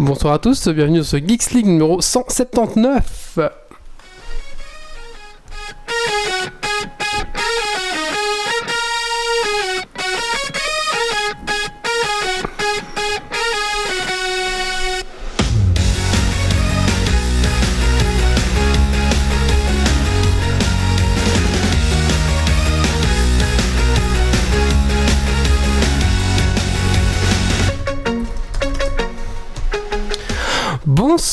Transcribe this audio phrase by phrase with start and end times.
[0.00, 3.40] Bonsoir à tous, bienvenue sur ce Geeks League numéro 179.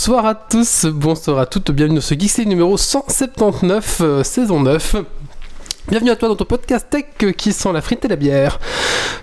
[0.07, 4.97] Bonsoir à tous, bonsoir à toutes, bienvenue dans ce League numéro 179, euh, saison 9.
[5.87, 8.60] Bienvenue à toi dans ton podcast tech euh, qui sent la frite et la bière.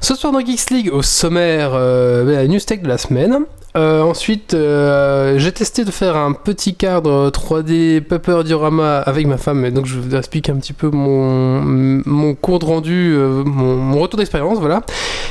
[0.00, 3.44] Ce soir dans Geeks League, au sommaire, euh, la news tech de la semaine.
[3.74, 9.38] Euh, ensuite, euh, j'ai testé de faire un petit cadre 3D paper diorama avec ma
[9.38, 11.62] femme, et donc je vous explique un petit peu mon,
[12.04, 14.82] mon compte rendu, euh, mon, retour d'expérience, voilà.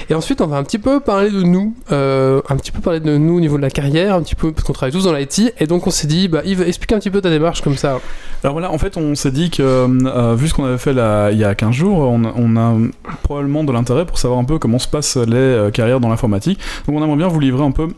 [0.10, 3.16] Et ensuite, on va un petit peu parler de nous, un petit peu parler de
[3.18, 5.54] nous au niveau de la carrière, un petit peu parce qu'on travaille tous dans l'IT,
[5.60, 8.00] et donc on s'est dit, bah Yves, explique un petit peu ta démarche comme ça.
[8.44, 11.38] Alors voilà, en fait, on s'est dit que, vu ce qu'on avait fait là, il
[11.38, 12.74] y a 15 jours, on, a
[13.22, 16.60] probablement de l'intérêt pour savoir un peu comment se passent les carrières dans l'informatique.
[16.88, 17.90] Donc on aimerait bien vous livrer un peu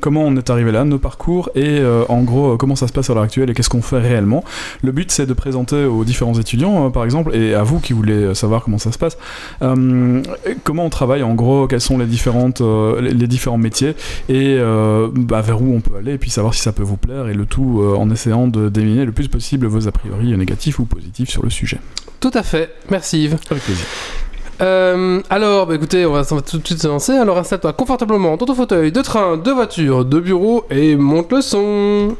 [0.00, 3.10] comment on est arrivé là, nos parcours, et euh, en gros, comment ça se passe
[3.10, 4.44] à l'heure actuelle et qu'est-ce qu'on fait réellement.
[4.82, 7.92] Le but, c'est de présenter aux différents étudiants, euh, par exemple, et à vous qui
[7.92, 9.18] voulez euh, savoir comment ça se passe,
[9.62, 10.22] euh,
[10.64, 13.94] comment on travaille, en gros, quels sont les, différentes, les, les différents métiers,
[14.28, 14.58] et
[15.14, 17.34] bah, vers où on peut aller, et puis savoir si ça peut vous plaire, et
[17.34, 21.30] le tout en essayant de déminer le plus possible vos a priori négatifs ou positifs
[21.30, 21.78] sur le sujet.
[22.20, 23.36] Tout à fait, merci Yves.
[23.50, 23.86] Avec plaisir.
[24.60, 27.12] Euh, alors, bah écoutez, on va, on va tout de suite se lancer.
[27.12, 31.40] Alors, installe-toi confortablement dans ton fauteuil de train, de voiture, de bureau et monte le
[31.40, 32.16] son.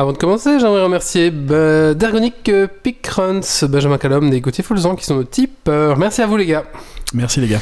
[0.00, 5.04] Avant de commencer, j'aimerais remercier bah, Dergonic euh, Pickruns, Benjamin Callum et Gauthier Foulzan qui
[5.04, 5.98] sont nos tipeurs.
[5.98, 6.64] Merci à vous les gars.
[7.12, 7.58] Merci les gars.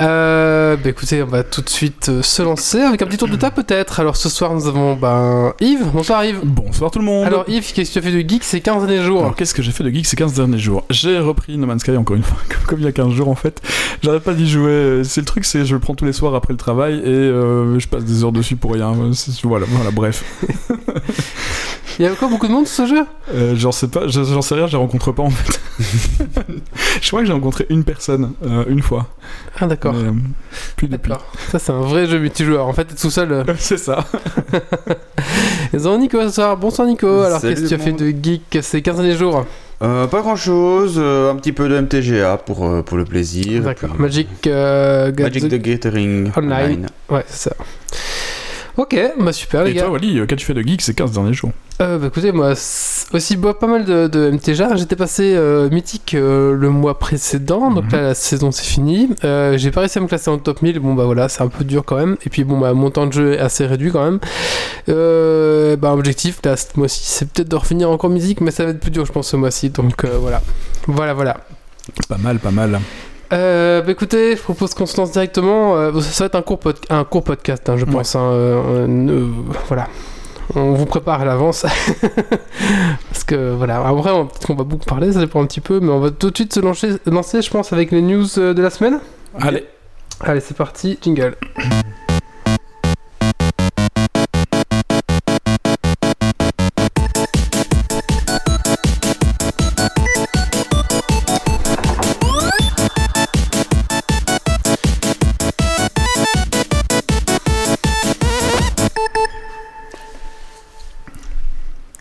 [0.00, 3.28] Euh, bah écoutez, on va tout de suite euh, se lancer avec un petit tour
[3.28, 4.00] de table peut-être.
[4.00, 5.86] Alors ce soir nous avons ben, Yves.
[5.92, 6.40] Bonsoir Yves.
[6.42, 7.24] Bonsoir tout le monde.
[7.26, 9.54] Alors Yves, qu'est-ce que tu as fait de geek ces 15 derniers jours Alors, qu'est-ce
[9.54, 10.84] que j'ai fait de geek ces 15 derniers jours?
[10.90, 13.28] J'ai repris No Man's Sky encore une fois, comme, comme il y a 15 jours
[13.28, 13.62] en fait.
[14.02, 15.02] J'arrête pas d'y jouer.
[15.04, 17.78] C'est le truc, c'est je le prends tous les soirs après le travail et euh,
[17.78, 18.92] je passe des heures dessus pour rien.
[19.44, 20.24] Voilà, voilà, bref.
[21.98, 23.04] Il y a encore beaucoup de monde sur ce jeu?
[23.34, 25.60] Euh, j'en sais pas, je- j'en sais rien, je les rencontre pas en fait.
[27.02, 28.87] je crois que j'ai rencontré une personne, euh, une fois.
[29.60, 29.94] Ah d'accord.
[29.96, 30.12] Euh,
[30.76, 31.12] plus depuis.
[31.50, 32.66] Ça c'est un vrai jeu multijoueur.
[32.66, 33.32] En fait, t'es tout seul.
[33.32, 33.44] euh.
[33.58, 34.04] C'est ça.
[35.72, 36.56] Nous avons Nico ce soir.
[36.56, 37.06] Bonsoir Nico.
[37.22, 39.44] Alors qu'est-ce que tu as fait de geek ces 15 derniers jours?
[39.82, 43.62] Euh, pas grand chose, un petit peu de MTGA pour, euh, pour le plaisir.
[43.62, 43.90] D'accord.
[43.90, 46.86] Puis, Magic, euh, Magic the- the Gathering Online.
[47.08, 47.56] Ouais, c'est ça.
[48.76, 49.82] Ok, bah super les Et gars.
[49.82, 51.50] toi, Wally, euh, qu'as-tu fait de geek ces 15 derniers jours?
[51.80, 52.54] Euh, bah écoutez, moi
[53.12, 54.74] aussi bois pas mal de, de MTGA.
[54.74, 57.90] J'étais passé euh, mythique euh, le mois précédent, donc Mhm.
[57.92, 59.10] là la saison c'est fini.
[59.22, 61.46] Euh, J'ai pas réussi à me classer en top 1000, bon bah voilà, c'est un
[61.46, 62.16] peu dur quand même.
[62.26, 64.18] Et puis bon bah mon temps de jeu est assez réduit quand même.
[65.78, 68.80] Bah objectif là ce mois-ci c'est peut-être de refinir encore musique, mais ça va être
[68.80, 69.70] plus dur je pense ce mois-ci.
[69.70, 70.42] Donc voilà,
[70.88, 71.36] voilà voilà.
[72.08, 72.80] Pas mal, pas mal.
[73.32, 75.76] Euh, bah écoutez, je propose qu'on se lance directement.
[75.76, 77.92] Euh, ça, va être un court, pod- un court podcast, hein, je Ouais.
[77.92, 78.16] pense.
[78.16, 79.26] hein, euh,
[79.68, 79.86] voilà.
[80.54, 81.66] On vous prépare à l'avance.
[83.10, 85.80] Parce que voilà, après, on- peut-être qu'on va beaucoup parler, ça dépend un petit peu,
[85.80, 88.54] mais on va tout de suite se lancer, lancer je pense, avec les news euh,
[88.54, 89.00] de la semaine.
[89.38, 89.66] Allez.
[90.20, 91.36] Allez, c'est parti, jingle.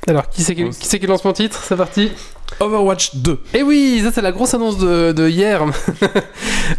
[0.07, 1.61] Alors, qui c'est qui, qui, c'est qui lance mon titre?
[1.63, 2.11] C'est parti.
[2.61, 3.31] Overwatch 2.
[3.53, 5.63] Et Eh oui, ça c'est la grosse annonce de, de hier.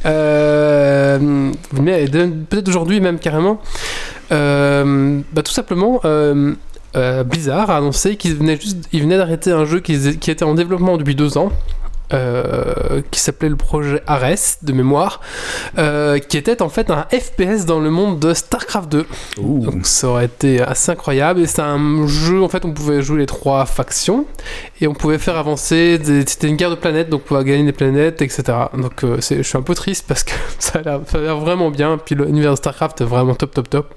[0.05, 3.59] Euh, mais peut-être d'aujourd'hui même carrément.
[4.33, 6.55] Euh, bah, tout simplement, euh,
[6.97, 10.45] euh, Blizzard a annoncé qu'ils venaient juste, ils venaient d'arrêter un jeu qui, qui était
[10.45, 11.51] en développement depuis deux ans.
[12.13, 15.21] Euh, qui s'appelait le projet Ares de mémoire,
[15.79, 19.07] euh, qui était en fait un FPS dans le monde de StarCraft 2.
[19.41, 19.65] Ouh.
[19.65, 21.41] Donc ça aurait été assez incroyable.
[21.41, 24.25] Et c'est un jeu, en fait, on pouvait jouer les trois factions
[24.81, 25.99] et on pouvait faire avancer.
[25.99, 28.43] des- C'était une guerre de planètes, donc on pouvait gagner des planètes, etc.
[28.77, 31.99] Donc euh, je suis un peu triste parce que ça a l'air a vraiment bien.
[31.99, 33.95] Puis l'univers de StarCraft est vraiment top, top, top.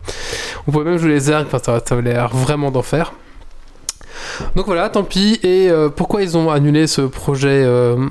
[0.67, 3.13] On pouvait même jouer les ergs, enfin, ça, ça avait l'air vraiment d'enfer.
[4.55, 5.39] Donc voilà, tant pis.
[5.43, 8.07] Et euh, pourquoi ils ont annulé ce projet euh,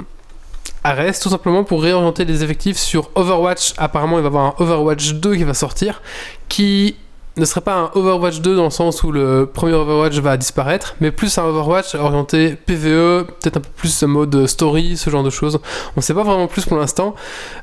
[0.84, 1.18] Ares?
[1.20, 3.74] Tout simplement pour réorienter les effectifs sur Overwatch.
[3.78, 6.02] Apparemment, il va y avoir un Overwatch 2 qui va sortir,
[6.48, 6.96] qui
[7.36, 10.96] ne serait pas un Overwatch 2 dans le sens où le premier Overwatch va disparaître,
[11.00, 15.30] mais plus un Overwatch orienté PVE, peut-être un peu plus mode story, ce genre de
[15.30, 15.58] choses.
[15.96, 17.14] On sait pas vraiment plus pour l'instant.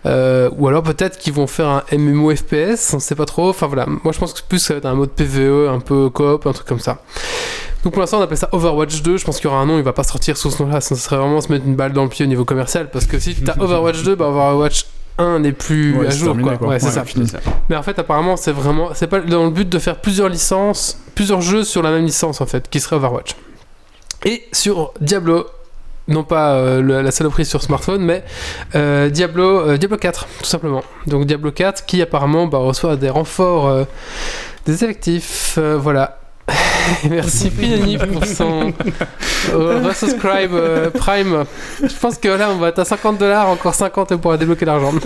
[0.05, 3.49] Euh, ou alors peut-être qu'ils vont faire un MMO FPS, on sait pas trop.
[3.49, 6.09] Enfin voilà, moi je pense que plus ça va être un mode PVE, un peu
[6.09, 7.01] coop, un truc comme ça.
[7.87, 9.77] Donc pour l'instant on appelle ça Overwatch 2, je pense qu'il y aura un nom,
[9.77, 12.03] il va pas sortir sous ce nom-là, ça serait vraiment se mettre une balle dans
[12.03, 14.87] le pied au niveau commercial, parce que si tu as Overwatch 2, bah Overwatch
[15.17, 16.57] 1 n'est plus Ouais, à jour terminé, quoi.
[16.57, 16.67] quoi.
[16.67, 17.05] Ouais, c'est ça.
[17.69, 18.89] Mais en fait, apparemment, c'est vraiment.
[18.93, 22.41] C'est pas dans le but de faire plusieurs licences, plusieurs jeux sur la même licence,
[22.41, 23.37] en fait, qui serait Overwatch.
[24.25, 25.45] Et sur Diablo,
[26.09, 28.21] non pas euh, le- la saloperie sur smartphone, mais
[28.75, 30.83] euh, Diablo, euh, Diablo 4, tout simplement.
[31.05, 33.85] Donc Diablo 4 qui apparemment bah, reçoit des renforts
[34.65, 35.57] des effectifs.
[35.57, 36.19] voilà.
[37.09, 38.71] Merci Pinani pour son
[39.53, 41.43] euh, resubscribe euh, Prime.
[41.81, 44.37] Je pense que là on va être à 50 dollars, encore 50 et on pourra
[44.37, 44.93] débloquer l'argent.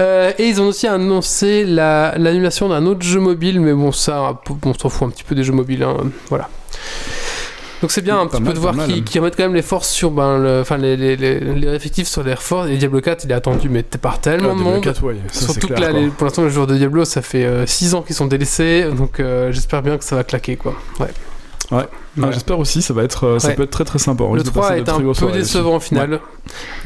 [0.00, 4.40] Euh, et ils ont aussi annoncé la- l'annulation d'un autre jeu mobile, mais bon, ça,
[4.64, 5.96] on s'en fout un petit peu des jeux mobiles, hein,
[6.28, 6.48] voilà.
[7.82, 9.60] Donc c'est bien un petit mal, peu de voir qu'ils qu'ils remettent quand même les
[9.62, 12.68] forces sur, ben, le- enfin les, les, les, les effectifs sur les forces.
[12.70, 14.82] Et Diablo 4, il est attendu, mais t'es par tellement Ah, de Diablo monde.
[14.84, 16.00] 4, ouais, ça, c'est Surtout que clair, là, quoi.
[16.00, 19.20] les- pour l'instant, les joueurs de Diablo, ça fait 6 ans qu'ils sont délaissés, donc
[19.20, 20.74] euh, j'espère bien que ça va claquer, quoi.
[21.00, 21.06] Ouais.
[21.72, 21.84] Ouais,
[22.16, 22.32] Ouais.
[22.32, 24.24] J'espère aussi, ça va être, euh, ça peut être très très sympa.
[24.24, 26.20] Le risque de 3 passer est un peu décevant au final.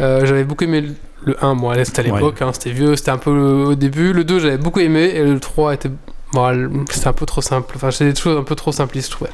[0.01, 3.11] Euh, j'avais beaucoup aimé le- le 1, moi, c'était à l'époque, hein, c'était vieux, c'était
[3.13, 4.13] un peu le- au début.
[4.13, 5.91] Le 2, j'avais beaucoup aimé, et le 3 était.
[6.33, 7.73] Bon, c'était un peu trop simple.
[7.77, 9.31] Enfin, c'était des choses un peu trop simplistes, je trouvais.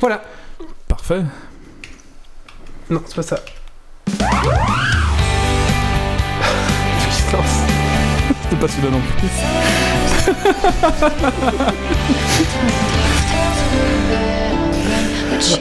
[0.00, 0.22] Voilà.
[1.10, 1.26] Parfait.
[2.88, 3.40] Non, c'est pas ça.
[8.44, 9.28] C'était pas celui-là non plus.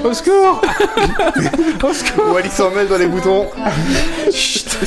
[0.07, 0.61] Au secours
[1.81, 3.49] Au secours Wally s'en mêle dans les boutons.
[4.31, 4.69] Chut.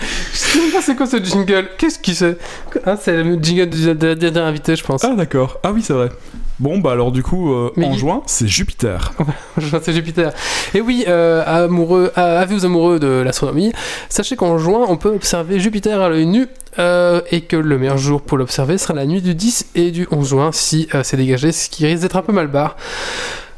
[0.00, 2.36] Je sais même pas c'est quoi ce jingle Qu'est-ce qui c'est
[2.84, 5.04] Ah, c'est le jingle de la dernière invitée, je pense.
[5.04, 5.58] Ah d'accord.
[5.62, 6.10] Ah oui, c'est vrai.
[6.60, 9.12] Bon, bah alors du coup, euh, en il- juin, c'est Jupiter.
[9.82, 10.32] c'est Jupiter.
[10.74, 13.72] Et oui, euh, amoureux, avis aux amoureux de l'astronomie,
[14.08, 16.46] sachez qu'en juin, on peut observer Jupiter à l'œil nu
[16.78, 20.06] euh, et que le meilleur jour pour l'observer sera la nuit du 10 et du
[20.12, 22.76] 11 juin si c'est dégagé, ce qui risque d'être un peu mal barre.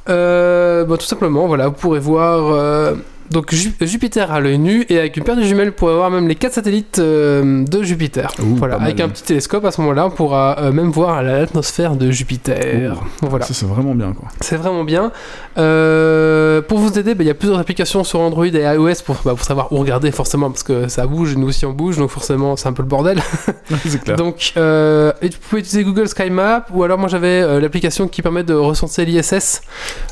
[0.07, 2.95] Bon, tout simplement, voilà, vous pourrez voir
[3.31, 6.11] donc Ju- Jupiter à l'œil nu et avec une paire de jumelles, vous pourrez voir
[6.11, 8.33] même les quatre satellites euh, de Jupiter.
[8.41, 11.97] Ouh, voilà, avec un petit télescope à ce moment-là, on pourra euh, même voir l'atmosphère
[11.97, 13.01] de Jupiter.
[13.23, 13.45] Voilà.
[13.45, 14.29] Ça c'est vraiment bien quoi.
[14.41, 15.13] C'est vraiment bien.
[15.59, 19.17] Euh, pour vous aider, bah, il y a plusieurs applications sur Android et iOS pour,
[19.25, 21.97] bah, pour savoir où regarder forcément parce que ça bouge et nous aussi on bouge
[21.97, 23.21] donc forcément c'est un peu le bordel.
[24.05, 24.17] clair.
[24.17, 28.45] Donc et vous pouvez utiliser Google Sky Map ou alors moi j'avais l'application qui permet
[28.45, 29.63] de recenser l'ISS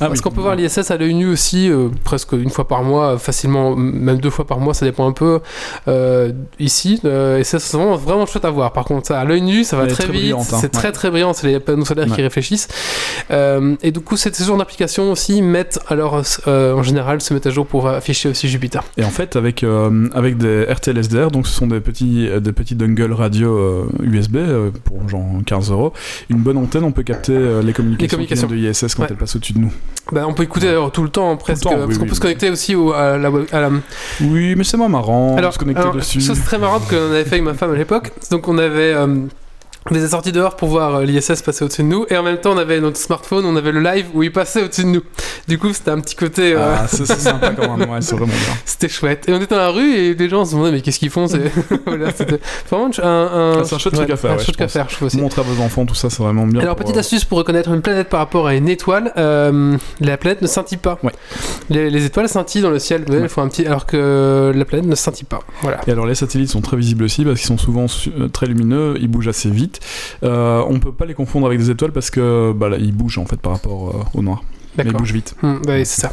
[0.00, 0.20] ah, parce oui.
[0.20, 1.70] qu'on peut voir l'ISS à l'œil nu aussi
[2.04, 5.40] presque une fois par mois facilement même deux fois par mois ça dépend un peu
[5.88, 9.24] euh, ici euh, et ça, c'est vraiment, vraiment chouette à voir par contre ça à
[9.24, 10.42] l'œil nu ça va très, très vite hein.
[10.60, 10.92] c'est très Ouais.
[10.92, 12.68] très brillant c'est les panneaux solaires qui réfléchissent
[13.30, 17.50] euh, et du coup cette saison d'applications aussi mettent alors en général se mettent à
[17.50, 19.64] jour pour afficher aussi Jupiter Et en fait, avec,
[20.14, 24.36] avec des RTL SDR, donc ce sont des petits, des petits dongles radio USB
[24.84, 25.92] pour genre 15 euros,
[26.30, 29.08] une bonne antenne, on peut capter les communications, de ISS quand Ouais.
[29.10, 29.72] elles passent au-dessus de nous.
[30.12, 32.14] bah, on peut écouter d'ailleurs tout le temps presque temps, oui, parce qu'on oui, peut
[32.14, 33.70] se connecter aussi au- à la, web- à la
[34.22, 36.20] Oui, mais c'est moins marrant Alors, de se connecter alors, dessus.
[36.20, 38.10] chose très marrante qu'on avait fait avec ma femme à l'époque.
[38.30, 38.94] Donc on avait
[39.90, 42.38] on était sortis dehors pour voir euh, l'ISS passer au-dessus de nous et en même
[42.38, 45.02] temps on avait notre smartphone, on avait le live où il passait au-dessus de nous.
[45.46, 48.16] Du coup c'était un petit côté, euh, Ah, c'est c'est sympa quand même, ouais, c'est
[48.16, 48.54] vraiment bien.
[48.64, 49.28] c'était chouette.
[49.28, 51.26] Et on était dans la rue et les gens se demandaient mais qu'est-ce qu'ils font
[51.26, 51.38] C'est
[51.86, 52.08] voilà,
[52.70, 54.68] vraiment un, un, Ah, c'est un chouette truc à faire, Un ouais, chouette truc à
[54.68, 55.18] faire, je trouve aussi.
[55.18, 56.60] Montrer à vos enfants, tout ça, c'est vraiment bien.
[56.62, 59.76] Alors, pour, petite euh, astuce pour reconnaître une planète par rapport à une étoile, euh,
[60.00, 60.98] la planète ne scintille pas.
[61.02, 61.12] Ouais.
[61.70, 64.86] Les, les étoiles scintillent dans le ciel, elles font un petit, alors que la planète
[64.86, 65.40] ne scintille pas.
[65.62, 65.80] Voilà.
[65.86, 67.86] Et alors les satellites sont très visibles aussi parce qu'ils sont souvent
[68.32, 69.73] très lumineux, ils bougent assez vite.
[70.22, 73.18] Euh, on peut pas les confondre avec des étoiles parce que bah, là, ils bougent
[73.18, 74.42] en fait par rapport euh, au noir.
[74.76, 75.34] Mais ils bougent vite.
[75.42, 76.12] Hmm, ouais, c'est ça.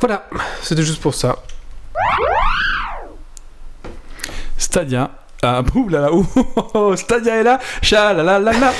[0.00, 0.28] Voilà,
[0.62, 1.36] c'était juste pour ça.
[4.56, 5.10] Stadia.
[5.42, 8.72] Ah, ouh là là, ouh, oh, oh, Stadia est là, cha la la la la.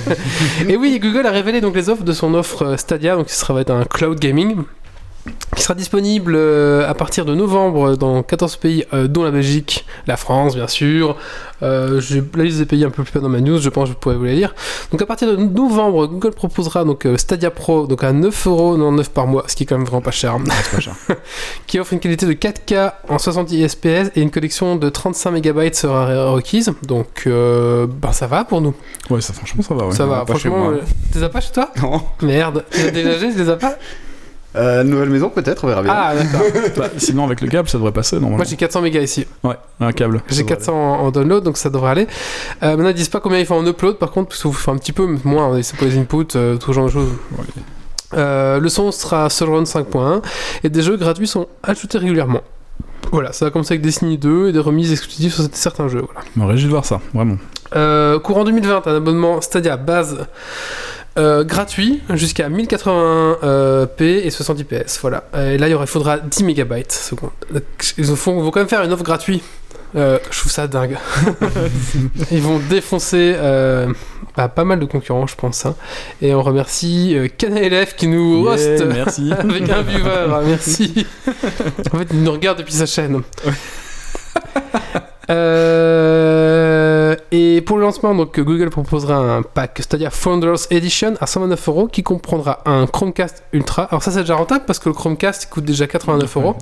[0.68, 3.36] Et oui, Google a révélé donc les offres de son offre euh, Stadia, donc ce
[3.36, 4.56] sera va être un cloud gaming.
[5.54, 9.84] Qui sera disponible euh, à partir de novembre dans 14 pays, euh, dont la Belgique,
[10.06, 11.16] la France, bien sûr.
[11.62, 12.00] Euh,
[12.36, 13.98] la liste des pays un peu plus bas dans ma news, je pense que je
[13.98, 14.54] pourrais vous la lire.
[14.90, 19.44] Donc à partir de novembre, Google proposera donc Stadia Pro donc à 9,99€ par mois,
[19.46, 20.94] ce qui est quand même vraiment pas cher, Ah, c'est pas cher.
[21.66, 25.72] qui offre une qualité de 4K en 70 fps et une collection de 35 MB
[25.74, 26.72] sera re- requise.
[26.86, 28.74] Donc euh, ben ça va pour nous.
[29.10, 29.86] Ouais, ça, franchement, ça va.
[29.86, 29.92] Ouais.
[29.94, 30.70] ça va, franchement.
[31.12, 31.70] Tu les as pas chez toi?
[31.82, 32.00] Non.
[32.22, 33.74] Merde, tu les as déménagé, tu les as pas?
[34.56, 35.92] Euh, nouvelle maison peut-être, on verra bien.
[35.94, 36.46] Ah d'accord.
[36.76, 38.38] Bah, sinon, avec le câble, ça devrait passer normalement.
[38.38, 39.26] Moi j'ai 400 mégas ici.
[39.44, 40.22] Ouais, un câble.
[40.28, 42.06] J'ai ça devrait 400 en, en download, donc ça devrait aller.
[42.62, 44.70] Euh, maintenant, ils disent pas combien il faut en upload, par contre, parce qu'il faut
[44.70, 47.10] un petit peu moins, hein, c'est pour les inputs, euh, tout genre de choses.
[47.38, 47.44] Ouais.
[48.14, 50.22] Euh, le son sera Solron 5.1
[50.64, 52.40] et des jeux gratuits sont ajoutés régulièrement.
[53.12, 56.02] Voilà, ça va commencer avec Destiny 2 et des remises exclusives sur certains jeux.
[56.34, 56.50] Voilà.
[56.52, 57.36] Réjouis de voir ça, vraiment.
[57.76, 60.26] Euh, courant 2020, un abonnement Stadia base
[61.20, 64.98] euh, gratuit jusqu'à 1080p et 60 ps.
[65.00, 65.24] Voilà.
[65.36, 66.74] Et là, il faudra 10 MB.
[67.98, 69.42] Ils vont quand même faire une offre gratuite.
[69.96, 70.96] Euh, je trouve ça dingue.
[72.30, 73.92] Ils vont défoncer euh,
[74.36, 75.66] bah, pas mal de concurrents, je pense.
[75.66, 75.74] hein.
[76.22, 79.32] Et on remercie euh, CanaLF qui nous Yeah, host merci.
[79.38, 80.26] avec un viewer.
[80.46, 81.06] merci.
[81.92, 83.22] en fait, il nous regarde depuis sa chaîne.
[85.28, 86.69] Euh,
[87.32, 91.88] et pour le lancement, donc Google proposera un pack Stadia Founders Edition à 129 euros
[91.88, 93.84] qui comprendra un Chromecast Ultra.
[93.84, 96.56] Alors ça c'est déjà rentable parce que le Chromecast coûte déjà 89 euros.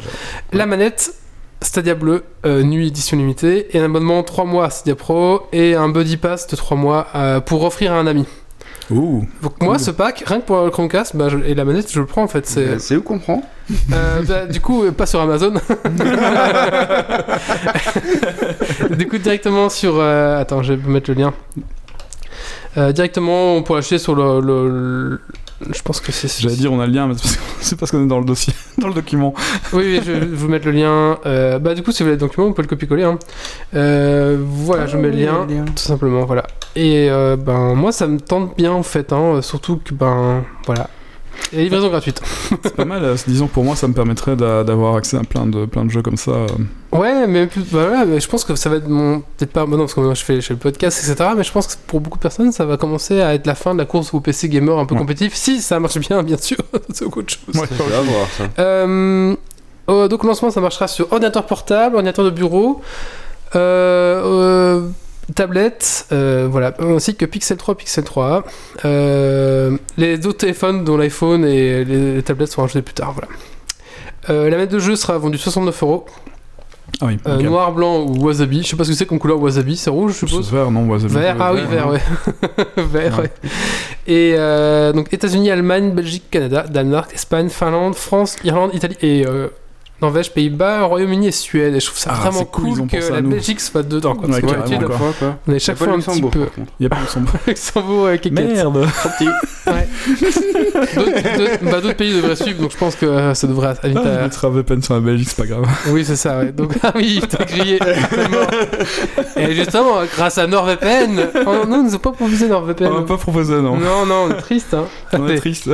[0.52, 1.14] La manette
[1.60, 5.74] Stadia Bleu, euh, nuit édition limitée, et un abonnement 3 mois à Stadia Pro et
[5.74, 8.26] un Buddy Pass de 3 mois euh, pour offrir à un ami.
[8.90, 9.26] Ouh.
[9.42, 9.84] Donc moi Cool.
[9.84, 12.22] ce pack, rien que pour le Chromecast bah, je- et la manette, je le prends
[12.22, 12.46] en fait.
[12.46, 13.42] C'est C'est où qu'on prend
[13.92, 15.52] euh, bah, du coup, euh, pas sur Amazon.
[18.96, 19.96] du coup, directement sur.
[19.98, 21.34] euh, attends, je vais mettre le lien.
[22.76, 25.20] Euh, directement, on peut l'acheter sur le, le- le-
[25.74, 26.28] Je pense que c'est.
[26.40, 28.20] J'allais dire, on a le lien, mais c'est parce que- c'est parce qu'on est dans
[28.20, 29.34] le dossier, dans le document.
[29.72, 31.18] Oui, oui, je vais vous mettre le lien.
[31.26, 33.04] Euh, bah, du coup, si vous avez le document, on peut le copier-coller.
[33.04, 33.18] hein.
[33.74, 35.46] Euh, voilà, je mets le lien.
[35.66, 36.44] Tout simplement, voilà.
[36.76, 40.88] Et euh, ben, moi, ça me tente bien en fait, hein, surtout que, ben, voilà.
[41.52, 42.20] Et livraison gratuite.
[42.62, 43.04] C'est pas mal.
[43.04, 45.90] euh, Disons pour moi, ça me permettrait d'a- d'avoir accès à plein de, plein de
[45.90, 46.32] jeux comme ça.
[46.32, 46.46] euh.
[46.92, 49.20] Ouais, mais bah voilà, mais je pense que ça va être mon.
[49.20, 49.64] Peut-être pas.
[49.64, 51.30] Bah non, parce que moi je fais, je fais le podcast, etc.
[51.36, 53.72] Mais je pense que pour beaucoup de personnes, ça va commencer à être la fin
[53.72, 55.00] de la course au PC gamer un peu Ouais.
[55.00, 55.34] compétitif.
[55.34, 56.58] Si ça marche bien, bien sûr,
[56.92, 57.54] c'est autre chose.
[57.60, 57.68] Ouais.
[57.78, 58.44] Voir ça.
[58.58, 59.36] Euh,
[59.90, 62.80] euh, donc, au lancement, ça marchera sur ordinateur portable, ordinateur de bureau,
[63.54, 64.88] euh, euh,
[65.34, 68.44] tablette, euh, voilà, ainsi que Pixel 3, Pixel 3.
[68.84, 73.12] Euh, les autres téléphones, dont l'iPhone et les, les tablettes, seront ajoutés plus tard.
[73.12, 73.28] Voilà.
[74.30, 76.06] Euh, la manette de jeu sera vendue 69 euros.
[77.00, 77.18] Ah oui.
[77.44, 78.62] Noir, blanc ou wasabi.
[78.62, 79.76] Je sais pas ce que c'est comme couleur wasabi.
[79.76, 80.50] C'est rouge, je suppose?
[80.50, 81.14] Vert, non Wasabi.
[81.14, 82.00] Vert, ah oui, vert, ouais.
[82.76, 83.30] vert, ouais.
[84.06, 84.32] Et
[84.94, 89.26] donc États-Unis, Allemagne, Belgique, Canada, Danemark, Espagne, Finlande, France, Irlande, Italie et
[90.00, 91.74] Norvège, Pays-Bas, Royaume-Uni et Suède.
[91.74, 93.20] Et je trouve ça Ah, vraiment cool, que la.
[93.20, 94.14] Belgique soit dedans.
[94.14, 94.88] Quoi, parce Ouais, quoi.
[94.88, 96.46] quoi on est chaque fois un petit peu.
[96.78, 97.34] Il y a pas Luxembourg.
[97.46, 98.86] Luxembourg avec les Merde.
[100.94, 104.22] D'autres bah, d'autres pays devraient suivre, donc je pense que euh, ça devrait vite Ah,
[104.22, 105.66] mettrai un VPN sur la Belgique, c'est pas grave.
[105.88, 106.52] Oui, c'est ça, ouais.
[106.52, 107.78] Donc, ah oui, t'as grillé.
[109.36, 112.86] Et justement, grâce à NordVPN, oh, non, ils nous ont pas proposé NordVPN.
[112.86, 113.76] On m'a pas proposé, non.
[113.76, 114.74] non, non, on est triste.
[114.74, 114.84] Hein.
[115.12, 115.68] On est triste.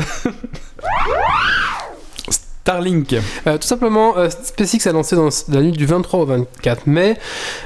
[2.74, 3.14] Starlink.
[3.46, 7.18] Euh, tout simplement, euh, SpaceX a lancé dans la nuit du 23 au 24 mai.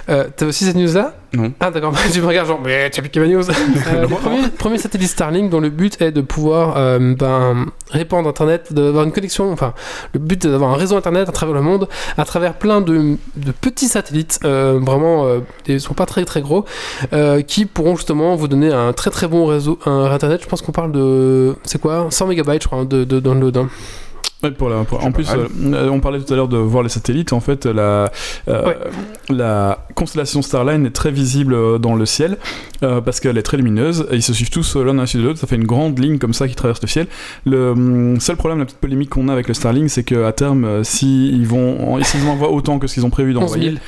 [0.09, 1.53] Euh, T'as aussi cette news-là Non.
[1.61, 3.45] Ah d'accord, tu me regardes genre, mais tu as piqué ma news.
[3.95, 8.29] Euh, le premier, premier satellite Starlink dont le but est de pouvoir euh, ben, répandre
[8.29, 9.73] Internet, d'avoir une connexion, enfin,
[10.15, 13.17] le but est d'avoir un réseau Internet à travers le monde, à travers plein de,
[13.37, 15.39] de petits satellites, euh, vraiment, euh,
[15.69, 16.65] ils sont pas très très gros,
[17.13, 20.41] euh, qui pourront justement vous donner un très très bon réseau un Internet.
[20.43, 23.57] Je pense qu'on parle de, c'est quoi 100 mégabytes, je crois, de, de download.
[23.59, 23.69] hein.
[24.45, 26.89] Ouais, pour la, pour- en plus, euh, on parlait tout à l'heure de voir les
[26.89, 27.33] satellites.
[27.33, 28.09] En fait, la,
[28.47, 28.77] euh, Ouais.
[29.31, 32.37] la constellation Starline est très visible euh, dans le ciel
[32.85, 35.41] euh, parce qu'elle est très lumineuse et ils se suivent tous l'un de l'autre.
[35.41, 37.09] Ça fait une grande ligne comme ça qui traverse le ciel.
[37.47, 40.85] Le hum, seul problème, la petite polémique qu'on a avec le Starlink, c'est qu'à terme,
[40.85, 43.81] si ils vont, en- s'ils envoient autant que ce qu'ils ont prévu 11 d'envoyer, 000.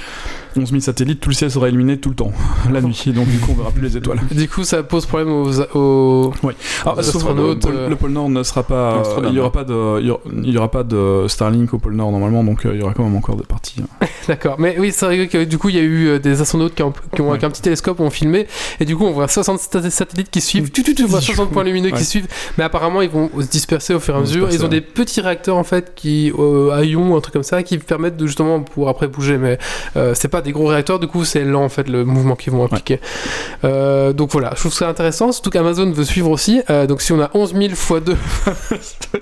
[0.57, 2.33] 11 000 satellites, tout le ciel sera illuminé tout le temps,
[2.73, 3.03] la nuit.
[3.07, 4.21] Et donc, du coup, on verra plus les étoiles.
[4.31, 8.29] Du coup, ça pose problème aux, Les sauf astronautes, le, pôle- euh, le pôle Nord
[8.31, 9.03] ne sera pas.
[9.05, 10.01] euh, il y aura pas de.
[10.01, 12.95] Il y aura, pas de Starlink au pôle Nord normalement, donc euh, il y aura
[12.95, 13.77] quand même encore des parties.
[13.83, 14.07] hein.
[14.29, 16.75] D'accord, mais oui, c'est vrai que du coup, il y a eu euh, des astronautes
[16.75, 17.31] qui ont, qui ont Ouais.
[17.33, 18.47] avec un petit télescope ont filmé,
[18.81, 21.51] et du coup, on voit 60 sat- satellites qui suivent, tu, tu, tu vois 60
[21.51, 21.99] points lumineux Ouais.
[21.99, 22.27] qui suivent,
[22.59, 24.49] mais apparemment, ils vont se disperser au fur et à mesure.
[24.53, 27.63] Ils ont des petits réacteurs en fait qui, euh, à ions, un truc comme ça,
[27.63, 29.59] qui permettent de justement pouvoir après bouger, mais
[30.15, 32.53] c'est pas pas des gros réacteurs, du coup c'est lent en fait le mouvement qu'ils
[32.53, 33.01] vont appliquer.
[33.65, 36.63] Euh, donc voilà, je trouve ça intéressant, surtout qu'Amazon veut suivre aussi.
[36.71, 38.17] Euh, donc si on a 11 000 x 2,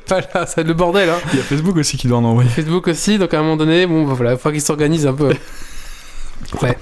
[0.09, 1.09] voilà, c'est le bordel.
[1.09, 1.19] Hein.
[1.33, 2.49] Il y a Facebook aussi qui doit en envoyer.
[2.51, 5.15] Facebook aussi, donc à un moment donné, bon bah, voilà, il faut qu'ils s'organisent un
[5.15, 5.33] peu.
[6.63, 6.79] Ouais.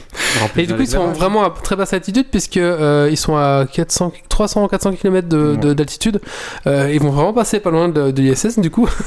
[0.57, 3.67] Et du coup, ils sont vraiment à très basse altitude puisque euh, ils sont à
[3.71, 5.75] 400, 300, 400 km de, de- Ouais.
[5.75, 6.21] d'altitude.
[6.67, 8.89] Euh, ils vont vraiment passer pas loin de, de l'ISS du coup.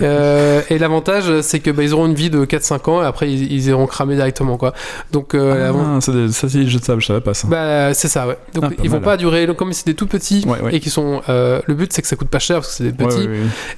[0.00, 3.30] Euh, et l'avantage, c'est que bah, ils auront une vie de 4-5 ans et après
[3.30, 4.72] ils, ils iront cramer directement quoi.
[5.12, 7.46] Donc euh, Ah, c'est des- ça c'est jetable, je savais pas ça.
[7.48, 8.36] bah, c'est ça, ouais.
[8.54, 9.04] Donc Ah, ils vont mal.
[9.04, 9.46] pas durer.
[9.46, 10.74] donc, Comme c'est des tout petits Ouais, ouais.
[10.74, 11.22] et qui sont.
[11.28, 13.28] le but, c'est que ça coûte pas cher parce que c'est des petits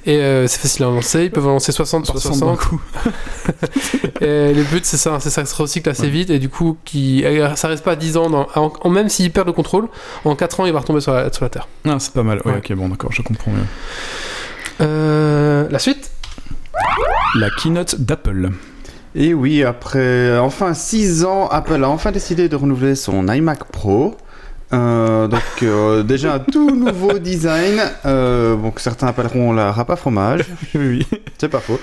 [0.05, 0.17] et
[0.47, 1.23] c'est facile à lancer.
[1.25, 2.49] Ils peuvent en lancer 60 par 60 60.
[2.49, 2.81] d'un coup.
[4.21, 7.23] Et le but, c'est ça, c'est ça, se recycle assez vite et du coup, qui,
[7.55, 8.29] ça reste pas 10 ans.
[8.29, 9.87] Dans, en, en- même s'il perd le contrôle,
[10.23, 11.67] en 4 ans, il va retomber sur la, sur la Terre.
[11.87, 12.41] Ah, c'est pas mal.
[12.45, 12.57] Ouais, Ouais.
[12.57, 13.59] ok, bon, d'accord, je comprends mieux.
[14.81, 16.11] Euh, la suite
[17.39, 18.49] La keynote d'Apple.
[19.15, 24.17] Et oui, après enfin 6 ans, Apple a enfin décidé de renouveler son iMac Pro.
[24.73, 29.95] Euh, donc euh, déjà un tout nouveau design, euh, bon, que certains appelleront la à
[29.95, 30.41] fromage,
[30.75, 31.19] oui, oui.
[31.37, 31.79] c'est pas faux,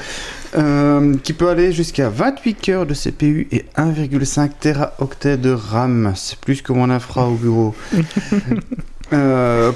[0.56, 6.12] euh, qui peut aller jusqu'à 28 cœurs de CPU et 1,5 teraoctets de RAM.
[6.16, 7.74] C'est plus que mon infra au bureau.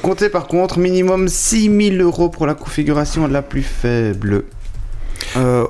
[0.03, 4.45] Comptez par contre minimum 6000 euros pour la configuration la plus faible.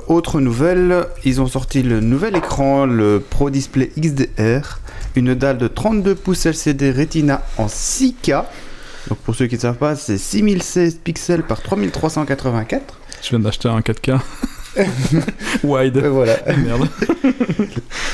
[0.07, 4.79] Autre nouvelle, ils ont sorti le nouvel écran, le Pro Display XDR,
[5.17, 8.45] une dalle de 32 pouces LCD Retina en 6K.
[9.09, 12.99] Donc pour ceux qui ne savent pas, c'est 6016 pixels par 3384.
[13.23, 14.21] Je viens d'acheter un 4K.
[15.65, 15.97] Wide.
[15.97, 16.37] Euh, voilà.
[16.57, 16.89] Merde.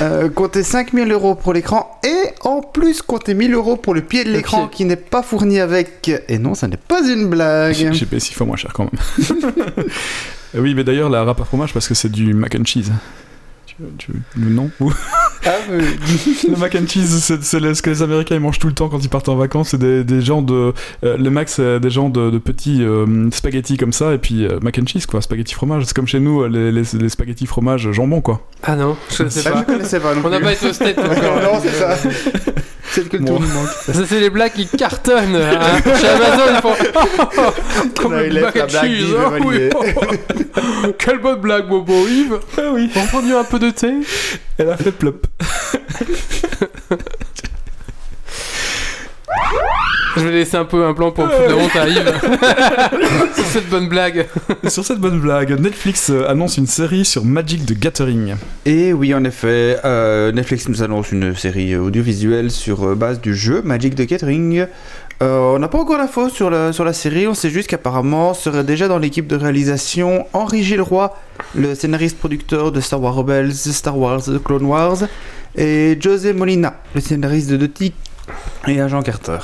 [0.01, 4.23] Euh, comptez 5000 euros pour l'écran et en plus comptez 1000 euros pour le pied
[4.23, 6.11] de l'écran qui n'est pas fourni avec.
[6.27, 7.75] Et non, ça n'est pas une blague.
[7.75, 9.85] J'ai j'ai payé 6 fois moins cher quand même.
[10.55, 12.91] Euh, oui, mais d'ailleurs, la râpe à fromage, parce que c'est du mac and cheese.
[13.77, 14.93] Tu, tu, non Ou-
[15.45, 15.49] Ah.
[15.69, 18.73] Le mac and cheese, c'est c'est le- ce que les Américains ils mangent tout le
[18.73, 19.69] temps quand ils partent en vacances.
[19.71, 20.73] C'est des, des gens de.
[21.03, 24.45] euh, le mac, c'est des gens de, de petits euh, spaghettis comme ça, et puis
[24.45, 25.21] euh, mac and cheese, quoi.
[25.21, 25.83] Spaghetti fromage.
[25.85, 28.47] C'est comme chez nous, les, les, les spaghettis fromage jambon, quoi.
[28.63, 29.59] Ah non, je ne sais Ah, pas.
[29.67, 31.97] je connaissais pas non On n'a pas été au States non, c'est ça.
[32.93, 33.37] C'est que le Bon.
[33.37, 33.69] tour nous manque.
[33.69, 35.35] Ça, c'est les blagues qui cartonnent.
[35.35, 35.59] hein.
[35.99, 36.75] Chez Amazon, ils font.
[38.01, 39.15] Comme le blague cheese.
[39.17, 39.69] ah oui.
[40.99, 42.39] Quelle bonne blague, Bobo Yves.
[42.57, 42.89] Ah oui.
[42.95, 43.93] On prend un peu de thé.
[44.57, 45.25] Elle a fait plop.
[50.15, 53.33] Je vais laisser un peu un plan pour foutre de honte à Yves.
[53.35, 54.27] Sur cette bonne blague.
[54.67, 58.35] Sur cette bonne blague, Netflix euh, annonce une série sur Magic the Gathering.
[58.65, 63.35] Et oui, en effet, euh, Netflix nous annonce une série audiovisuelle sur euh, base du
[63.35, 64.67] jeu Magic the Gathering.
[65.23, 68.33] Euh, on n'a pas encore l'info sur la, sur la série, on sait juste qu'apparemment
[68.33, 71.15] serait déjà dans l'équipe de réalisation Henri Gilroy,
[71.55, 75.03] le scénariste producteur de Star Wars Rebels, Star Wars The Clone Wars,
[75.55, 77.93] et José Molina, le scénariste de Doty
[78.67, 79.39] et Agent Carter.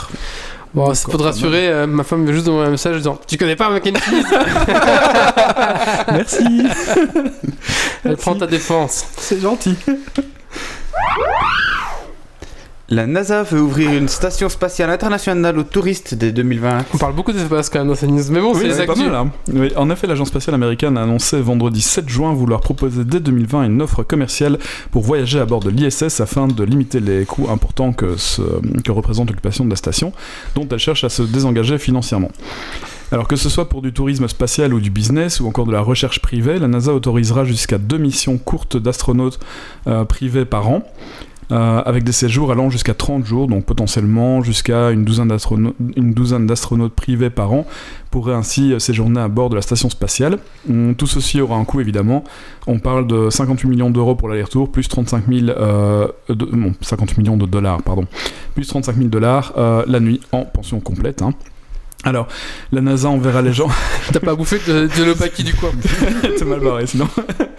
[0.74, 3.20] Bon, c'est pour te rassurer, euh, ma femme veut juste envoyer un message en disant
[3.28, 3.92] Tu connais pas cheese
[6.12, 6.63] Merci.
[8.06, 9.06] Elle prend ta défense.
[9.18, 9.76] C'est gentil.
[12.91, 16.86] La NASA veut ouvrir une station spatiale internationale aux touristes dès 2020.
[16.95, 18.86] On parle beaucoup d'espace quand même dans ces news, mais bon, c'est Oui, les c'est
[18.88, 19.32] pas mal, hein.
[19.54, 23.65] Oui, en effet, l'agence spatiale américaine a annoncé vendredi 7 juin vouloir proposer dès 2020
[23.65, 24.58] une offre commerciale
[24.89, 28.41] pour voyager à bord de l'ISS afin de limiter les coûts importants que, ce-
[28.84, 30.12] que représente l'occupation de la station,
[30.56, 32.32] dont elle cherche à se désengager financièrement.
[33.12, 35.82] Alors que ce soit pour du tourisme spatial ou du business ou encore de la
[35.82, 39.39] recherche privée, la NASA autorisera jusqu'à deux missions courtes d'astronautes
[39.86, 40.84] euh, privés par an.
[41.52, 47.30] Euh, avec des séjours allant jusqu'à 30 jours, donc potentiellement jusqu'à une douzaine d'astronautes privés
[47.30, 47.66] par an
[48.12, 50.38] pourraient ainsi euh, séjourner à bord de la station spatiale.
[50.70, 52.24] Hum, Tout ceci aura un coût évidemment.
[52.68, 57.18] On parle de 58 millions d'euros pour l'aller-retour, plus 35 000, euh, de- non, 50
[57.18, 58.06] millions de dollars, pardon,
[58.54, 61.22] plus 35 000 dollars la nuit en pension complète.
[61.22, 61.34] hein.
[62.06, 62.28] Alors,
[62.72, 63.68] la NASA enverra les gens.
[64.14, 65.70] T'as pas bouffé de, de l'opaki du coin.
[66.38, 67.08] C'est mal barré sinon.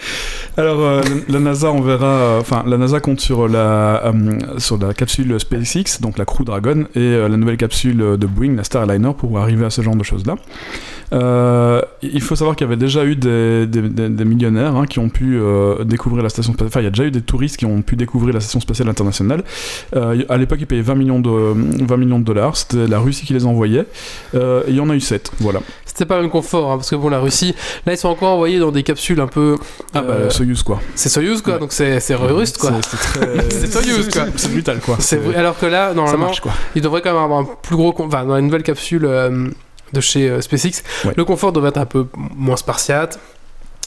[0.56, 4.12] Alors, euh, la, NASA enverra, euh, enfin, la NASA compte sur la euh,
[4.58, 8.64] sur la capsule SpaceX, donc la Crew Dragon, et la nouvelle capsule de Boeing, la
[8.64, 10.36] Starliner, pour arriver à ce genre de choses-là.
[12.02, 14.98] Il faut savoir qu'il y avait déjà eu des, des- des- des millionnaires hein, qui
[14.98, 15.38] ont pu
[15.84, 16.68] découvrir la station spatiale.
[16.68, 18.88] Enfin, il y a déjà eu des touristes qui ont pu découvrir la station spatiale
[18.88, 19.44] internationale.
[19.94, 22.56] À l'époque, ils payaient 20 millions de 20 millions de dollars.
[22.56, 23.86] C'était la Russie qui les envoyait.
[24.34, 25.60] Euh, il y en a eu 7 Voilà.
[25.84, 28.30] C'était pas le même confort, hein, parce que bon, la Russie, là, ils sont encore
[28.30, 29.56] envoyés dans des capsules un peu.
[29.92, 30.80] Ah bah, euh, Soyuz quoi.
[30.94, 31.58] c'est Soyuz, quoi, Ouais.
[31.60, 32.70] donc c'est russe, quoi.
[32.82, 34.26] C'est- très- Soyuz, quoi.
[34.36, 34.96] c'est- brutal quoi.
[35.36, 36.52] Alors que là, normalement, marche quoi.
[36.76, 37.94] il devrait quand même avoir un plus gros.
[37.98, 39.48] Enfin, dans la nouvelle capsule euh,
[39.92, 41.12] de chez SpaceX, Ouais.
[41.16, 43.18] le confort devrait être un peu moins spartiate.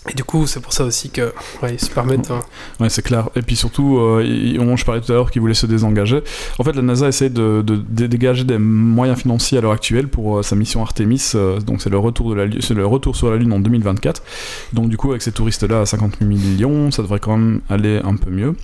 [0.09, 2.29] Et du coup, c'est pour ça aussi que ouais, ils se permettent.
[2.29, 2.41] hein.
[2.79, 3.29] Ouais, c'est clair.
[3.35, 6.21] Et puis surtout, euh, je parlais tout à l'heure qu'ils voulaient se désengager.
[6.59, 10.43] En fait, la NASA essaie de, dégager des moyens financiers à l'heure actuelle pour euh,
[10.43, 11.31] sa mission Artemis.
[11.35, 14.23] euh, donc, c'est le retour c'est le retour sur la Lune en 2024.
[14.73, 18.15] Donc, du coup, avec ces touristes-là à 50 millions, ça devrait quand même aller un
[18.15, 18.55] peu mieux.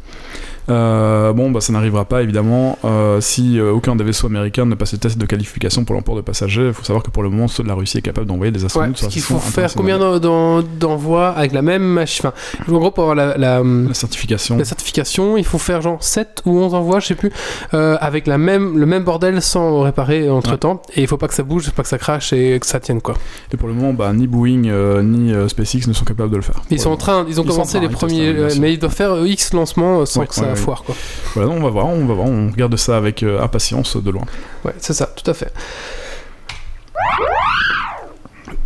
[0.69, 4.75] Euh, bon, bah, ça n'arrivera pas évidemment euh, si euh, aucun des vaisseaux américains ne
[4.75, 6.67] passe le test de qualification pour l'emport de passagers.
[6.67, 8.65] Il faut savoir que pour le moment, seule la Russie est capable d'envoyer des Ouais,
[8.65, 11.84] astronautes sur parce la qu'il station faut faire combien d'en- d'en- d'envois avec la même
[11.84, 12.34] machine Enfin,
[12.73, 14.58] en gros, pour avoir la, la, La certification.
[14.58, 17.32] la certification, il faut faire genre 7 ou 11 envois, je sais plus,
[17.73, 20.82] euh, avec la même, le même bordel sans réparer entre temps.
[20.95, 23.01] Et il faut pas que ça bouge, pas que ça crache et que ça tienne
[23.01, 23.15] quoi.
[23.53, 24.63] Et pour le moment, bah, ni Boeing
[25.03, 26.62] ni SpaceX ne sont capables de le faire.
[26.69, 29.53] Ils sont en train, ils ont Ils commencé les premiers, mais ils doivent faire X
[29.53, 30.55] lancements sans Ouais, que ça ouais, ouais.
[30.60, 30.95] Foire quoi.
[31.36, 34.26] Voilà, on va voir, on va voir, on regarde ça avec euh, impatience de loin.
[34.65, 35.52] Ouais, c'est ça, tout à fait.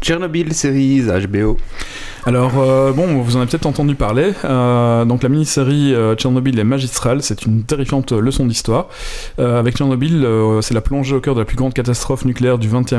[0.02, 1.58] Chernobyl Series HBO.
[2.26, 4.32] Alors, euh, bon, vous en avez peut-être entendu parler.
[4.46, 7.22] Euh, donc, la mini-série euh, Tchernobyl est magistrale.
[7.22, 8.88] C'est une terrifiante leçon d'histoire.
[9.38, 10.26] Avec Tchernobyl,
[10.62, 12.94] c'est la plongée au cœur de la plus grande catastrophe nucléaire du XXe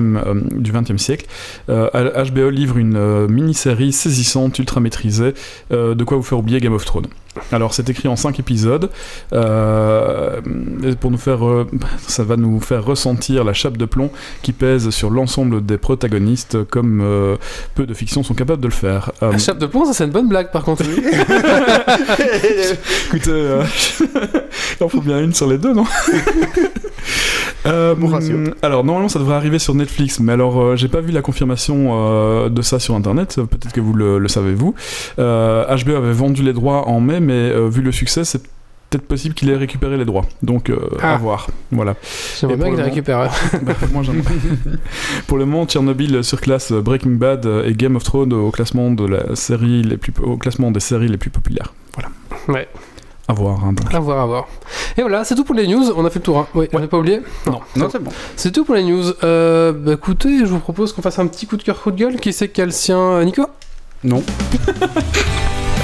[0.53, 1.27] du 20e siècle.
[1.69, 5.35] HBO livre une mini-série saisissante, ultra maîtrisée,
[5.71, 7.07] de quoi vous faire oublier Game of Thrones.
[7.53, 8.91] Alors, c'est écrit en 5 épisodes.
[9.33, 10.41] Euh,
[10.85, 11.67] et pour nous faire, euh,
[12.07, 14.11] ça va nous faire ressentir la chape de plomb
[14.43, 17.37] qui pèse sur l'ensemble des protagonistes, comme euh,
[17.75, 19.11] peu de fictions sont capables de le faire.
[19.23, 20.85] Euh, La chape de plomb, ça c'est une bonne blague par contre.
[23.09, 23.63] Écoutez, euh,
[24.81, 25.85] il en faut bien une sur les deux, non?
[27.67, 28.37] Euh, Bon ratio.
[28.61, 31.93] alors normalement ça devrait arriver sur Netflix, mais alors euh, j'ai pas vu la confirmation
[31.95, 33.37] euh, de ça sur internet.
[33.37, 34.75] Peut-être que vous le, le savez vous.
[35.19, 38.43] Euh, HBO avait vendu les droits en mai, mais euh, vu le succès, c'est
[38.91, 40.25] peut-être possible qu'il ait récupéré les droits.
[40.43, 41.15] Donc euh, Ah.
[41.15, 41.49] à voir.
[41.73, 41.97] Voilà.
[42.41, 43.31] J'aimerais bien qu'il les le récupère.
[43.63, 44.35] Bah, moi, j'aimerais.
[45.27, 49.35] Pour le moment, Tchernobyl surclasse Breaking Bad et Game of Thrones au classement de la
[49.35, 51.73] série les plus au classement des séries les plus populaires.
[51.95, 52.11] Voilà.
[52.49, 52.69] Ouais.
[53.27, 53.65] À voir.
[53.65, 53.93] hein, donc.
[53.95, 54.47] À voir, à voir.
[54.99, 55.83] Et voilà, c'est tout pour les news.
[55.97, 56.39] On a fait le tour.
[56.41, 56.47] Hein.
[56.55, 57.21] Oui, on n'a pas oublié.
[57.47, 57.61] Non.
[57.75, 58.11] Non, c'est bon.
[58.37, 59.03] C'est tout pour les news.
[59.25, 61.97] Euh, bah écoutez, je vous propose qu'on fasse un petit coup de cœur, coup de
[61.97, 62.17] gueule.
[62.21, 63.47] Qui c'est qui a le sien, euh, Nico?
[64.05, 64.23] Non.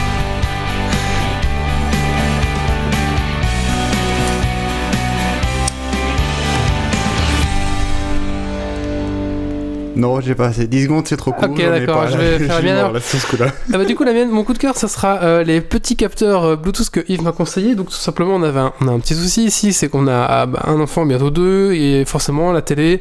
[9.97, 10.67] Non, j'ai pas assez.
[10.67, 11.51] 10 secondes, c'est trop court.
[11.51, 13.47] Ok, d'accord, je vais faire mort, là, coup-là.
[13.73, 15.97] Ah bah du coup la mienne, mon coup de cœur, ça sera euh, les petits
[15.97, 17.75] capteurs euh, Bluetooth que Yves m'a conseillé.
[17.75, 20.25] Donc tout simplement, on avait un, on a un petit souci ici, c'est qu'on a
[20.29, 23.01] ah, bah, un enfant, bientôt deux, et forcément la télé,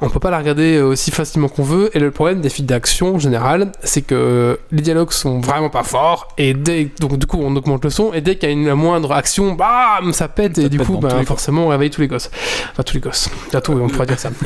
[0.00, 1.90] on peut pas la regarder euh, aussi facilement qu'on veut.
[1.96, 5.70] Et le problème des fils d'action en général, c'est que euh, les dialogues sont vraiment
[5.70, 8.52] pas forts, et dès donc du coup on augmente le son, et dès qu'il y
[8.52, 11.66] a une la moindre action, bam, ça pète, et du pète coup, bah, les forcément
[11.66, 12.30] on réveille tous les gosses,
[12.72, 14.30] enfin tous les gosses, bientôt on pourra dire ça.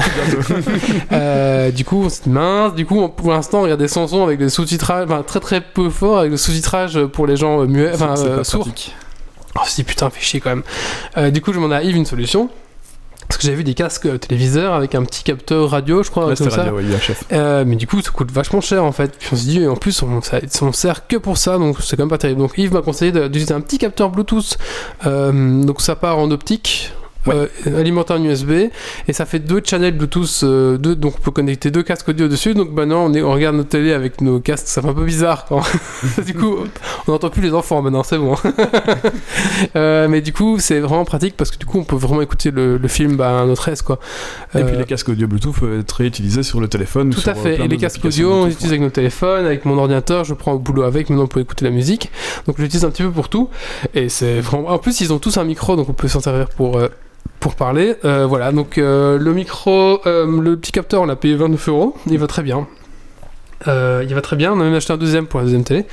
[1.12, 2.74] Euh, du coup, c'est mince.
[2.74, 6.30] Du coup, pour l'instant, regardez Samson avec des sous-titrages, enfin très très peu fort, avec
[6.30, 8.68] le sous-titrage pour les gens muets, enfin euh, sourds.
[9.56, 10.62] Oh, si putain, fait chier quand même.
[11.16, 12.48] Euh, du coup, je demande à Yves une solution.
[13.28, 16.26] Parce que j'ai vu des casques euh, téléviseurs avec un petit capteur radio, je crois,
[16.26, 16.62] Ouais, comme ça.
[16.62, 16.84] radio, ouais.
[17.32, 19.12] Euh, mais du coup, ça coûte vachement cher en fait.
[19.18, 21.96] Puis on se dit, en plus, on, ça, on sert que pour ça, donc c'est
[21.96, 22.40] quand même pas terrible.
[22.40, 24.56] Donc Yves m'a conseillé d'utiliser un petit capteur Bluetooth.
[25.06, 26.92] Euh, donc ça part en optique.
[27.28, 27.48] Ouais.
[27.66, 28.50] euh, alimenté en USB
[29.08, 32.28] et ça fait deux channels Bluetooth euh, deux, donc on peut connecter deux casques audio
[32.28, 34.94] dessus donc maintenant on, est, on regarde notre télé avec nos casques ça fait un
[34.94, 35.62] peu bizarre quand
[36.26, 36.56] du coup
[37.06, 38.34] on n'entend plus les enfants maintenant c'est bon
[39.76, 42.50] Euh, mais du coup c'est vraiment pratique parce que du coup on peut vraiment écouter
[42.50, 43.98] le, le film bah, à notre aise quoi
[44.54, 47.08] Et puis Euh, les casques audio Bluetooth peuvent être réutilisés sur le téléphone.
[47.08, 47.56] ou tout à fait.
[47.60, 50.52] Et les casques audio, on les utilise avec nos téléphones, avec mon ordinateur, je prends
[50.52, 52.10] au boulot avec, maintenant pour écouter la musique.
[52.46, 53.48] Donc je l'utilise un petit peu pour tout.
[53.94, 54.68] Et c'est vraiment.
[54.68, 56.76] En plus, ils ont tous un micro, donc on peut s'en servir pour.
[56.78, 56.88] euh,
[57.40, 61.36] pour parler, Euh, voilà, donc euh, le micro, euh, le petit capteur, on l'a payé
[61.36, 62.66] 29 euros, il va très bien.
[63.66, 65.84] Il va très bien, on a même acheté un deuxième pour la deuxième télé.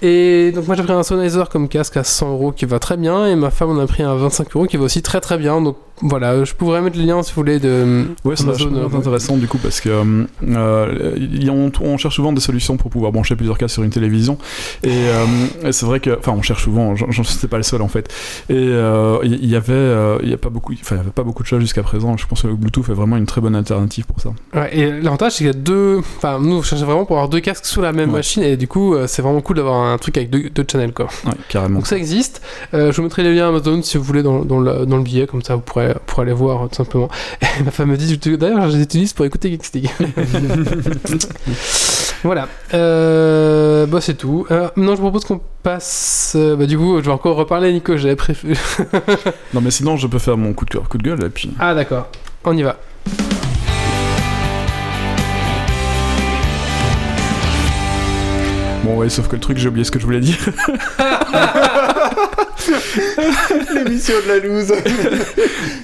[0.00, 2.96] Et donc moi j'ai pris un Sennheiser comme casque à 100 euros qui va très
[2.96, 5.36] bien, et ma femme on a pris un 25 euros qui va aussi très très
[5.36, 5.60] bien.
[5.60, 8.06] Donc voilà, je pourrais mettre les liens si vous voulez de.
[8.24, 12.40] Ouais, c'est euh, intéressant du coup parce que euh, euh, on, on cherche souvent des
[12.40, 14.36] solutions pour pouvoir brancher plusieurs casques sur une télévision
[14.82, 15.24] et, euh,
[15.68, 18.12] et c'est vrai que enfin on cherche souvent, j'en sais pas le seul en fait.
[18.48, 21.42] Et il y, avait il y a pas beaucoup enfin il y avait pas beaucoup
[21.42, 22.16] de choses jusqu'à présent.
[22.16, 24.30] Je pense que le Bluetooth est vraiment une très bonne alternative pour ça.
[24.54, 25.98] Ouais, et l'avantage, c'est qu'il y a deux.
[26.16, 28.16] Enfin, nous, on cherchait vraiment pour avoir deux casques sous la même Ouais.
[28.16, 31.06] machine, et du coup, c'est vraiment cool d'avoir un truc avec deux, deux channels, quoi.
[31.24, 31.76] Ouais, carrément.
[31.76, 32.42] Donc ça existe.
[32.72, 35.26] Je vous mettrai les liens Amazon si vous voulez dans, dans le, dans le billet,
[35.26, 37.08] comme ça vous pourrez, pourrez aller voir euh, tout simplement.
[37.60, 39.90] Et ma femme me dit, d'ailleurs, je les utilise pour écouter Geeks League.
[42.24, 42.48] voilà.
[42.74, 44.46] Euh, bah, c'est tout.
[44.50, 46.34] Euh, non, je propose qu'on passe.
[46.36, 48.56] euh, bah, du coup, je vais encore reparler, Nico, j'avais prévu.
[49.54, 51.50] Non mais sinon je peux faire mon coup de cœur, coup de gueule et puis.
[51.58, 52.08] ah, d'accord.
[52.44, 52.76] On y va.
[58.84, 60.36] Bon, ouais, sauf que le truc, j'ai oublié ce que je voulais dire.
[63.74, 64.72] L'émission de la loose.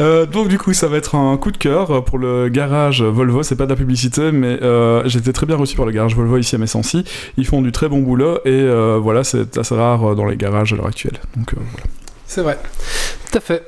[0.01, 3.43] Euh, donc, du coup, ça va être un coup de cœur pour le garage Volvo.
[3.43, 6.15] C'est pas de la publicité, mais euh, j'ai été très bien reçu par le garage
[6.15, 7.05] Volvo ici à Messancy.
[7.37, 10.73] Ils font du très bon boulot et euh, voilà, c'est assez rare dans les garages
[10.73, 11.19] à l'heure actuelle.
[11.37, 11.87] Donc, euh, voilà.
[12.27, 12.59] C'est vrai.
[13.31, 13.65] Tout à fait.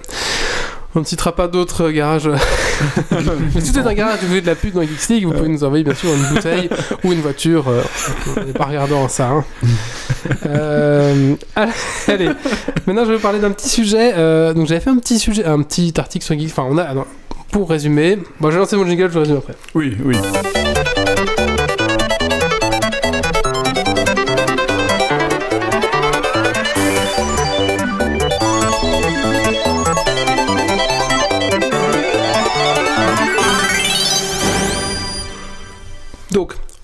[0.94, 2.28] On ne citera pas d'autres garages.
[3.54, 5.32] Mais si vous êtes un garage, vous voulez de la pub dans Geeks League, vous
[5.32, 6.68] pouvez nous envoyer bien sûr une bouteille
[7.04, 7.68] ou une voiture.
[7.68, 7.82] euh,
[8.36, 9.28] on n'est pas regardant ça.
[9.28, 9.44] hein.
[10.46, 11.34] Euh,
[12.08, 12.30] allez,
[12.86, 14.12] maintenant je vais vous parler d'un petit sujet.
[14.16, 16.50] euh, donc j'avais fait un petit sujet, un petit article sur Geeks.
[16.50, 16.92] Enfin, on a.
[17.52, 19.54] pour résumer, bon, je vais lancer mon jingle, je résume après.
[19.74, 20.16] Oui, oui.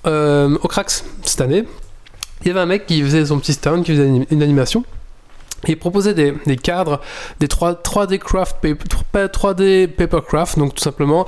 [0.07, 1.65] Au Crax, cette année,
[2.43, 4.85] il y avait un mec qui faisait son petit stand, qui faisait une animation.
[5.69, 7.01] Il proposait des, des cadres,
[7.41, 11.27] des 3, 3D craft paper, pas 3D papercraft, donc tout simplement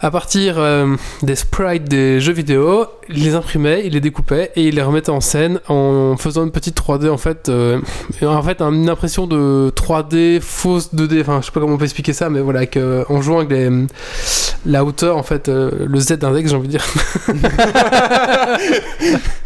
[0.00, 4.68] à partir euh, des sprites des jeux vidéo, il les imprimait, il les découpait et
[4.68, 7.80] il les remettait en scène en faisant une petite 3D en fait, euh,
[8.22, 11.84] en fait une impression de 3D fausse 2D, enfin je sais pas comment on peut
[11.84, 13.70] expliquer ça, mais voilà, avec, euh, en jouant avec les,
[14.66, 16.84] la hauteur en fait, euh, le Z index j'ai envie de dire.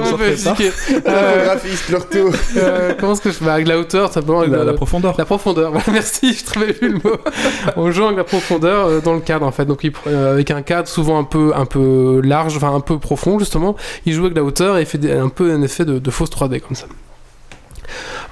[0.00, 1.00] Comment on peut fait ça expliquer
[1.44, 2.30] Graphiste, l'ortho.
[2.56, 5.14] euh, Comment est-ce que je fais avec la hauteur simplement avec La, le- la profondeur.
[5.18, 7.16] la profondeur, voilà, merci, je trouvais plus le mot.
[7.76, 9.64] On joue avec la profondeur euh, dans le cadre en fait.
[9.64, 13.38] Donc euh, avec un cadre souvent un peu un peu large, enfin un peu profond
[13.38, 15.98] justement, il joue avec la hauteur et il fait des- un peu un effet de,
[15.98, 16.86] de fausse 3D comme ça.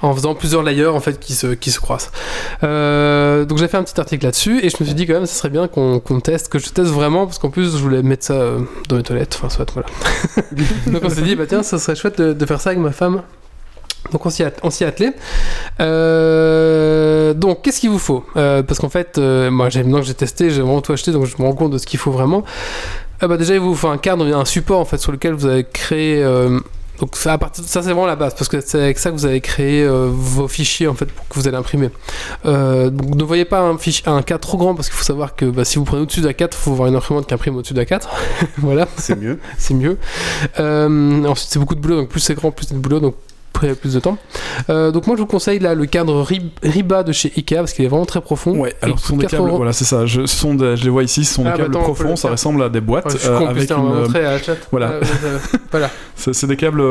[0.01, 2.11] En faisant plusieurs layers en fait qui se, qui se croisent.
[2.63, 5.25] Euh, donc j'ai fait un petit article là-dessus et je me suis dit quand même
[5.25, 8.25] ce serait bien qu'on teste, que je teste vraiment parce qu'en plus je voulais mettre
[8.25, 9.65] ça euh, dans les toilettes, enfin soit
[10.87, 13.21] donc on s'est dit bah tiens ça serait chouette de, faire ça avec ma femme.
[14.11, 15.11] Donc on s'y a- on s'y est attelé.
[15.79, 18.23] Euh, donc, qu'est-ce qu'il vous faut?
[18.35, 21.35] Parce qu'en fait, moi, j'ai- maintenant que j'ai testé, j'ai vraiment tout acheté, donc je
[21.39, 22.43] me rends compte de ce qu'il faut vraiment.
[23.21, 25.47] Ah bah déjà, il vous faut un cadre, un support en fait sur lequel vous
[25.47, 26.23] avez créé.
[26.99, 29.15] Donc ça, à partir, ça c'est vraiment la base parce que c'est avec ça que
[29.15, 31.89] vous avez créé euh, vos fichiers en fait pour que vous allez imprimer.
[32.45, 35.35] Euh, donc ne voyez pas un, fichier, un cadre trop grand parce qu'il faut savoir
[35.35, 37.73] que bah, si vous prenez au-dessus d'A4, il faut avoir une imprimante qui imprime au-dessus
[37.73, 38.01] d'A4.
[38.57, 39.39] voilà C'est mieux.
[39.57, 39.97] c'est mieux.
[40.59, 43.15] Euh, ensuite, c'est beaucoup de boulot, donc plus c'est grand, plus c'est de boulot, donc
[43.59, 44.17] plus, plus de temps.
[44.69, 47.73] Euh, donc moi, je vous conseille là le cadre Rib- Riba de chez Ikea parce
[47.73, 48.57] qu'il est vraiment très profond.
[48.57, 49.57] Ouais, alors ce sont des coûte 4 câbles, euros.
[49.57, 50.05] voilà, c'est ça.
[50.05, 51.79] Je, ce sont des- je les vois ici, ce sont des Ah, bah câbles attends,
[51.89, 53.83] on profonds, ça ressemble à des boîtes je euh, con, avec putain, une.
[53.85, 54.55] on à la chat.
[54.71, 54.91] voilà.
[54.91, 55.37] Euh, euh,
[55.71, 55.89] voilà.
[56.17, 56.81] C'est des câbles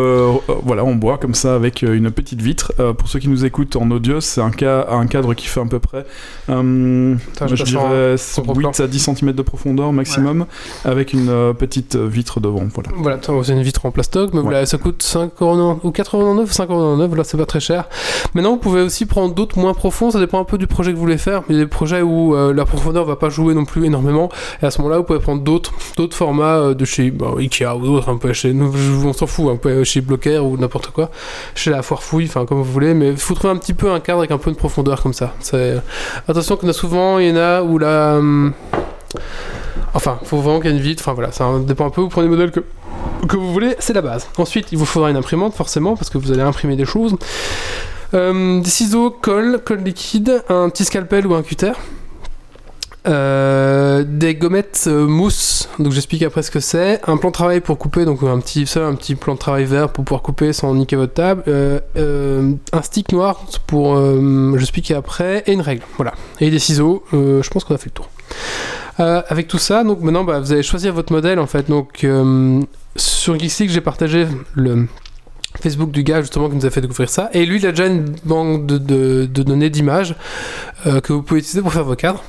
[0.64, 2.72] voilà, en bois, comme ça, avec une petite vitre.
[2.98, 5.64] Pour ceux qui nous écoutent en audio, c'est un, ca- un cadre qui fait à
[5.64, 6.04] peu près,
[6.50, 8.70] euh, Attends, je je passe en- dirais, en gros plan.
[8.70, 10.46] 8 à 10 cm de profondeur maximum,
[10.84, 12.64] avec une petite vitre devant.
[12.74, 12.90] Voilà.
[12.96, 16.46] Voilà, c'est une vitre en plastoc, mais voilà, ça coûte 5 euros ou 4,99 ou
[16.54, 17.84] 5,99 là c'est pas très cher.
[18.34, 20.96] Maintenant, vous pouvez aussi prendre d'autres moins profonds, ça dépend un peu du projet que
[20.96, 21.42] vous voulez faire.
[21.48, 24.28] Mais des projets où euh, la profondeur va pas jouer non plus énormément,
[24.62, 27.76] et à ce moment-là, vous pouvez prendre d'autres d'autres formats euh, de chez bah, Ikea
[27.76, 30.56] ou d'autres, un peu chez on s'en fout, hein, vous pouvez aller chez Blocker ou
[30.56, 31.10] n'importe quoi,
[31.54, 33.90] chez la foire fouille, enfin comme vous voulez, mais il faut trouver un petit peu
[33.90, 35.34] un cadre avec un peu de profondeur comme ça.
[36.28, 38.16] Attention en a souvent, il y en a où la.
[38.16, 38.52] hum,
[39.94, 42.08] Enfin, faut vraiment qu'il y ait une vitre, enfin voilà, ça dépend un peu, vous
[42.08, 44.28] prenez le modèle que vous voulez, c'est la base.
[44.38, 47.16] Ensuite, il vous faudra une imprimante, forcément, parce que vous allez imprimer des choses.
[48.12, 51.72] Euh, des ciseaux, colle, colle liquide, un petit scalpel ou un cutter.
[53.06, 57.00] Euh, des gommettes euh, mousse, donc j'explique après ce que c'est.
[57.06, 58.64] Un plan de travail pour couper, donc un petit,
[59.14, 61.42] plan de travail vert pour pouvoir couper sans niquer votre table.
[61.96, 63.98] Un stick noir pour,
[64.56, 66.14] j'explique après, et une règle, voilà.
[66.40, 68.08] Et des ciseaux, je pense qu'on a fait le tour.
[69.00, 71.68] Euh, avec tout ça, donc maintenant bah, vous allez choisir votre modèle en fait.
[71.68, 72.62] Donc euh,
[72.94, 74.86] sur Geeksleague, j'ai partagé le
[75.60, 77.28] Facebook du gars justement qui nous a fait découvrir ça.
[77.32, 80.14] Et lui, il a déjà une banque de, données d'images
[80.86, 82.22] euh, que vous pouvez utiliser pour faire vos cadres.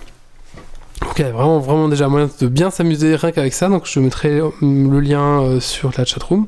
[1.02, 3.70] Donc il y a vraiment, vraiment déjà moyen de bien s'amuser rien qu'avec ça.
[3.70, 6.48] Donc je mettrai le lien sur la chatroom.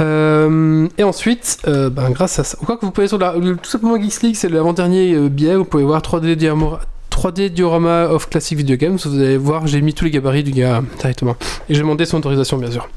[0.00, 3.96] Euh, et ensuite, ben, grâce à ça, quoi que vous pouvez sur la, tout simplement
[3.96, 5.56] Geeksleague, c'est l'avant-dernier euh.
[5.56, 6.80] Vous pouvez voir 3D diorama,
[7.14, 8.98] 3D diorama of classic video games.
[9.04, 11.36] Vous allez voir, j'ai mis tous les gabarits du gars directement.
[11.68, 12.88] Et j'ai demandé son autorisation, bien sûr.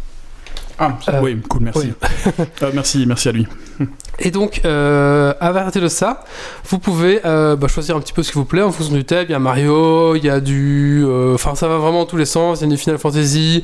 [0.80, 1.94] Ah, Euh, oui, cool, merci.
[2.62, 3.48] Euh, merci, merci à lui.
[4.20, 6.24] Et donc, euh, à partir de ça,
[6.70, 9.06] vous pouvez euh, bah, choisir un petit peu ce qui vous plaît en fonction du
[9.06, 9.26] thème.
[9.30, 11.06] Il y a Mario, il y a du.
[11.34, 12.62] Enfin, ça va vraiment dans tous les sens.
[12.62, 13.64] Il y a du Final Fantasy,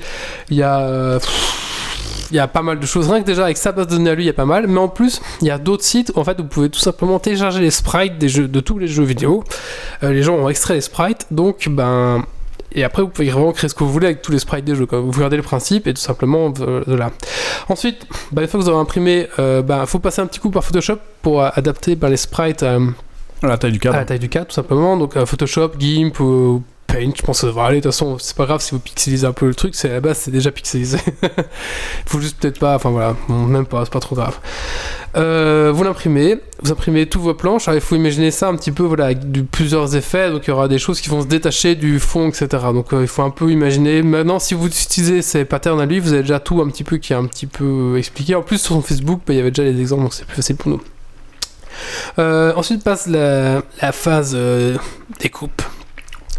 [0.49, 1.17] il y a.
[1.19, 1.72] pff,
[2.31, 3.09] il y a pas mal de choses.
[3.09, 4.67] Rien que déjà avec sa base de données à lui, il y a pas mal.
[4.67, 7.19] Mais en plus, il y a d'autres sites où en fait vous pouvez tout simplement
[7.19, 9.43] télécharger les sprites des jeux, de tous les jeux vidéo.
[10.03, 12.23] Euh, les gens ont extrait les sprites, donc ben
[12.75, 14.75] Et après, vous pouvez vraiment créer ce que vous voulez avec tous les sprites des
[14.75, 14.85] jeux.
[14.85, 14.99] Quoi.
[14.99, 17.11] Vous regardez le principe et tout simplement, euh, voilà.
[17.69, 20.39] Ensuite, bah, une fois que vous aurez imprimé, il euh, bah, faut passer un petit
[20.39, 22.79] coup par Photoshop pour euh, adapter bah, les sprites à
[23.43, 23.95] la taille du cadre.
[23.95, 24.97] À la taille du cadre, tout simplement.
[24.97, 26.63] Donc Photoshop, GIMP ou
[27.01, 27.77] Je pense que ça devrait aller.
[27.77, 29.93] De toute façon, c'est pas grave si vous pixelisez un peu le truc, c'est à
[29.93, 30.99] la base, c'est déjà pixelisé.
[32.05, 34.37] Faut juste peut-être pas, enfin voilà, même pas, c'est pas trop grave.
[35.15, 37.69] Euh, vous l'imprimez, vous imprimez toutes vos planches.
[37.71, 39.19] il faut imaginer ça un petit peu voilà, avec
[39.51, 40.29] plusieurs effets.
[40.31, 42.47] Donc il y aura des choses qui vont se détacher du fond, etc.
[42.73, 44.01] Donc euh, il faut un peu imaginer.
[44.01, 46.97] Maintenant, si vous utilisez ces patterns à lui, vous avez déjà tout un petit peu
[46.97, 48.35] qui est un petit peu expliqué.
[48.35, 50.35] En plus, sur son Facebook, bah, il y avait déjà les exemples, donc c'est plus
[50.35, 50.81] facile pour nous.
[52.19, 54.37] Euh, ensuite passe la, la phase
[55.19, 55.63] des coupes.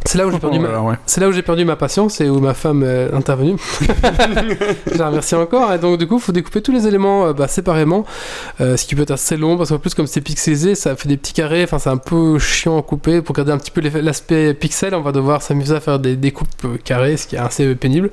[0.07, 0.99] C'est là où j'ai perdu, ma...
[1.07, 3.57] c'est là où j'ai perdu ma patience et où ma femme est intervenue.
[4.93, 5.73] je la remercie encore.
[5.73, 8.05] Et donc du coup, il faut découper tous les éléments euh, bah, séparément,
[8.61, 11.09] euh, ce qui peut être assez long parce qu'en plus comme c'est pixelisé, ça fait
[11.09, 11.65] des petits carrés.
[11.65, 13.23] Enfin, c'est un peu chiant à couper.
[13.23, 16.49] Pour garder un petit peu l'aspect pixel, on va devoir s'amuser à faire des découpes
[16.67, 18.11] euh, carrées, ce qui est assez pénible.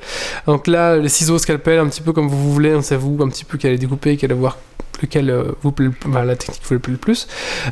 [0.48, 2.82] Donc là, les ciseaux, scalpel, un petit peu comme vous voulez.
[2.84, 4.58] C'est vous un petit peu qui allez découper, qui allez voir
[5.02, 7.28] lequel euh, vous plaît, la technique vous plaît le plus.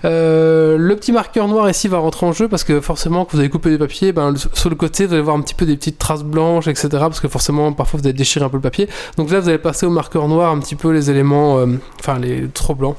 [0.05, 3.39] Euh, le petit marqueur noir ici va rentrer en jeu parce que forcément, quand vous
[3.39, 5.75] avez coupé du papier, ben, sur le côté, vous allez voir un petit peu des
[5.75, 6.87] petites traces blanches, etc.
[6.91, 8.89] Parce que forcément, parfois, vous allez déchirer un peu le papier.
[9.17, 11.67] Donc là, vous allez passer au marqueur noir un petit peu les éléments, euh,
[11.99, 12.97] enfin, les trop blancs.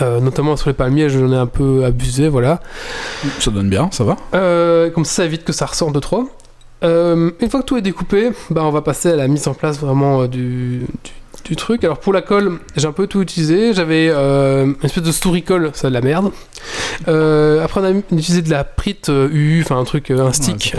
[0.00, 2.60] notamment sur les palmiers, j'en ai un peu abusé, voilà.
[3.38, 4.16] Ça donne bien, ça va.
[4.90, 6.28] comme ça, ça évite que ça ressorte de trop.
[6.82, 9.78] une fois que tout est découpé, bah, on va passer à la mise en place
[9.78, 11.19] vraiment du, du
[11.56, 11.84] truc.
[11.84, 13.74] Alors pour la colle, j'ai un peu tout utilisé.
[13.74, 16.30] J'avais euh, une espèce de story colle, ça de la merde.
[17.08, 20.74] Euh, après on a utilisé de la prit UU, enfin un truc, euh, un stick.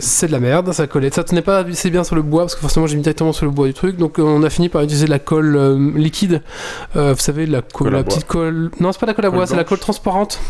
[0.00, 1.10] c'est de la merde, ça collait.
[1.10, 3.46] Ça tenait pas assez bien sur le bois parce que forcément j'ai mis directement sur
[3.46, 3.96] le bois du truc.
[3.96, 6.42] Donc on a fini par utiliser de la colle liquide.
[6.94, 8.70] vous savez, la, colle, la petite colle.
[8.80, 10.40] Non, c'est pas la colle à bois, c'est la colle transparente.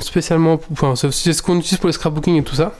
[0.00, 2.72] spécialement, enfin, c'est ce qu'on utilise pour les scrapbooking et tout ça.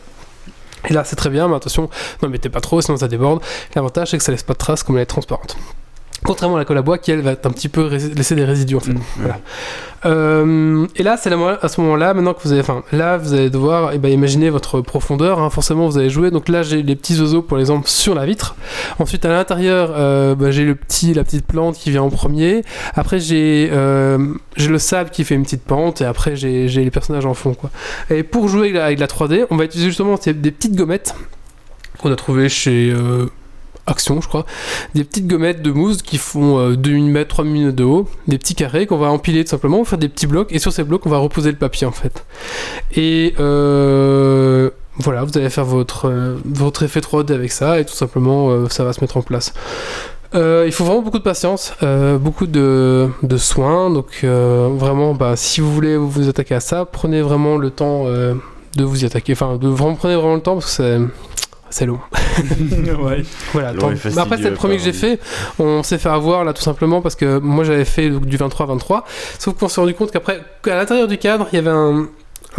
[0.88, 1.88] Et là, c'est très bien, mais attention,
[2.23, 3.42] n'en mettez pas trop, sinon ça déborde.
[3.75, 5.57] L'avantage, c'est que ça laisse pas de traces comme elle est transparente.
[6.24, 8.76] Contrairement à la colle à bois qui, elle, va un petit peu laisser des résidus
[8.76, 8.92] en fait.
[8.92, 9.38] Mmh, voilà.
[10.04, 13.50] Euh, et là, c'est à ce moment-là, maintenant que vous avez, enfin, là, vous allez
[13.50, 15.40] devoir, eh ben, imaginer votre profondeur.
[15.40, 15.50] Hein.
[15.50, 16.30] forcément, vous allez jouer.
[16.30, 18.56] Donc là, j'ai les petits oiseaux, pour exemple, sur la vitre.
[18.98, 22.62] Ensuite, à l'intérieur, euh, bah, j'ai le petit, la petite plante qui vient en premier.
[22.94, 26.00] Après, j'ai, euh, j'ai le sable qui fait une petite pente.
[26.00, 27.70] Et après, j'ai, les personnages en fond, quoi.
[28.11, 31.14] Et pour jouer avec la 3D, on va utiliser justement des petites gommettes
[31.98, 32.92] qu'on a trouvé chez
[33.87, 34.47] Action, je crois,
[34.95, 38.55] des petites gommettes de mousse qui font 2 mm, 3 mm de haut, des petits
[38.55, 40.85] carrés qu'on va empiler tout simplement, on va faire des petits blocs, et sur ces
[40.85, 42.25] blocs, on va reposer le papier en fait.
[42.95, 47.95] Et euh, voilà, vous allez faire votre, euh, votre effet 3D avec ça, et tout
[47.95, 49.53] simplement, euh, ça va se mettre en place.
[50.35, 51.75] il faut vraiment beaucoup de patience,
[52.21, 53.90] beaucoup de, soins.
[53.90, 58.85] Donc vraiment, bah, si vous voulez vous attaquer à ça, prenez vraiment le temps de
[58.85, 59.33] vous y attaquer.
[59.33, 61.07] Enfin, de vraiment prenez vraiment le temps parce que
[61.72, 61.98] c'est long.
[63.02, 63.24] ouais.
[63.52, 63.72] Voilà.
[63.72, 65.18] Mais après, c'est le premier que j'ai fait.
[65.58, 69.02] On s'est fait avoir là tout simplement parce que moi j'avais fait du 23-23.
[69.38, 72.08] Sauf qu'on s'est rendu compte qu'après, à l'intérieur du cadre, il y avait un,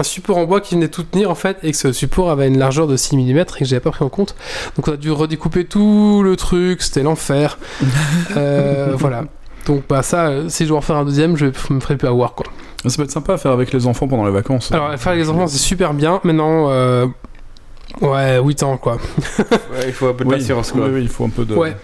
[0.02, 2.58] support en bois qui venait tout tenir en fait et que ce support avait une
[2.58, 4.36] largeur de 6 mm et que j'avais pas pris en compte.
[4.76, 7.60] Donc on a dû redécouper tout le truc, c'était l'enfer.
[8.36, 9.26] Euh, voilà.
[9.67, 12.34] Donc bah ça, si je dois en faire un deuxième, je me ferai plus avoir
[12.34, 12.47] quoi.
[12.86, 14.71] Ça peut être sympa à faire avec les enfants pendant les vacances.
[14.71, 16.19] Alors faire avec les enfants c'est super bien.
[16.23, 17.06] Maintenant, euh,
[18.02, 18.94] Ouais, 8 ans quoi.
[19.40, 20.88] ouais, il faut un peu de patience quoi.
[20.88, 21.56] Oui, il faut un peu de.
[21.56, 21.76] Ouais.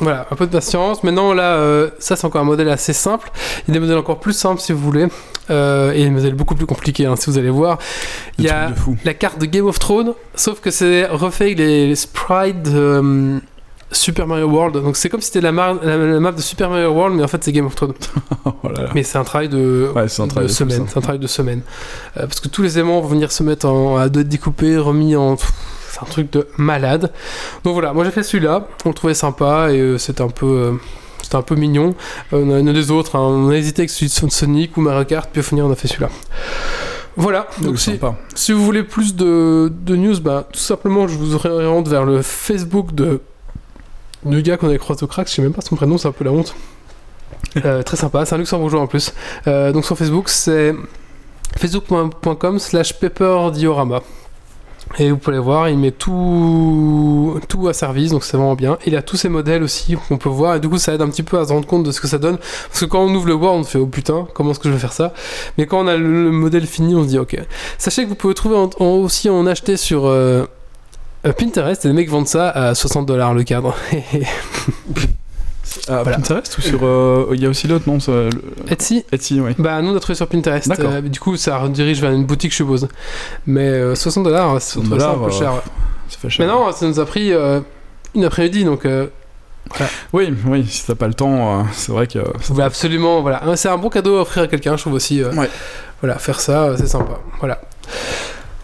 [0.00, 1.02] Voilà, un peu de patience.
[1.04, 3.30] Maintenant là, euh, ça c'est encore un modèle assez simple.
[3.66, 5.06] Il y a des modèles encore plus simples si vous voulez.
[5.50, 7.78] Euh, et des modèles beaucoup plus compliqués hein, si vous allez voir.
[8.38, 8.72] il y a
[9.04, 12.68] la carte de Game of Thrones, sauf que c'est refait avec les, sprites.
[12.68, 13.38] Euh,
[13.94, 14.74] Super Mario World.
[14.82, 17.42] Donc c'est comme si c'était la, la, map de Super Mario World, mais en fait
[17.42, 17.94] c'est Game of Thrones.
[18.44, 18.52] oh
[18.94, 20.84] mais c'est un travail de, ouais, un travail de, semaine.
[20.88, 21.62] C'est un travail de semaine.
[22.16, 25.16] Euh, parce que tous les aimants vont venir se mettre en, à deux découpés, remis
[25.16, 25.36] en.
[25.36, 27.12] C'est un truc de malade.
[27.62, 28.66] Donc voilà, moi j'ai fait celui-là.
[28.84, 30.46] On le trouvait sympa et euh, c'était un peu.
[30.46, 30.72] Euh,
[31.22, 31.94] c'était un peu mignon.
[32.32, 33.16] on a, des autres.
[33.16, 33.20] Hein.
[33.20, 35.76] On a hésité avec celui de Sonic ou Mario Kart, puis au final on a
[35.76, 36.10] fait celui-là.
[37.16, 37.98] Voilà, donc si,
[38.34, 42.22] si, vous voulez plus de, de news, bah, tout simplement je vous oriente vers le
[42.22, 43.20] Facebook de
[44.28, 46.12] le gars qu'on avait croisé au crack, je sais même pas son prénom, c'est un
[46.12, 46.54] peu la honte.
[47.64, 49.12] Euh, très sympa, c'est un luxembourgeois en plus.
[49.46, 50.74] Euh, donc sur Facebook, c'est
[51.56, 54.02] facebook.com slash pepperdiorama.
[54.98, 58.78] Et vous pouvez voir, il met tout, tout à service, donc c'est vraiment bien.
[58.86, 61.08] Il a tous ses modèles aussi qu'on peut voir, et du coup ça aide un
[61.08, 62.36] petit peu à se rendre compte de ce que ça donne.
[62.68, 64.68] Parce que quand on ouvre le Word, on se fait oh putain, comment est-ce que
[64.68, 65.12] je vais faire ça?
[65.58, 67.36] Mais quand on a le, modèle fini, on se dit ok.
[67.78, 70.44] Sachez que vous pouvez trouver aussi en acheter sur euh,
[71.26, 73.74] euh, Pinterest, les mecs vendent ça à 60 dollars le cadre.
[75.88, 76.18] Ah, Voilà.
[76.18, 76.80] Pinterest ou sur.
[76.84, 78.30] euh, Il y a aussi l'autre, non ça, le-
[78.70, 79.52] Etsy Etsy, oui.
[79.58, 80.70] Bah, nous, on a trouvé sur Pinterest.
[80.78, 82.86] Euh, du coup, ça redirige vers une boutique, je suppose.
[83.46, 85.52] Mais euh, 60 dollars, c'est 60 ça un peu dollars, cher.
[85.54, 85.60] ouais.
[86.10, 86.46] Ça fait cher.
[86.46, 87.60] Mais non, ça nous a pris euh,
[88.14, 89.06] une après-midi, donc euh,
[90.12, 92.18] Oui, oui, si t'as pas le temps, euh, c'est vrai que.
[92.52, 93.22] voulez absolument.
[93.22, 95.22] Voilà, c'est un bon cadeau à offrir à quelqu'un, je trouve aussi.
[95.22, 95.48] euh, Ouais.
[96.02, 97.18] Voilà, faire ça, euh, c'est sympa.
[97.40, 97.60] Voilà.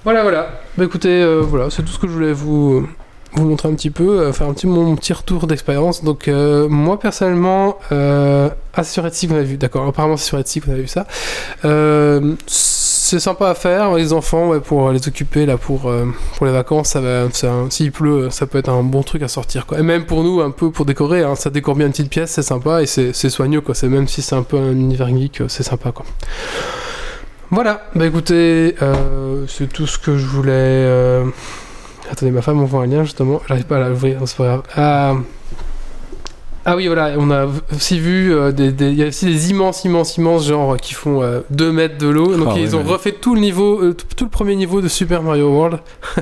[0.04, 0.60] Voilà, voilà.
[0.78, 2.86] Bah écoutez, euh, voilà, c'est tout ce que je voulais vous,
[3.32, 6.04] vous montrer un petit peu, euh, faire un petit, mon petit retour d'expérience.
[6.04, 10.26] Donc, euh, moi personnellement, euh, ah, c'est sur Etsy qu'on a vu, d'accord, apparemment c'est
[10.26, 11.06] sur Etsy qu'on avait vu ça.
[11.64, 16.06] Euh, c'est sympa à faire, les enfants, ouais, pour les occuper là pour, euh,
[16.36, 16.96] pour les vacances,
[17.70, 19.80] s'il pleut, ça peut être un bon truc à sortir quoi.
[19.80, 22.30] Et même pour nous, un peu pour décorer, hein, ça décore bien une petite pièce,
[22.30, 23.74] c'est sympa et c'est soigneux quoi.
[23.82, 26.06] Même si c'est un peu un univers geek, euh, c'est sympa quoi.
[27.50, 30.52] Voilà, bah écoutez, euh, c'est tout ce que je voulais.
[30.52, 31.24] euh,
[32.10, 34.62] Attendez, ma femme m'envoie un lien justement, j'arrive pas à l'ouvrir, c'est pas grave.
[34.76, 35.14] Ah...
[36.70, 40.16] Ah oui, voilà, on a aussi vu euh, des, y a aussi des immenses, immenses,
[40.18, 42.36] immenses genre qui font 2 mètres de l'eau.
[42.36, 44.86] Donc Ah ils ont refait tout le niveau, euh, tout, tout le premier niveau de
[44.86, 45.80] Super Mario World.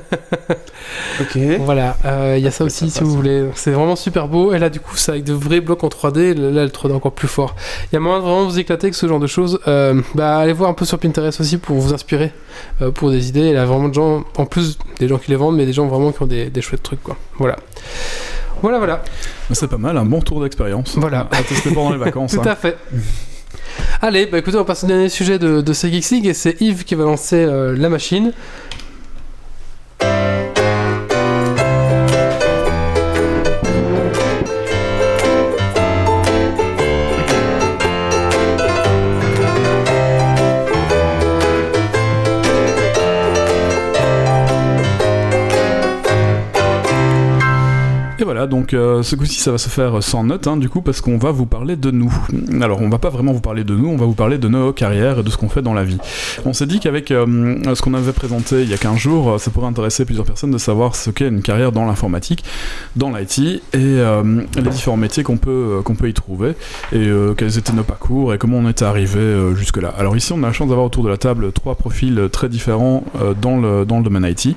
[1.20, 1.38] Ok.
[1.60, 3.48] Voilà, euh, il y a ça aussi si vous voulez.
[3.54, 4.52] C'est vraiment super beau.
[4.52, 6.34] Et là, du coup, c'est avec de vrais blocs en 3D.
[6.34, 7.54] Là, le 3D est encore plus fort.
[7.90, 9.58] Il y a moyen de vraiment vous éclater avec ce genre de choses.
[9.68, 12.32] Euh, bah, allez voir un peu sur Pinterest aussi pour vous inspirer
[12.82, 13.40] euh, pour des idées.
[13.48, 15.72] Il y a vraiment de gens, en plus des gens qui les vendent, mais des
[15.72, 17.16] gens vraiment qui ont des, des chouettes trucs, quoi.
[17.38, 17.56] Voilà.
[18.62, 19.02] Voilà, voilà.
[19.48, 20.96] Mais C'est pas mal, un bon tour d'expérience.
[20.96, 21.28] Voilà.
[21.30, 22.32] À tester pendant les vacances.
[22.34, 22.52] Tout hein.
[22.52, 22.76] à fait.
[24.02, 26.60] Allez, bah écoutez, on passe au dernier sujet de, de ce Geeks League et c'est
[26.60, 28.32] Yves qui va lancer euh, la machine.
[48.28, 51.00] Voilà, donc euh, ce coup-ci ça va se faire sans note, hein, du coup, parce
[51.00, 52.12] qu'on va vous parler de nous.
[52.60, 54.70] Alors, on va pas vraiment vous parler de nous, on va vous parler de nos
[54.74, 55.96] carrières et de ce qu'on fait dans la vie.
[56.44, 59.50] On s'est dit qu'avec euh, ce qu'on avait présenté il y a 15 jours, ça
[59.50, 62.44] pourrait intéresser plusieurs personnes de savoir ce qu'est une carrière dans l'informatique,
[62.96, 66.52] dans l'IT, et euh, les différents métiers qu'on peut, peut y trouver,
[66.92, 67.08] et
[67.38, 69.94] quels étaient nos parcours, et comment on était arrivé jusque-là.
[69.98, 73.04] Alors ici, on a la chance d'avoir autour de la table trois profils très différents
[73.40, 74.54] dans, le, dans le domaine IT.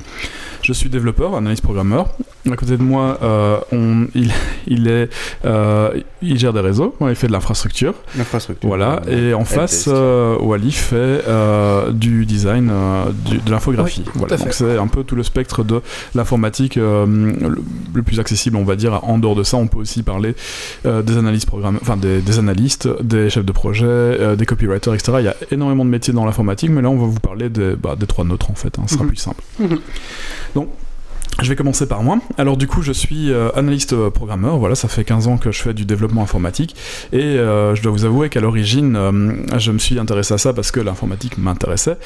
[0.71, 2.07] Je suis développeur, analyste programmeur.
[2.49, 4.31] À côté de moi, euh, on, il,
[4.67, 5.09] il, est,
[5.43, 5.91] euh,
[6.21, 7.93] il gère des réseaux, il fait de l'infrastructure.
[8.17, 8.67] L'infrastructure.
[8.69, 9.01] Voilà.
[9.09, 10.95] Et en face, euh, Wally fait
[11.27, 14.03] euh, du design, euh, du- de l'infographie.
[14.05, 14.37] Oui, voilà.
[14.37, 15.81] Donc c'est un peu tout le spectre de
[16.15, 17.61] l'informatique euh, le,
[17.93, 19.03] le plus accessible, on va dire.
[19.03, 20.35] En dehors de ça, on peut aussi parler
[20.85, 24.93] euh, des analystes programme, enfin des, des analystes, des chefs de projet, euh, des copywriters,
[24.93, 25.13] etc.
[25.19, 27.75] Il y a énormément de métiers dans l'informatique, mais là, on va vous parler des,
[27.75, 28.79] bah, des trois nôtres en fait.
[28.79, 28.83] hein.
[28.87, 29.09] Ce sera Mhm.
[29.09, 29.43] plus simple.
[29.59, 29.79] Mhm.
[30.55, 30.90] Donc, non
[31.39, 32.19] je vais commencer par moi.
[32.37, 34.57] Alors du coup, je suis euh, analyste euh, programmeur.
[34.57, 36.75] Voilà, ça fait 15 ans que je fais du développement informatique.
[37.13, 38.97] Et euh, je dois vous avouer qu'à l'origine,
[39.57, 41.97] je me suis intéressé à ça parce que l'informatique m'intéressait.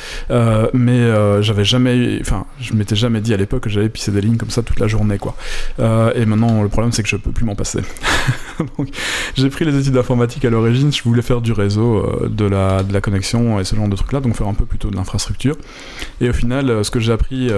[0.74, 2.20] Mais j'avais jamais...
[2.22, 4.80] Enfin, je m'étais jamais dit à l'époque que j'allais pisser des lignes comme ça toute
[4.80, 5.36] la journée, quoi.
[5.80, 7.80] Et maintenant, le problème, c'est que je peux plus m'en passer.
[8.78, 8.90] Donc,
[9.36, 10.94] j'ai pris les études d'informatique à l'origine.
[10.94, 14.22] Je voulais faire du réseau, de, la, de la connexion et ce genre de trucs-là.
[14.22, 15.56] Donc faire un peu plutôt de l'infrastructure.
[16.22, 17.50] Et au final, ce que j'ai appris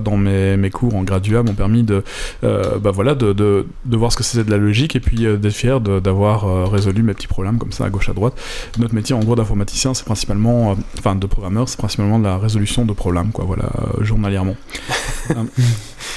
[0.00, 2.02] dans mes, mes cours en gradua m'ont permis de,
[2.44, 5.26] euh, bah voilà, de, de, de voir ce que c'était de la logique et puis
[5.26, 8.34] euh, d'être fier d'avoir euh, résolu mes petits problèmes comme ça à gauche à droite.
[8.78, 12.84] Notre métier en gros d'informaticien, c'est principalement, enfin de programmeur, c'est principalement de la résolution
[12.84, 14.56] de problèmes, quoi, voilà, journalièrement.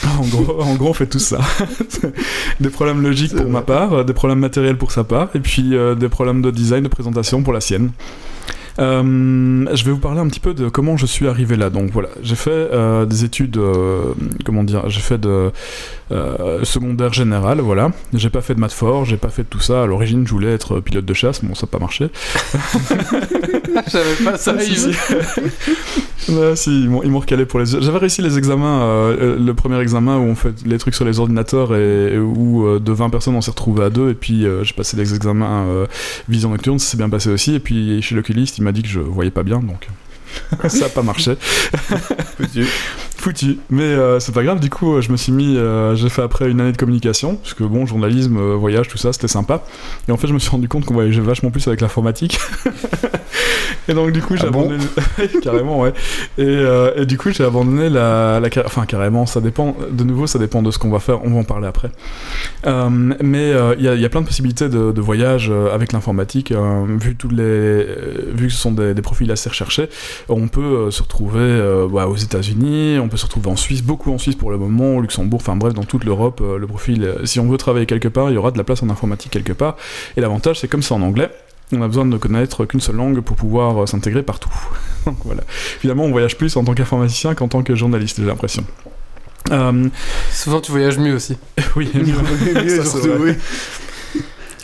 [0.04, 1.40] En, gros, en gros, on fait tout ça.
[2.60, 5.96] des problèmes logiques pour ma part, des problèmes matériels pour sa part, et puis euh,
[5.96, 7.92] des problèmes de design, de présentation pour la sienne.
[8.78, 11.70] Euh, je vais vous parler un petit peu de comment je suis arrivé là.
[11.70, 14.14] Donc voilà, j'ai fait euh, des études, euh,
[14.44, 15.52] comment dire, j'ai fait de
[16.64, 17.92] secondaire général, voilà.
[18.14, 19.84] J'ai pas fait de maths fort, j'ai pas fait de tout ça.
[19.84, 22.10] À l'origine, je voulais être pilote de chasse, bon, ça n'a pas marché.
[23.88, 24.96] J'avais pas ça, Ah, si, Yves.
[24.96, 25.42] si.
[26.28, 27.66] Ouais, si, ils m'ont ils recalé pour les.
[27.68, 31.20] J'avais réussi les examens, euh, le premier examen où on fait les trucs sur les
[31.20, 34.10] ordinateurs et, et où euh, de 20 personnes on s'est retrouvé à deux.
[34.10, 35.86] Et puis euh, j'ai passé les examens
[36.28, 37.54] vision nocturne, ça s'est bien passé aussi.
[37.54, 39.88] Et puis chez l'oculiste, il m'a dit que je voyais pas bien, donc
[40.70, 41.38] ça a pas marché.
[43.26, 43.58] Foutu.
[43.72, 45.58] Mais euh, c'est pas grave, du coup, euh, je me suis mis.
[45.58, 49.00] euh, j'ai fait après une année de communication, parce que bon, journalisme, euh, voyage, tout
[49.00, 49.64] ça, c'était sympa.
[50.08, 52.38] Et en fait, je me suis rendu compte qu'on voyageait vachement plus avec l'informatique.
[53.88, 54.84] et donc, du coup, j'ai Ah bon abandonné.
[55.42, 55.94] carrément, ouais.
[56.38, 56.66] Et,
[56.98, 58.50] et du coup, j'ai abandonné la, la.
[58.64, 59.76] Enfin, carrément, ça dépend.
[59.90, 61.90] De nouveau, ça dépend de ce qu'on va faire, on va en parler après.
[62.68, 66.54] Mais il y, y a plein de possibilités de, de voyage avec l'informatique,
[67.00, 67.88] vu, tous les,
[68.36, 69.90] vu que ce sont des, des profils assez recherchés.
[70.30, 74.12] On peut se retrouver bah, aux États-Unis, on peut peut se retrouver en Suisse, beaucoup
[74.12, 77.02] en Suisse pour le moment, au Luxembourg, enfin bref, dans toute l'Europe, euh, le profil,
[77.04, 79.32] euh, si on veut travailler quelque part, il y aura de la place en informatique
[79.32, 79.78] quelque part.
[80.18, 81.32] Et l'avantage, c'est comme c'est en anglais,
[81.72, 84.50] on a besoin de ne connaître qu'une seule langue pour pouvoir euh, s'intégrer partout.
[85.06, 85.44] Donc voilà.
[85.48, 88.66] Finalement, on voyage plus en tant qu'informaticien qu'en tant que journaliste, j'ai l'impression.
[89.52, 89.88] Euh,
[90.30, 91.38] Souvent, tu voyages mieux aussi.
[91.78, 93.32] oui, Mieux, Ça, surtout, oui.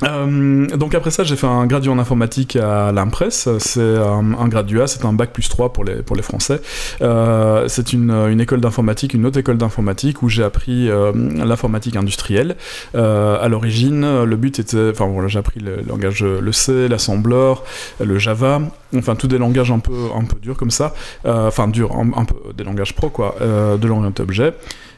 [0.04, 3.50] Euh, donc après ça, j'ai fait un graduat en informatique à l'Impress.
[3.60, 6.62] C'est un, graduat, c'est un bac plus 3 pour les, pour les Français.
[7.02, 11.96] Euh, c'est une, une école d'informatique, une autre école d'informatique où j'ai appris euh, l'informatique
[11.96, 12.56] industrielle.
[12.96, 17.64] Euh, à l'origine, le but était, enfin voilà, j'ai appris le langage, le C, l'assembleur,
[18.04, 18.62] le Java,
[18.96, 20.94] enfin tous des langages un peu, un peu durs comme ça.
[21.26, 24.54] Enfin durs, un, peu des langages pro quoi, de l'orienté objet.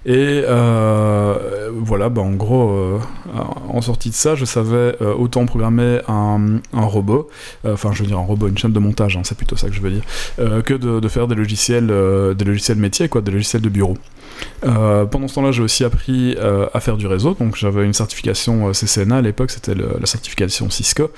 [0.05, 2.99] Et euh, voilà, bah, en gros, euh,
[3.69, 7.29] en sortie de ça, je savais euh, autant programmer un, un robot,
[7.65, 9.73] enfin je veux dire un robot, une chaîne de montage, hein, c'est plutôt ça que
[9.73, 10.03] je veux dire,
[10.63, 13.97] que de, faire des logiciels, des logiciels métiers, quoi, des logiciels de bureau.
[14.65, 17.93] Euh, pendant ce temps-là, j'ai aussi appris euh, à faire du réseau, donc j'avais une
[17.93, 21.11] certification euh, CCNA à l'époque, c'était la certification Cisco.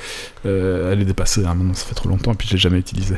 [0.43, 3.17] Elle est dépassée, ça fait trop longtemps et puis je l'ai jamais utilisée.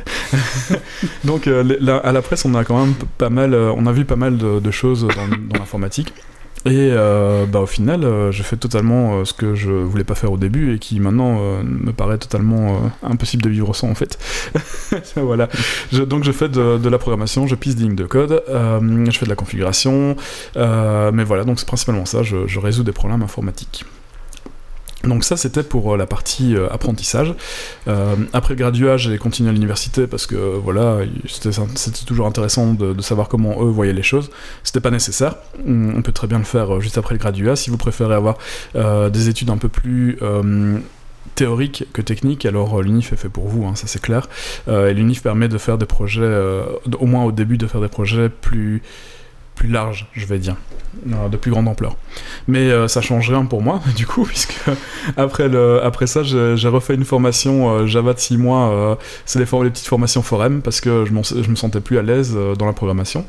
[1.23, 4.37] donc à la presse, on a quand même pas mal, on a vu pas mal
[4.37, 6.13] de, choses dans l'informatique.
[6.65, 10.15] Et euh, bah, au final, euh, j'ai fait totalement euh, ce que je voulais pas
[10.15, 13.95] faire au début et qui maintenant euh, me paraît totalement impossible de vivre sans en
[13.95, 14.17] fait.
[15.15, 15.47] voilà.
[15.93, 19.25] Je- donc je fais de, la programmation, je pisse des lignes de code, je fais
[19.25, 20.15] de la configuration,
[20.55, 23.85] mais voilà, donc c'est principalement ça, je, je résous des problèmes informatiques.
[25.03, 27.33] Donc ça c'était pour euh, la partie euh, apprentissage.
[27.87, 31.51] Euh, après le graduat j'ai continué à l'université parce que voilà c'était
[32.05, 34.29] toujours intéressant de, savoir comment eux voyaient les choses.
[34.63, 35.35] C'était pas nécessaire.
[35.65, 37.55] On peut très bien le faire juste après le graduat.
[37.55, 38.37] Si vous préférez avoir
[38.75, 40.19] des études un peu plus
[41.35, 44.27] théoriques que techniques, alors l'UNIF est fait pour vous, hein, ça c'est clair.
[44.67, 46.29] Et l'UNIF permet de faire des projets,
[46.99, 48.81] au moins au début, de faire des projets plus
[49.57, 50.55] plus larges, je vais dire,
[51.05, 51.95] de plus grande ampleur.
[52.47, 54.55] Mais euh, ça change rien pour moi, du coup, puisque
[55.17, 58.69] après, le, après ça, j'ai refait une formation euh, Java de 6 mois.
[58.71, 58.95] euh,
[59.25, 62.37] c'est les, les petites formations forum, parce que je, je me sentais plus à l'aise
[62.57, 63.25] dans la programmation.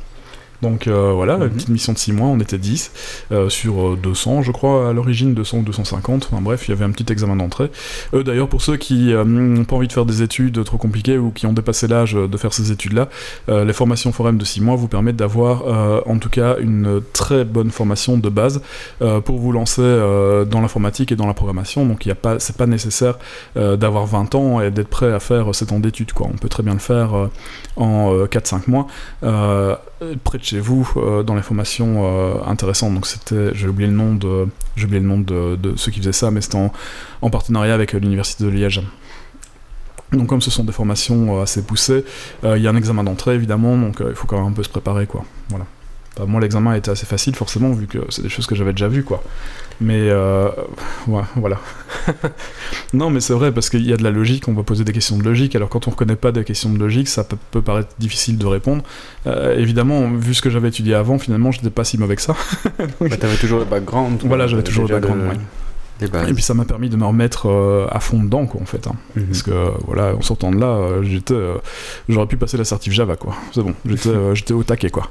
[0.62, 1.50] Donc euh, voilà, une Mhm.
[1.50, 2.90] petite mission de 6 mois, on était 10
[3.32, 6.28] euh, sur euh, 200, je crois, à l'origine, 200 ou 250.
[6.32, 7.70] Enfin bref, il y avait un petit examen d'entrée.
[8.14, 11.16] Euh, D'ailleurs, pour ceux qui euh, n'ont pas envie de faire des études trop compliquées
[11.16, 13.09] ou qui ont dépassé l'âge de faire ces études-là,
[13.48, 17.00] euh, les formations forum de 6 mois vous permettent d'avoir euh, en tout cas une
[17.12, 18.61] très bonne formation de base
[19.00, 21.86] euh, pour vous lancer euh, dans l'informatique et dans la programmation.
[21.86, 23.18] Donc il y a pas, c'est pas nécessaire
[23.56, 26.12] euh, d'avoir 20 ans et d'être prêt à faire 7 ans d'études.
[26.12, 26.26] Quoi.
[26.32, 27.30] On peut très bien le faire euh,
[27.76, 28.86] en euh, 4-5 mois.
[30.01, 32.94] Euh, près de chez vous euh, dans les formations euh, intéressantes.
[32.94, 34.46] Donc c'était j'ai oublié le nom de
[34.76, 36.72] j'ai oublié le nom de, ceux qui faisaient ça mais c'était en,
[37.20, 38.82] en partenariat avec l'université de Liège.
[40.12, 42.05] Donc comme ce sont des formations assez poussées
[42.44, 43.76] il y a un examen d'entrée évidemment.
[43.76, 45.24] Donc il faut quand même un peu se préparer quoi.
[45.49, 45.66] Voilà
[46.18, 48.88] Enfin, moi l'examen était assez facile forcément vu que c'est des choses que j'avais déjà
[48.88, 49.22] vues quoi
[49.80, 50.48] mais euh,
[51.06, 51.58] ouais, voilà
[52.92, 54.92] non mais c'est vrai parce qu'il y a de la logique on va poser des
[54.92, 57.62] questions de logique alors quand on reconnaît pas des questions de logique ça peut, peut
[57.62, 58.82] paraître difficile de répondre
[59.28, 62.34] euh, évidemment vu ce que j'avais étudié avant finalement j'étais pas si mauvais que ça
[63.00, 64.20] Bah, t'avais toujours le background.
[64.24, 65.38] Voilà, j'avais T'avais toujours le background, ouais.
[66.01, 66.28] Les bases.
[66.28, 68.86] et puis ça m'a permis de me remettre euh, à fond dedans quoi en fait
[68.86, 68.94] hein.
[69.16, 69.26] Mhm.
[69.26, 71.57] Parce que voilà, en sortant de là, euh, j'étais, euh,
[72.09, 73.34] j'aurais pu passer la certif Java quoi.
[73.53, 75.11] C'est bon, j'étais, j'étais au taquet quoi.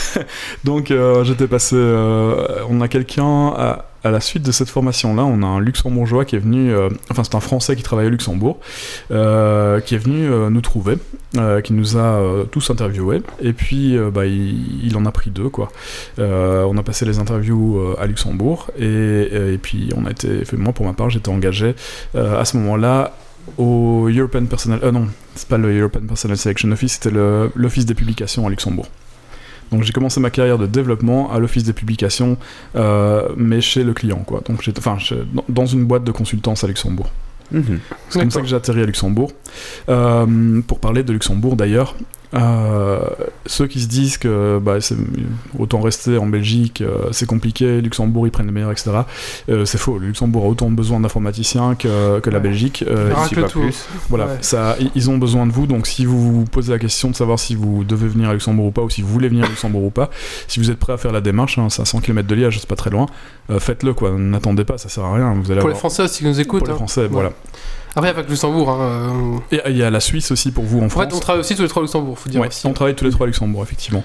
[0.64, 0.92] Donc
[1.24, 1.76] j'étais passé.
[1.76, 6.24] on a quelqu'un à, à la suite de cette formation là, on a un luxembourgeois
[6.24, 8.58] qui est venu, euh, enfin c'est un Français qui travaille au Luxembourg,
[9.10, 10.98] euh, qui est venu euh, nous trouver,
[11.64, 13.20] qui nous a tous interviewés.
[13.40, 15.72] Et puis bah, il, en a pris deux quoi.
[16.18, 20.92] On a passé les interviews à Luxembourg et, puis on a été, moi pour ma
[20.92, 21.74] part, j'étais engagé
[22.14, 23.14] à ce moment-là
[23.58, 24.80] au European Personal...
[24.82, 27.16] Euh, non, c'est pas le European Personal Selection Office, c'était
[27.54, 28.86] l'Office des publications à Luxembourg.
[29.72, 32.36] Donc j'ai commencé ma carrière de développement à l'Office des publications,
[32.76, 34.42] euh, mais chez le client, quoi.
[34.48, 34.98] Donc j'étais, enfin,
[35.48, 37.08] dans- une boîte de consultance à Luxembourg.
[37.52, 37.80] Mhm.
[38.08, 39.30] C'est comme ça que j'ai atterri à Luxembourg.
[39.88, 41.94] Euh, pour parler de Luxembourg d'ailleurs,
[42.34, 43.00] euh,
[43.46, 44.96] ceux qui se disent que bah, c'est
[45.58, 48.90] autant rester en Belgique, euh, c'est compliqué, Luxembourg ils prennent les meilleurs, etc.
[49.48, 49.98] euh, c'est faux.
[49.98, 52.40] Le Luxembourg a autant besoin d'informaticiens que, que la.
[52.40, 52.84] Belgique.
[52.84, 53.60] Que pas tout.
[53.60, 53.86] plus.
[54.10, 54.38] voilà, Ouais.
[54.40, 55.66] ça, i- ils ont besoin de vous.
[55.66, 58.66] Donc, si vous vous posez la question de savoir si vous devez venir à Luxembourg
[58.66, 60.10] ou pas, ou si vous voulez venir à Luxembourg ou pas,
[60.48, 62.58] si vous êtes prêt à faire la démarche, hein, c'est à 100 km de Liège,
[62.60, 63.06] c'est pas très loin,
[63.50, 64.10] euh, faites-le quoi.
[64.10, 65.32] N'attendez pas, ça sert à rien.
[65.42, 66.60] Vous allez Pour les avoir- Français aussi qui nous écoutent.
[66.60, 66.76] Pour les hein.
[66.76, 67.32] Français, voilà.
[67.96, 68.70] Après, il n'y a pas que Luxembourg.
[68.70, 69.40] Hein.
[69.52, 71.04] Et euh, il y a la Suisse aussi pour vous en En France.
[71.04, 72.66] fait, on travaille aussi tous les trois à Luxembourg, faut dire Ouais, aussi.
[72.66, 74.02] on travaille tous les trois à Luxembourg, effectivement.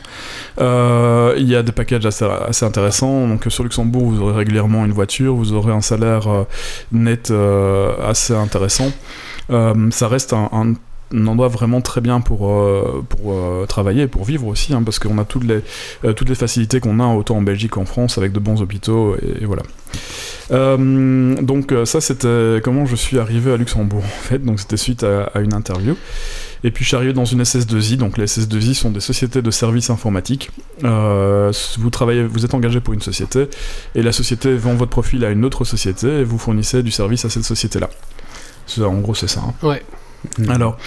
[0.61, 3.27] Euh, Il y a des packages assez, assez intéressants.
[3.27, 6.43] Donc, sur Luxembourg, vous aurez régulièrement une voiture, vous aurez un salaire euh,
[6.91, 7.31] net
[8.05, 8.91] assez intéressant.
[9.49, 10.73] Ça reste un, un
[11.14, 14.99] un endroit vraiment très bien pour, euh, pour euh, travailler, pour vivre aussi, hein, parce
[14.99, 15.62] qu'on a toutes les,
[16.05, 19.16] euh, toutes les facilités qu'on a autant en Belgique qu'en France, avec de bons hôpitaux,
[19.16, 19.64] et, et voilà.
[20.49, 25.39] Donc ça c'était comment je suis arrivé à Luxembourg en fait, donc c'était suite à,
[25.39, 25.95] une interview.
[26.64, 29.51] Et puis je suis arrivé dans une SS2I, donc les SS2I sont des sociétés de
[29.51, 30.49] services informatiques.
[30.82, 33.47] Vous travaillez, vous êtes engagé pour une société,
[33.95, 37.26] et la société vend votre profil à une autre société, et vous fournissez du service
[37.26, 37.89] à cette société-là.
[38.80, 39.41] En gros, c'est ça.
[39.41, 39.53] hein.
[39.68, 39.84] Ouais.
[40.47, 40.78] Alors,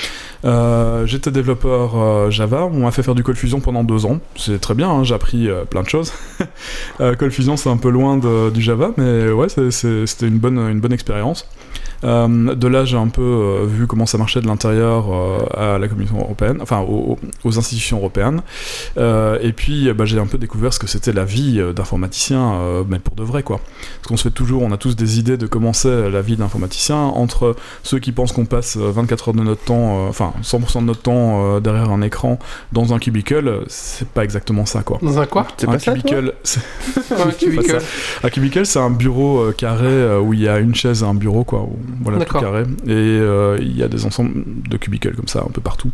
[0.44, 4.18] euh, j'étais développeur euh, Java, on m'a fait faire du Code Fusion pendant deux ans.
[4.36, 6.12] C'est très bien, hein, j'ai appris euh, plein de choses.
[6.98, 10.92] Code Fusion, c'est un peu loin du Java, mais ouais, c'était une bonne, une bonne
[10.92, 11.46] expérience.
[12.04, 15.78] Euh, de là, j'ai un peu euh, vu comment ça marchait de l'intérieur euh, à
[15.78, 18.42] la Commission européenne, enfin aux, aux institutions européennes.
[18.98, 22.82] Euh, et puis, bah, j'ai un peu découvert ce que c'était la vie d'informaticien, euh,
[22.88, 23.60] mais pour de vrai, quoi.
[23.96, 26.36] Parce qu'on se fait toujours, on a tous des idées de comment c'est la vie
[26.36, 30.32] d'informaticien entre ceux qui pensent qu'on passe euh, 24 heures de notre temps, euh, enfin
[30.42, 32.38] 100% de notre temps euh, derrière un écran
[32.72, 34.98] dans un cubicle, c'est pas exactement ça, quoi.
[35.02, 36.60] Dans un quoi C'est un pas ça, toi cubicle, c'est-
[37.12, 37.78] Un cubicle.
[38.24, 41.06] un cubicle, c'est un bureau euh, carré euh, où il y a une chaise et
[41.06, 41.60] un bureau, quoi.
[41.60, 42.62] où- voilà, tout carré.
[42.86, 45.90] Et euh, il y a des ensembles de cubicles comme ça, un peu partout.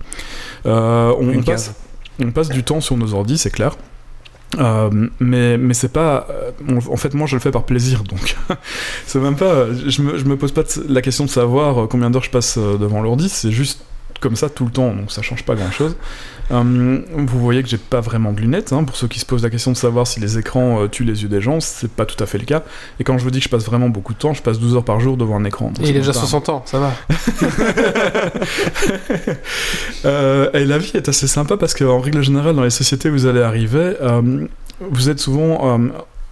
[0.66, 1.74] Euh, on, Une passe,
[2.20, 3.76] on passe du temps sur nos ordis, c'est clair.
[4.58, 6.52] Euh, mais mais c'est pas euh,
[6.88, 8.34] en fait moi je le fais par plaisir donc
[9.06, 12.22] c'est même pas je me, je me pose pas la question de savoir combien d'heures
[12.24, 13.84] je passe devant l'ordi c'est juste
[14.20, 15.96] comme ça tout le temps donc ça change pas grand chose
[16.50, 19.50] vous voyez que j'ai pas vraiment de lunettes hein, pour ceux qui se posent la
[19.50, 22.22] question de savoir si les écrans euh, tuent les yeux des gens c'est pas tout
[22.22, 22.62] à fait le cas
[22.98, 24.76] et quand je vous dis que je passe vraiment beaucoup de temps je passe 12
[24.76, 26.78] heures par jour devant un écran Et il c'est a déjà pas- 60 ans, ça
[26.78, 26.92] va.
[30.04, 33.12] Euh, et la vie est assez sympa parce qu'en règle générale, dans les sociétés où
[33.12, 34.46] vous allez arriver, euh,
[34.80, 35.78] vous êtes souvent.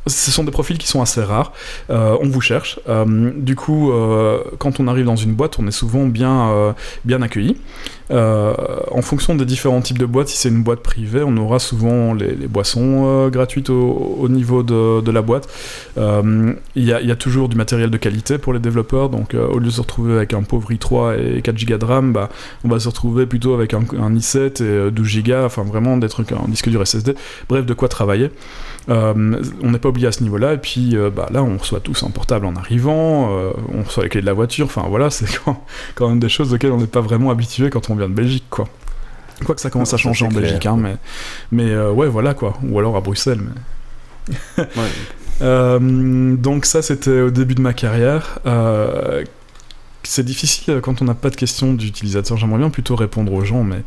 [0.06, 1.52] Ce sont des profils qui sont assez rares.
[1.90, 2.80] Euh, on vous cherche.
[2.88, 6.74] Euh, du coup, euh, quand on arrive dans une boîte, on est souvent bien,
[7.22, 7.56] accueilli.
[8.10, 12.14] En fonction des différents types de boîtes, si c'est une boîte privée, on aura souvent
[12.14, 15.48] les, boissons gratuites au, au niveau de, la boîte.
[15.96, 19.08] Il y, a, toujours du matériel de qualité pour les développeurs.
[19.08, 22.12] Donc, au lieu de se retrouver avec un pauvre i3 et 4 Go de RAM,
[22.12, 22.28] bah,
[22.64, 25.96] on va se retrouver plutôt avec un, un i7 et euh, 12 Go, enfin vraiment
[25.96, 27.14] des trucs, un disque dur SSD,
[27.48, 28.30] bref, de quoi travailler.
[28.88, 31.80] Euh, on n'est pas oublié à ce niveau-là, et puis euh, bah, là, on reçoit
[31.80, 35.10] tous un portable en arrivant, euh, on reçoit les clés de la voiture, enfin voilà,
[35.10, 35.64] c'est quand,
[35.94, 38.46] quand même des choses auxquelles on n'est pas vraiment habitué quand on vient de Belgique,
[38.48, 38.66] quoi.
[39.44, 40.96] Quoi que ça commence à changer en clair, Belgique, hein, mais,
[41.52, 44.64] mais ouais, voilà quoi, ou alors à Bruxelles, mais.
[44.76, 44.88] Ouais.
[46.38, 48.38] Donc ça c'était au début de ma carrière.
[50.08, 52.36] C'est difficile euh, quand on n'a pas de questions d'utilisateur.
[52.36, 53.82] J'aimerais bien plutôt répondre aux gens, mais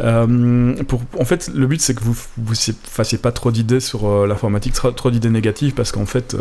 [0.00, 2.54] euh, pour, en fait, le but c'est que vous vous
[2.84, 6.36] fassiez pas trop d'idées sur euh, l'informatique, trop, d'idées négatives, parce qu'en fait,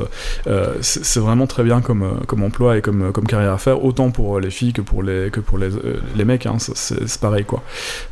[0.82, 4.40] c'est vraiment très bien comme, comme emploi et comme, comme carrière à faire, autant pour
[4.40, 5.70] les filles que pour les, que pour les,
[6.16, 6.46] les mecs.
[6.46, 7.64] Hein, c'est- pareil quoi.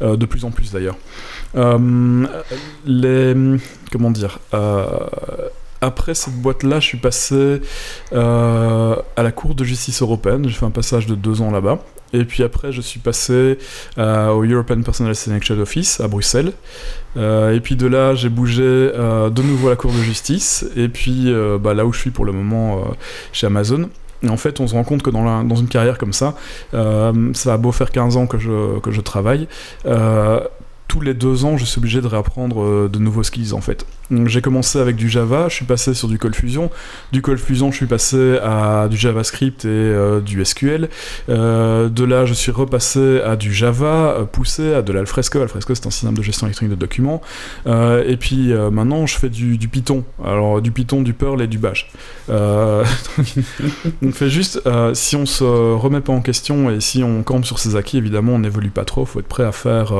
[0.01, 0.95] De plus en plus d'ailleurs.
[2.85, 3.35] Les
[3.91, 4.39] comment dire.
[5.83, 7.61] Après cette boîte-là, je suis passé
[8.13, 10.47] euh, à la Cour de justice européenne.
[10.47, 11.79] J'ai fait un passage de deux ans là-bas.
[12.13, 13.57] Et puis après, je suis passé
[13.97, 16.53] euh, au European Personal Selection Office à Bruxelles.
[17.17, 20.65] Euh, et puis de là, j'ai bougé de nouveau à la Cour de justice.
[20.75, 22.83] Et puis bah, là où je suis pour le moment,
[23.31, 23.89] chez Amazon.
[24.21, 26.35] Et en fait, on se rend compte que dans, une carrière comme ça,
[26.71, 29.47] ça a beau faire 15 ans que je, travaille,
[30.93, 33.87] tous les deux ans, je suis obligé de réapprendre euh, de nouveaux skills en fait.
[34.25, 36.69] J'ai commencé avec du Java, je suis passé sur du Cold Fusion.
[37.11, 40.89] Du Cold Fusion, je suis passé à du JavaScript et euh, du SQL.
[41.29, 45.41] Euh, de là, je suis repassé à du Java, poussé à de l'Alfresco.
[45.41, 47.23] Alfresco, c'est un système de gestion électronique de documents.
[47.65, 50.03] Et puis maintenant, je fais du, du Python.
[50.23, 51.89] Alors, du Python, du Perl et du Bash.
[52.29, 54.61] On fait juste,
[54.93, 58.33] si on se remet pas en question et si on campe sur ses acquis, évidemment,
[58.33, 59.05] on n'évolue pas trop.
[59.05, 59.93] Faut être prêt à faire,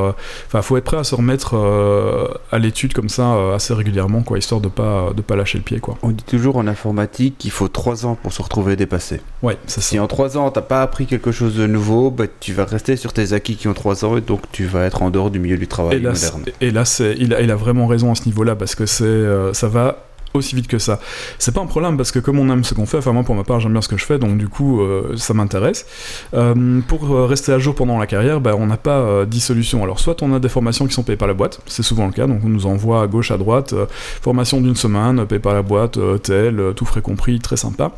[0.47, 4.21] enfin, faut être prêt à se remettre euh, à l'étude comme ça euh, assez régulièrement,
[4.21, 5.97] quoi, histoire de pas de pas lâcher le pied, quoi.
[6.03, 9.21] On dit toujours en informatique qu'il faut 3 ans pour se retrouver dépassé.
[9.41, 12.53] Ouais, c'est Si en 3 ans t'as pas appris quelque chose de nouveau, bah, tu
[12.53, 15.09] vas rester sur tes acquis qui ont 3 ans et donc tu vas être en
[15.09, 16.43] dehors du milieu du Et travail là, moderne.
[16.61, 19.03] et là, c'est, il a, il a vraiment raison à ce niveau-là parce que c'est,
[19.03, 19.97] euh, ça va
[20.33, 20.99] aussi vite que ça.
[21.39, 23.35] C'est pas un problème parce que comme on aime ce qu'on fait, enfin moi pour
[23.35, 25.85] ma part j'aime bien ce que je fais donc du coup euh, ça m'intéresse.
[26.33, 29.39] Euh, pour euh, rester à jour pendant la carrière, bah, on n'a pas euh, 10
[29.39, 29.83] solutions.
[29.83, 32.11] Alors soit on a des formations qui sont payées par la boîte, c'est souvent le
[32.11, 33.73] cas, donc on nous envoie à gauche, à droite,
[34.21, 37.91] formation d'une semaine, payée par la boîte, euh, tout frais compris, très sympa.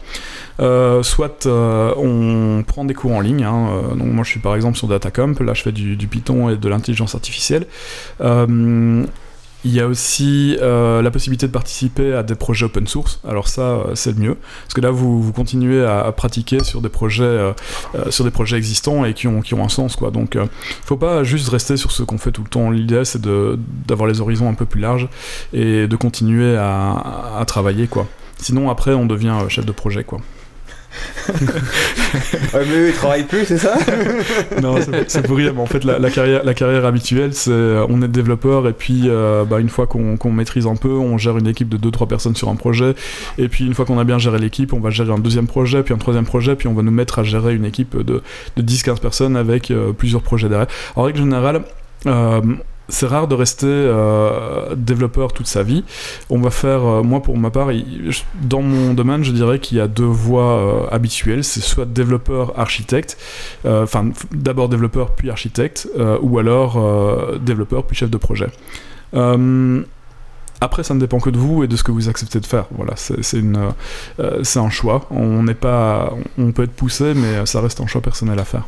[0.60, 4.88] Soit on prend des cours en ligne, hein, donc moi je suis par exemple sur
[4.88, 7.66] Datacomp, là je fais du Python et de l'intelligence artificielle.
[9.66, 13.20] Il y a aussi euh, la possibilité de participer à des projets open source.
[13.28, 16.90] Alors ça, euh, c'est le mieux, parce que là, vous, continuez à, pratiquer sur des
[16.90, 17.54] projets, euh,
[18.12, 20.12] sur des projets existants et qui ont, qui ont un sens, quoi.
[20.12, 20.46] Donc, euh,
[20.84, 22.70] faut pas juste rester sur ce qu'on fait tout le temps.
[22.70, 23.24] L'idée, c'est
[23.88, 25.10] d'avoir les horizons un peu plus larges
[25.52, 28.08] et de continuer à, à travailler, quoi.
[28.38, 30.20] Sinon, après, on devient chef de projet, quoi.
[32.54, 33.76] Ouais, mais eux, ils travaillent plus, c'est ça
[34.62, 34.76] non,
[35.08, 38.08] c'est- pour rire, mais en fait, la, carrière, la carrière habituelle, c'est euh, on est
[38.08, 41.70] développeur et puis euh, bah, une fois qu'on maîtrise un peu, on gère une équipe
[41.70, 42.96] de 2-3 personnes sur un projet.
[43.38, 45.84] Et puis une fois qu'on a bien géré l'équipe, on va gérer un deuxième projet,
[45.84, 48.22] puis un troisième projet, puis on va nous mettre à gérer une équipe de,
[48.58, 50.68] de 10-15 personnes avec euh, plusieurs projets derrière.
[50.96, 51.64] En règle générale,
[52.90, 55.84] c'est rare de rester euh, développeur toute sa vie.
[56.30, 57.70] On va faire, euh, moi pour ma part,
[58.42, 61.44] dans mon domaine, je dirais qu'il y a deux voies euh, habituelles.
[61.44, 63.18] C'est soit développeur architecte,
[63.66, 65.88] enfin d'abord développeur puis architecte,
[66.22, 66.80] ou alors
[67.40, 68.48] développeur puis chef de projet.
[70.62, 72.66] Après, ça ne dépend que de vous et de ce que vous acceptez de faire.
[72.72, 75.06] Voilà, c'est un choix.
[75.10, 78.66] On n'est pas, on peut être poussé, mais ça reste un choix personnel à faire.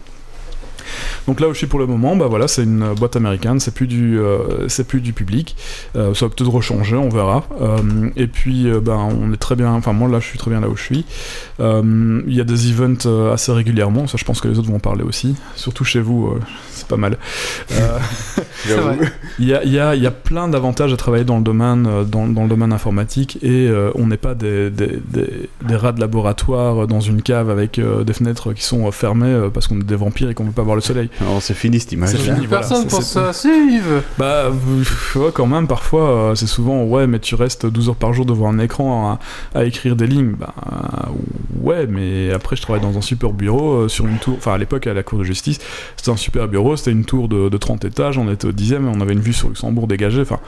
[1.27, 3.73] Donc là où je suis pour le moment, bah voilà, c'est une boîte américaine, c'est
[3.73, 4.67] plus du, euh,
[5.15, 5.55] public.
[5.95, 7.43] Euh, ça va peut-être rechanger, on verra.
[7.61, 9.71] Euh, et puis, ben, on est très bien.
[9.73, 11.05] Enfin, moi là, je suis très bien là où je suis.
[11.59, 14.07] Il y a des events assez régulièrement.
[14.07, 15.35] Ça, je pense que les autres vont en parler aussi.
[15.55, 16.37] Surtout chez vous,
[16.87, 17.17] c'est pas mal.
[17.73, 17.97] Euh,
[19.39, 21.43] il y a, il y a- il y a plein d'avantages à travailler dans le
[21.43, 25.49] domaine, euh, dans, dans le domaine informatique et euh, on n'est pas des, des, des-
[25.65, 29.67] des rats de laboratoire dans une cave avec euh, des fenêtres qui sont fermées parce
[29.67, 31.09] qu'on est des vampires et qu'on veut pas voir le soleil.
[31.21, 32.09] Non, c'est fini cette image.
[32.09, 32.45] C'est fini.
[32.45, 34.01] voilà, Personne c'est- ça suivre.
[34.17, 34.45] Bah,
[35.15, 38.49] ouais, quand même, parfois, c'est souvent, ouais, mais tu restes 12 heures par jour devant
[38.49, 39.19] un écran
[39.53, 40.35] à, à écrire des lignes.
[40.39, 40.53] Bah,
[41.61, 44.87] ouais, mais après, je travaille dans un super bureau, sur une tour, enfin, à l'époque,
[44.87, 45.59] à la Cour de justice,
[45.95, 48.75] c'était un super bureau, c'était une tour de, de 30 étages, on était au 10
[48.75, 50.39] on avait une vue sur Luxembourg dégagée, enfin,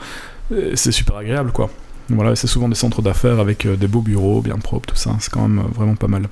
[0.52, 1.70] euh, c'est super agréable, quoi.
[2.10, 5.16] Voilà, c'est souvent des centres d'affaires avec euh, des beaux bureaux, bien propres, tout ça,
[5.20, 6.24] c'est quand même euh, vraiment pas mal.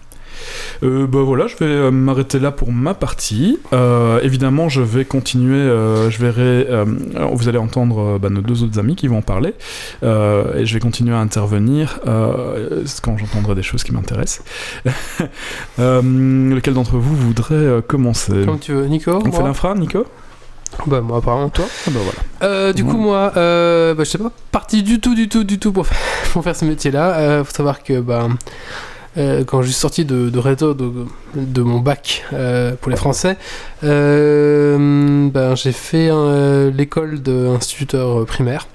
[0.83, 3.59] Euh, bah voilà, je vais euh, m'arrêter là pour ma partie.
[3.73, 5.55] Euh, évidemment, je vais continuer.
[5.57, 6.67] euh, je verrai.
[7.33, 9.53] vous allez entendre bah, nos deux autres amis qui vont en parler,
[10.03, 14.43] et je vais continuer à intervenir quand j'entendrai des choses qui m'intéressent.
[15.77, 18.43] Lequel d'entre vous voudrait commencer?
[18.45, 18.85] Comme tu veux.
[18.85, 20.05] Nico On fait l'infra, Nico?
[20.85, 21.49] Bah, moi, apparemment.
[21.49, 22.19] Toi Ah bah voilà.
[22.43, 25.59] Euh, du coup, moi, euh, bah, je sais pas parti du tout, du tout, du
[25.59, 25.97] tout pour faire,
[26.33, 27.17] pour faire ce métier-là.
[27.17, 28.27] Euh, faut savoir que bah,
[29.18, 30.91] euh, quand je suis sorti de, de réseau de,
[31.36, 33.38] de mon bac euh, pour les Français,
[33.84, 36.09] euh, ben, j'ai fait
[36.72, 38.68] l'école d'instituteur primaire.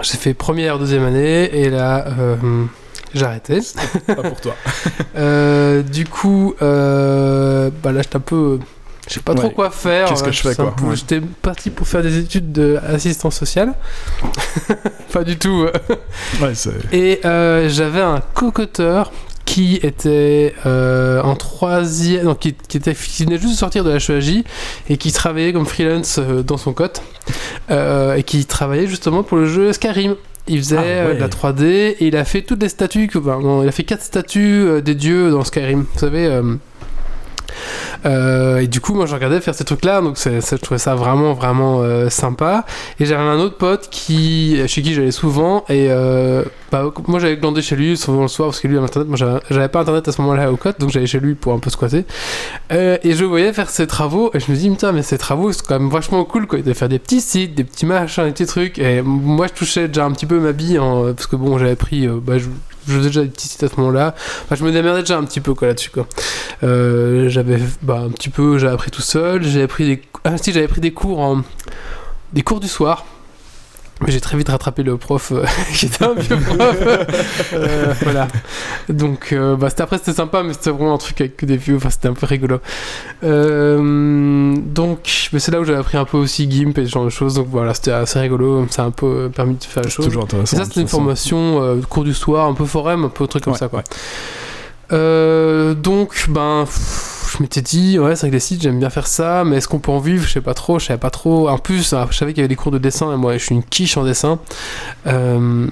[0.00, 2.06] J'ai fait première, deuxième année, et là,
[3.14, 3.60] j'ai arrêté.
[4.06, 4.54] Pas pour toi.
[5.92, 8.58] Du coup, bah là, j'étais un peu.
[9.08, 9.52] Je sais pas trop Ouais.
[9.52, 10.06] quoi faire.
[10.08, 10.94] Qu'est-ce que Euh, je fais, quoi Ouais.
[10.96, 13.74] J'étais parti pour faire des études d'assistance sociale.
[15.12, 15.66] pas du tout.
[15.66, 15.96] euh.
[16.40, 16.52] Ouais.
[16.92, 19.12] Et euh, j'avais un cocoteur
[19.44, 23.90] qui était euh, en troisième, non, qui, qui était, qui venait juste de sortir de
[23.90, 24.44] la HEJ
[24.88, 27.02] et qui travaillait comme freelance dans son cote
[27.70, 30.14] euh, et qui travaillait justement pour le jeu Skyrim.
[30.48, 31.14] Il faisait Ah, ouais.
[31.16, 33.72] de la 3D et il a fait toutes les statues, que, enfin, non, il a
[33.72, 35.86] fait quatre statues des dieux dans Skyrim.
[35.92, 36.40] Vous savez.
[38.06, 40.94] Euh, et du coup, moi, je regardais faire ces trucs-là, donc c'est- je trouvais ça
[40.94, 42.64] vraiment, vraiment euh, sympa.
[43.00, 47.36] Et j'avais un autre pote qui, chez qui j'allais souvent, et euh, bah, moi j'allais
[47.36, 49.08] glander chez lui souvent le soir parce que lui avait internet.
[49.08, 51.52] Moi j'avais- j'avais pas internet à ce moment-là au Côte, donc j'allais chez lui pour
[51.52, 52.04] un peu squatter.
[52.70, 55.66] Et je voyais faire ses travaux, et je me dis, putain, mais ces travaux c'est
[55.66, 56.58] quand même vachement cool quoi.
[56.58, 58.78] Il devait faire des petits sites, des petits machins, des petits trucs.
[58.78, 62.06] Et moi je touchais déjà un petit peu ma bille, parce que bon, j'avais pris,
[62.08, 62.34] bah,
[62.86, 64.14] je faisais déjà des petits sites à ce moment-là.
[64.50, 66.06] Je me démerdais déjà un petit peu quoi là-dessus quoi.
[66.62, 69.42] Euh, j'avais bah, un petit peu, j'ai appris tout seul.
[69.42, 71.42] J'ai appris des, ah j'avais pris des cours en,
[72.32, 73.04] des cours du soir.
[74.08, 75.44] J'ai très vite rattrapé le prof euh,
[75.74, 76.76] qui était un vieux prof.
[77.52, 78.28] Euh, voilà.
[78.88, 81.56] Donc, euh, bah, c'était, après, c'était sympa, mais c'était vraiment un truc avec que des
[81.56, 81.76] vieux.
[81.76, 82.58] Enfin, c'était un peu rigolo.
[83.24, 87.04] Euh, donc, mais c'est là où j'avais appris un peu aussi GIMP et ce genre
[87.04, 87.34] de choses.
[87.34, 88.66] Donc voilà, c'était assez rigolo.
[88.70, 90.06] Ça a un peu permis de faire la C'est chose.
[90.06, 90.56] toujours intéressant.
[90.56, 93.52] Et ça, c'était une formation cours du soir, un peu forum, un peu truc comme
[93.52, 93.82] Ouais, ça, quoi.
[94.90, 95.74] ouais.
[95.76, 99.06] Donc, ben, pff, je m'étais dit, ouais, c'est vrai que les sites, j'aime bien faire
[99.06, 100.24] ça, mais est-ce qu'on peut en vivre?
[100.24, 101.48] Je sais pas trop, je savais pas trop.
[101.48, 103.44] En plus, euh, je savais qu'il y avait des cours de dessin, et moi, je
[103.44, 104.38] suis une quiche en dessin.
[105.06, 105.66] Euh,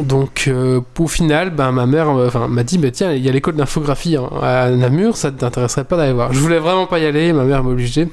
[0.00, 3.28] donc, euh, au final, ben, ma mère euh, enfin, m'a dit, bah, tiens, il y
[3.28, 6.32] a l'école d'infographie hein, à Namur, ça t'intéresserait pas d'aller voir.
[6.32, 8.08] Je voulais vraiment pas y aller, ma mère m'a obligé.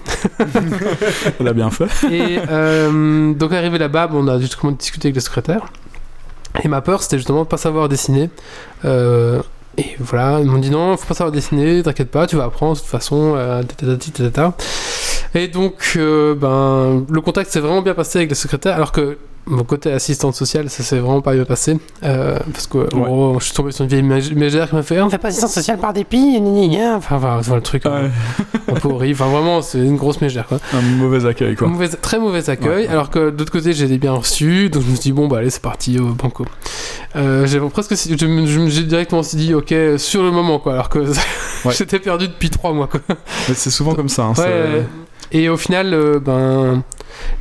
[1.39, 1.87] Elle a bien fait.
[2.11, 5.65] Et euh, donc arrivé là-bas, bon, on a justement discuté avec le secrétaire.
[6.63, 8.29] Et ma peur, c'était justement de pas savoir dessiner.
[8.83, 9.41] Euh,
[9.77, 12.75] et voilà, ils m'ont dit non, faut pas savoir dessiner, t'inquiète pas, tu vas apprendre
[12.75, 13.35] de toute façon.
[13.35, 13.61] euh.
[15.35, 19.17] Et donc, euh, ben, le contact s'est vraiment bien passé avec la secrétaire, alors que
[19.47, 21.77] mon côté assistante sociale, ça s'est vraiment pas bien passé.
[22.03, 23.05] Euh, parce que, en Ouais.
[23.05, 25.29] gros, je suis tombé sur une vieille mé- mégère qui m'a fait On fait pas
[25.29, 26.39] assistante sociale par dépit.
[26.95, 28.09] Enfin, voilà le truc Ouais,
[28.67, 29.19] un peu horrible.
[29.21, 30.59] Enfin, vraiment, c'est une grosse mégère, quoi.
[30.73, 31.67] un mauvais accueil, quoi.
[31.67, 34.83] Mauvais- très mauvais accueil, Ouais, alors que de l'autre côté j'ai des bien reçus, donc
[34.83, 36.45] je me suis dit bon bah allez c'est parti au banco.
[37.15, 40.99] Euh, j'ai presque, j'ai directement dit ok sur le moment quoi, alors que
[41.71, 42.99] j'étais perdu depuis trois mois quoi.
[43.53, 44.23] C'est souvent comme ça.
[44.25, 44.33] hein,
[45.31, 46.83] et au final euh, ben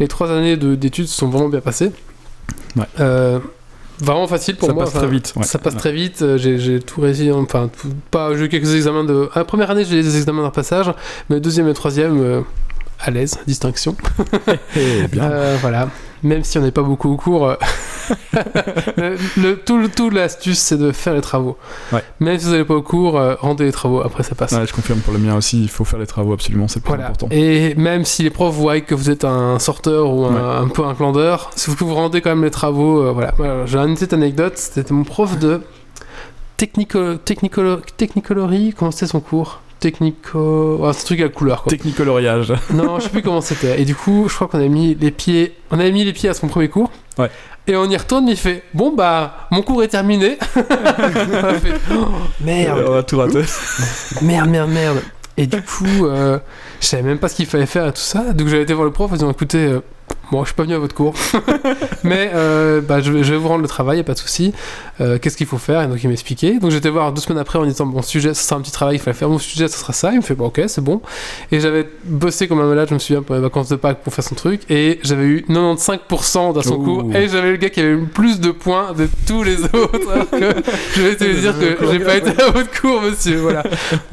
[0.00, 1.92] les trois années de- d'études sont vraiment bien passées.
[2.76, 2.84] Ouais.
[3.00, 3.38] Euh,
[4.00, 4.84] vraiment facile pour ça moi.
[4.84, 5.32] passe enfin, très vite.
[5.36, 5.42] ouais.
[5.44, 9.04] Ça passe très vite, j'ai j'ai tout réussi, enfin, tout- pas, j'ai eu quelques examens
[9.04, 9.28] de.
[9.34, 10.92] La première année, j'ai eu des examens de repassage,
[11.30, 12.40] mais deuxième et troisième, euh,
[13.00, 13.96] à l'aise, distinction.
[14.76, 15.24] Eh bien.
[15.24, 15.88] Euh, voilà.
[16.22, 17.54] Même si on n'est pas beaucoup au cours, euh,
[18.96, 21.56] le, le- tout, l'astuce c'est de faire les travaux.
[21.92, 22.02] Ouais.
[22.20, 24.52] Même si vous n'allez pas au cours, euh, rendez les travaux, après ça passe.
[24.52, 26.88] Ouais, je confirme pour le mien aussi, il faut faire les travaux absolument, c'est plus
[26.88, 27.04] Voilà.
[27.06, 27.28] important.
[27.30, 30.64] Et même si les profs voient que vous êtes un sorteur ou un, Ouais.
[30.64, 33.34] un peu un glandeur, si vous vous rendez quand même les travaux, euh, voilà.
[33.66, 35.60] J'ai une petite anecdote, c'était mon prof de
[36.56, 39.60] technico, technicolo, technicolorie, comment c'était son cours?
[39.80, 40.78] Technico...
[40.92, 41.70] C'est un truc à la couleur quoi.
[41.70, 42.52] Technicoloriage.
[42.72, 43.80] Non, je sais plus comment c'était.
[43.80, 46.28] Et du coup, je crois qu'on a mis les pieds, on avait mis les pieds
[46.28, 46.90] à son premier cours.
[47.18, 47.30] Ouais.
[47.68, 50.38] Et on y retourne, il fait bon bah mon cours est terminé.
[50.56, 52.06] on a fait oh,
[52.40, 53.42] merde, On a tout raté.
[54.22, 55.02] merde, merde, merde.
[55.36, 56.38] Et du coup, euh,
[56.80, 58.32] je savais même pas ce qu'il fallait faire et tout ça.
[58.32, 59.80] Donc j'avais été voir le prof en disant écoutez, euh,
[60.32, 61.14] bon, je suis pas venu à votre cours,
[62.04, 64.18] mais euh, bah, je, vais, je vais vous rendre le travail, y a pas de
[64.18, 64.52] souci.
[65.00, 65.82] Euh, Qu'est-ce qu'il faut faire?
[65.82, 66.58] Et donc il m'expliquait.
[66.58, 68.96] Donc j'étais voir deux semaines après en disant bon sujet, ça sera un petit travail,
[68.96, 70.10] il fallait faire mon sujet, ça sera ça.
[70.12, 71.02] Il me fait bon ok, c'est bon.
[71.52, 74.14] Et j'avais bossé comme un malade, je me souviens pour les vacances de Pâques pour
[74.14, 76.84] faire son truc, et j'avais eu 95% dans son Ouh.
[77.02, 79.62] cours, et j'avais le gars qui avait eu le plus de points de tous les
[79.64, 80.10] autres.
[80.12, 80.38] alors que
[80.94, 83.36] je vais te dire que j'ai pas été à votre cours, monsieur.
[83.38, 83.62] Voilà.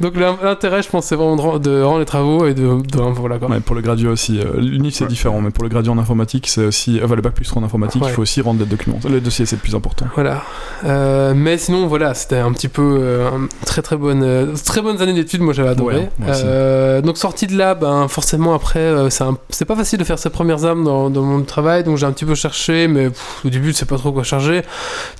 [0.00, 2.80] Donc l'in- l'intérêt, je pense, c'est vraiment de, ren- de rendre les travaux et de,
[2.82, 3.48] de- voilà quoi.
[3.48, 4.38] Ouais, pour le graduat aussi.
[4.38, 7.00] euh, L'UNIF c'est différent, mais pour le graduat en informatique, c'est aussi.
[7.02, 8.10] Enfin, le bac plus 3 en informatique, Ouais.
[8.10, 9.00] il faut aussi rendre des documents.
[9.08, 10.06] Les dossiers, c'est le plus important.
[10.14, 10.42] Voilà.
[10.84, 13.30] Euh, mais sinon, voilà, c'était un petit peu euh,
[13.66, 15.40] très très bonne, euh, très bonnes années d'études.
[15.40, 16.08] Moi, j'avais adoré.
[16.20, 20.18] Ouais, donc sorti de là, ben forcément après, c'est un- c'est pas facile de faire
[20.18, 21.84] ses premières armes dans, dans mon travail.
[21.84, 24.22] Donc j'ai un petit peu cherché, mais pff, au début, tu sais pas trop quoi
[24.22, 24.62] charger.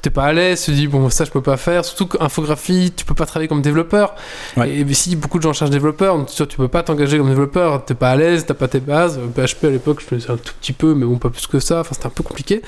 [0.03, 1.85] T'es pas à l'aise, tu dis bon ça je peux pas faire.
[1.85, 4.15] Surtout qu'infographie, tu peux pas travailler comme développeur.
[4.57, 4.71] Ouais.
[4.71, 7.85] Et, si beaucoup de gens cherchent développeur, donc, tu, tu peux pas t'engager comme développeur.
[7.85, 9.19] T'es pas à l'aise, t'as pas tes bases.
[9.35, 11.81] PHP à l'époque, je faisais un tout petit peu, mais bon pas plus que ça.
[11.81, 12.63] Enfin c'était un peu compliqué.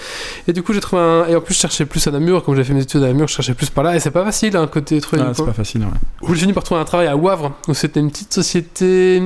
[0.49, 1.27] Et du coup, j'ai trouvé un.
[1.27, 2.43] Et en plus, je cherchais plus à Namur.
[2.45, 3.95] Comme j'ai fait mes études à Namur, je cherchais plus par là.
[3.97, 5.47] Et c'est pas facile, hein, côté trouver Ah, c'est coin.
[5.47, 6.29] pas facile, ouais.
[6.35, 9.23] J'ai fini par trouver un travail à Wavre, où c'était une petite société.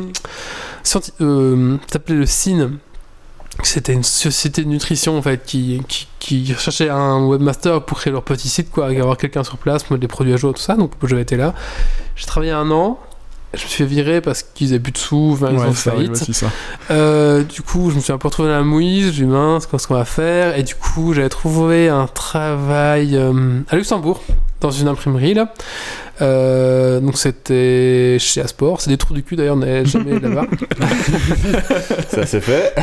[0.83, 2.71] scienti- Euh, s'appelait le CIN.
[3.63, 8.11] C'était une société de nutrition en fait qui, qui, qui cherchait un webmaster pour créer
[8.13, 10.77] leur petit site, quoi, avoir quelqu'un sur place, mettre des produits à jour, tout ça.
[10.77, 11.53] Donc j'avais été là.
[12.17, 12.99] J'ai travaillé un an.
[13.53, 15.73] Je me suis fait virer parce qu'ils avaient plus de sous, enfin, ils Ouais, ont
[15.73, 16.13] faillite.
[16.13, 16.47] aussi, ça.
[16.93, 19.07] Euh, du coup, je me suis un peu retrouvé dans la mouise.
[19.13, 20.57] J'ai dit mince, qu'est-ce qu'on va faire?
[20.57, 24.23] Et du coup, j'avais trouvé un travail euh, à Luxembourg,
[24.61, 25.53] dans une imprimerie là.
[26.23, 28.81] Euh, donc c'était chez Asport.
[28.83, 30.45] C'est des trous du cul d'ailleurs, on n'est jamais là-bas.
[32.09, 32.75] Ça c'est fait.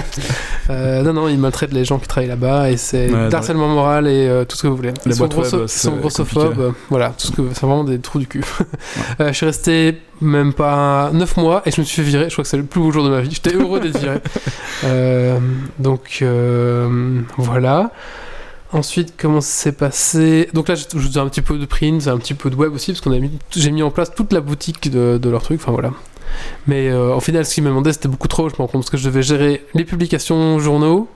[0.69, 4.07] Euh, non, non, ils maltraitent les gens qui travaillent là-bas et c'est Ouais, harcèlement moral
[4.07, 4.89] et euh, tout ce que vous voulez.
[5.05, 7.61] Les ils sont, web, grosso- ils c'est sont grossophobes, euh, voilà, tout ce que c'est
[7.61, 8.43] vraiment des trous du cul.
[9.19, 12.25] Euh, je suis resté même pas 9 mois et je me suis fait virer.
[12.29, 13.29] Je crois que c'est le plus beau jour de ma vie.
[13.31, 14.17] J'étais heureux d'être viré.
[14.83, 15.39] Euh,
[15.79, 17.89] donc euh, voilà.
[18.73, 20.49] Ensuite, comment ça s'est passé?
[20.53, 22.73] Donc là, je je faisais un petit peu de print, un petit peu de web
[22.73, 25.41] aussi, parce qu'on a mis, j'ai mis en place toute la boutique de, de leur
[25.41, 25.61] truc.
[25.61, 25.93] Enfin voilà.
[26.67, 28.49] Mais euh, au final, ce qu'ils me demandaient, c'était beaucoup trop.
[28.49, 31.07] Je me rends compte parce que je devais gérer les publications journaux,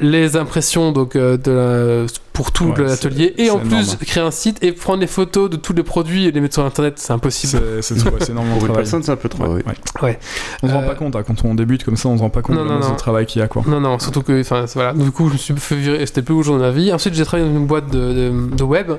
[0.00, 3.96] les impressions donc euh, de la- pour tout Ouais, l'atelier, et en plus énorme.
[4.04, 6.64] créer un site et prendre les photos de tous les produits et les mettre sur
[6.64, 6.94] internet.
[6.98, 7.60] C'est impossible.
[7.80, 8.28] C'est de Pour une
[8.58, 8.74] travail.
[8.74, 9.44] personne, c'est un peu trop.
[9.44, 9.72] Ouais, oui.
[10.02, 10.02] ouais.
[10.02, 10.18] Ouais.
[10.64, 12.30] On se rend Euh, pas compte, hein, quand on débute comme ça, on se rend
[12.30, 12.94] pas compte Non, de non, la masse non.
[12.94, 13.62] de travail qu'il y a, quoi.
[13.68, 14.94] Non, non, surtout que, enfin, voilà.
[14.94, 16.92] Du coup, je me suis fait virer, c'était plus beau jour de ma vie.
[16.92, 18.90] Ensuite, j'ai travaillé dans une boîte de, de- de web.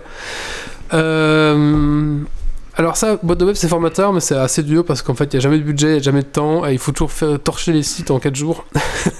[0.94, 2.18] Euh,
[2.78, 5.38] alors ça, boîte de web, c'est formateur, mais c'est assez dur parce qu'en fait, il
[5.38, 7.12] n'y a jamais de budget, il n'y a jamais de temps, et il faut toujours
[7.12, 8.66] faire torcher les sites en 4 jours.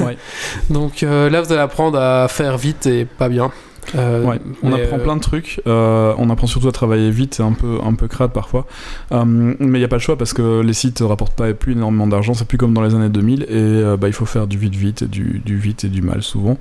[0.02, 0.18] Ouais.
[0.70, 3.52] Donc euh, là, vous allez apprendre à faire vite et pas bien.
[3.96, 5.62] Euh, Ouais, on apprend euh, plein de trucs.
[5.68, 8.66] euh, on apprend surtout à travailler vite et un peu, un peu crade parfois.
[9.12, 12.08] Mais il n'y a pas le choix parce que les sites rapportent pas plus énormément
[12.08, 12.34] d'argent.
[12.34, 15.02] C'est plus comme dans les années 2000 et bah, il faut faire du vite vite
[15.04, 16.58] et du, du vite et du mal souvent.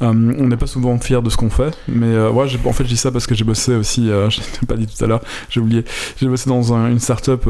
[0.00, 2.96] On n'est pas souvent fier de ce qu'on fait, mais ouais, en fait je dis
[2.96, 4.08] ça parce que j'ai bossé aussi.
[4.28, 5.84] Je l'ai pas dit tout à l'heure, j'ai oublié.
[6.20, 7.48] J'ai bossé dans un- une startup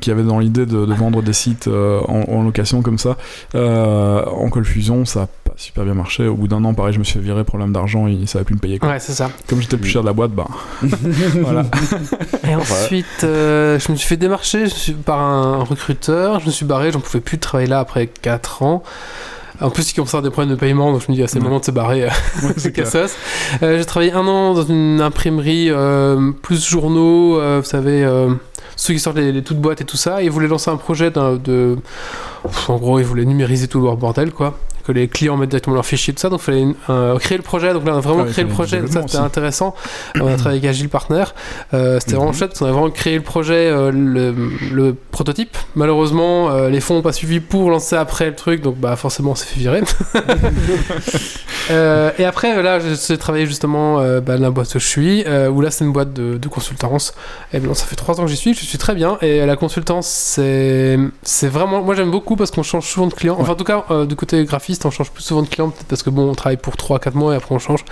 [0.00, 3.16] qui avait dans l'idée de, de vendre des sites en, en location comme ça.
[3.54, 6.26] En call fusion, ça a pas super bien marché.
[6.26, 8.78] Au bout d'un an, pareil, je me suis virer problème d'argent, ça avait plus payer.
[8.78, 8.90] Quoi.
[8.90, 9.30] Ouais, c'est ça.
[9.48, 10.46] Comme j'étais le plus cher de la boîte, bah.
[10.82, 11.64] voilà.
[12.48, 16.40] Et ensuite, euh, je me suis fait démarcher je suis, par un recruteur.
[16.40, 18.82] Je me suis barré, j'en pouvais plus travailler là après 4 ans.
[19.60, 21.26] En plus, il commençait à avoir des problèmes de paiement, donc je me dis, ah,
[21.26, 22.04] c'est le moment de se barrer.
[22.42, 23.14] Ouais, c'est cassos.
[23.62, 28.30] Euh, j'ai travaillé un an dans une imprimerie euh, plus journaux, euh, vous savez, euh,
[28.76, 30.22] ceux qui sortent les, les toutes boîtes et tout ça.
[30.22, 31.76] Et ils voulaient lancer un projet de.
[32.42, 34.58] Pff, En gros, ils voulaient numériser tout leur bordel, quoi.
[34.90, 36.28] Que les clients mettent directement leurs fichiers, tout ça.
[36.30, 37.72] Donc, il fallait euh, créer le projet.
[37.72, 38.80] Donc là, on a vraiment Ah créé le projet.
[38.80, 39.74] Donc, ça, c'était intéressant.
[40.20, 41.24] on a travaillé avec Agile Partner.
[41.74, 42.36] Euh, c'était vraiment Mhm.
[42.36, 42.50] chouette.
[42.50, 44.34] parce qu'on a vraiment créé le projet, euh, le,
[44.72, 45.56] le prototype.
[45.76, 48.62] Malheureusement, les fonds n'ont pas suivi pour lancer après le truc.
[48.62, 49.82] Donc, bah, forcément, on s'est fait virer.
[52.18, 55.70] Et après, là, j'ai travaillé justement bah, dans la boîte où je suis, où là,
[55.70, 57.14] c'est une boîte de, de consultance.
[57.52, 59.18] Et maintenant, ça fait trois ans que j'y suis, je suis très bien.
[59.20, 61.82] Et la consultance, c'est vraiment.
[61.82, 63.36] Moi, j'aime beaucoup parce qu'on change souvent de clients.
[63.38, 66.02] Enfin, en tout cas, du côté graphiste, on change plus souvent de clients, peut-être parce
[66.02, 67.84] que bon, on travaille pour 3-4 mois et après on change.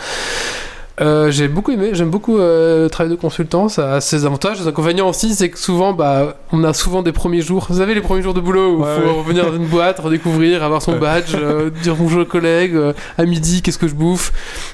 [1.01, 4.59] Euh, j'ai beaucoup aimé, j'aime beaucoup euh, le travail de consultant, ça a ses avantages.
[4.59, 7.68] Les inconvénients aussi, c'est que souvent, bah, on a souvent des premiers jours.
[7.70, 9.18] Vous savez, les premiers jours de boulot où il Ouais, faut ouais.
[9.20, 12.76] revenir dans une boîte, redécouvrir, avoir son badge, euh, dire bonjour aux collègues,
[13.16, 14.32] à midi, qu'est-ce que je bouffe.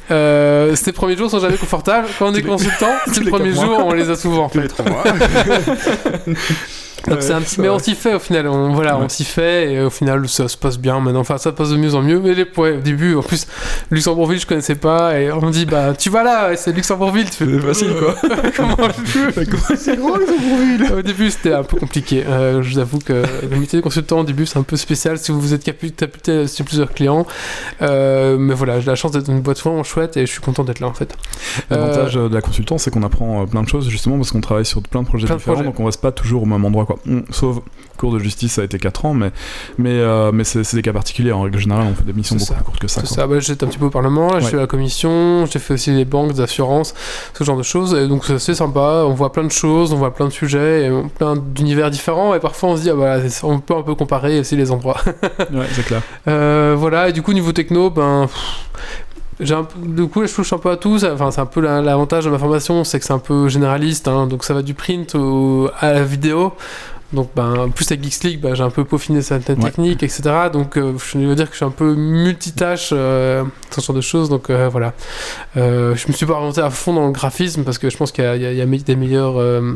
[0.09, 2.09] Ces premiers jours sont jamais confortables.
[2.19, 4.63] Quand on est consultant, ces premiers jours, on les a souvent en Tous fait.
[4.63, 5.05] les trois mois.
[7.09, 8.49] Donc c'est un petit, mais on s'y fait au final.
[8.49, 9.05] On, voilà, Ouais.
[9.05, 11.21] on s'y fait et au final ça se passe bien maintenant.
[11.21, 12.21] Enfin, ça passe de mieux en mieux.
[12.21, 13.47] Mais les, ouais, au début, en plus,
[13.91, 17.29] Luxembourgville, je connaissais pas et on me dit bah tu vas là, c'est Luxembourgville.
[17.31, 18.15] Tu fais C'est facile, quoi.
[18.57, 18.77] Comment
[19.77, 20.93] C'est gros, Luxembourgville.
[20.99, 22.25] Au début, c'était un peu compliqué.
[22.27, 23.13] Euh, je vous avoue que
[23.51, 26.65] le métier de consultant au début, c'est un peu spécial si vous êtes capitaine sur
[26.65, 27.27] plusieurs clients.
[27.83, 30.41] Euh, mais voilà, j'ai la chance d'être dans une boîte vraiment chouette et je suis
[30.41, 31.15] content d'être là en fait.
[31.71, 34.41] L'avantage euh, de la consultance, c'est qu'on apprend euh, plein de choses justement parce qu'on
[34.41, 35.69] travaille sur plein de projets Plein de différents, projets.
[35.69, 36.94] donc on reste pas toujours au même endroit quoi.
[37.07, 37.59] Mm, Sauf
[37.97, 39.31] cours de justice, ça a été 4 ans, mais
[39.79, 41.31] mais euh, mais c'est des cas particuliers.
[41.31, 42.55] En règle générale, on fait des missions beaucoup ça.
[42.57, 43.01] plus courtes que ça.
[43.03, 43.17] C'est quoi.
[43.17, 44.41] ça, bah, j'étais un petit peu au Parlement, Ouais.
[44.43, 46.93] suis à la commission, j'ai fait aussi les banques, des assurances,
[47.39, 49.97] ce genre de choses, et donc c'est assez sympa, on voit plein de choses, on
[49.97, 53.45] voit plein de sujets, et plein d'univers différents, et parfois on se dit, ah, c'est-
[53.45, 55.01] on peut un peu comparer aussi les endroits.
[55.53, 56.03] Ouais, c'est clair.
[56.27, 58.27] Euh, voilà, et du coup, niveau techno, ben.
[58.27, 58.35] pff,
[59.41, 61.03] du coup, je touche un peu à tout.
[61.05, 64.07] Enfin, c'est un peu la- l'avantage de ma formation, c'est que c'est un peu généraliste.
[64.09, 65.15] hein, donc, ça va du print
[65.81, 66.53] à la vidéo.
[67.15, 69.71] Donc, ben, plus avec Geeks League, ben, j'ai un peu peaufiné certaines Ouais.
[69.71, 70.23] techniques, etc.
[70.53, 74.01] Donc, euh, je veux dire que je suis un peu multitâche, euh, ce genre de
[74.01, 74.29] choses.
[74.29, 74.93] Donc, euh, voilà.
[75.57, 78.13] Euh, je me suis pas orienté à fond dans le graphisme parce que je pense
[78.13, 79.35] qu'il y a, y y des meilleurs.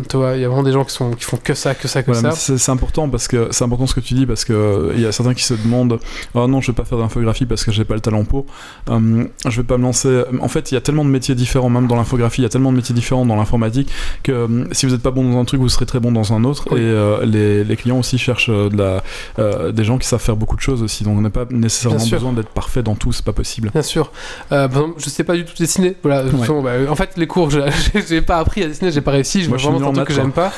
[0.09, 1.87] tu vois, il y a vraiment des gens qui, sont, qui font que ça, que
[1.89, 2.57] ça, que Voilà, ça.
[2.59, 5.13] c'est important parce que c'est important ce que tu dis parce que il y a
[5.13, 5.99] certains qui se demandent
[6.35, 8.47] oh non je vais pas faire d'infographie parce que j'ai pas le talent pour
[8.91, 11.71] Euh, je vais pas me lancer en fait il y a tellement de métiers différents
[11.71, 13.91] même dans l'infographie il y a tellement de métiers différents dans l'informatique
[14.23, 16.33] que euh, si vous êtes pas bon dans un truc vous serez très bon dans
[16.33, 16.81] un autre Oui.
[16.81, 19.03] et les, les clients aussi cherchent euh, de la,
[19.39, 22.05] euh, des gens qui savent faire beaucoup de choses aussi donc on n'a pas nécessairement
[22.05, 24.11] besoin d'être parfait dans tout c'est pas possible Bien sûr.
[24.53, 25.95] Euh, par exemple, je sais pas du tout dessiner.
[26.03, 26.25] Voilà.
[26.25, 26.63] Ouais.
[26.63, 27.51] Bah, en fait, les cours,
[28.09, 29.43] j'ai pas appris à dessiner, j'ai pas réussi.
[29.43, 30.53] Je Moi, je suis vraiment un truc que j'aime pas.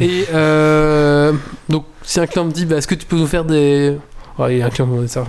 [0.00, 1.32] Et euh,
[1.68, 3.96] donc, si un client me dit, bah, est-ce que tu peux nous faire des
[4.48, 5.24] il y a qui ça.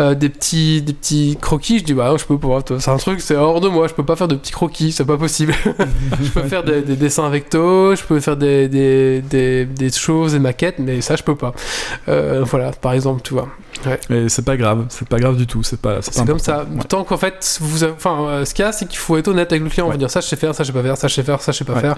[0.00, 1.78] euh, des petits, des petits croquis.
[1.78, 2.58] Je dis bah non, je peux pas.
[2.78, 3.86] C'est un truc, c'est hors de moi.
[3.88, 5.54] Je peux pas faire de petits croquis, c'est pas possible.
[6.22, 10.32] je peux faire des, des dessins recto, je peux faire des, des, des, des choses,
[10.32, 11.52] des maquettes, mais ça je peux pas.
[12.08, 13.48] Euh, voilà, par exemple, tu vois.
[14.10, 16.64] et c'est pas grave c'est pas grave du tout c'est pas C'est comme ça.
[16.64, 16.82] Ouais.
[16.88, 19.52] Tant qu'en fait, vous, enfin, euh, ce qu'il y a, c'est qu'il faut être honnête
[19.52, 19.86] avec le client.
[19.86, 19.98] On va Ouais.
[19.98, 21.52] dire ça, je sais faire, ça, je sais pas faire, ça, je sais faire, ça,
[21.52, 21.80] je sais pas Ouais.
[21.80, 21.96] faire.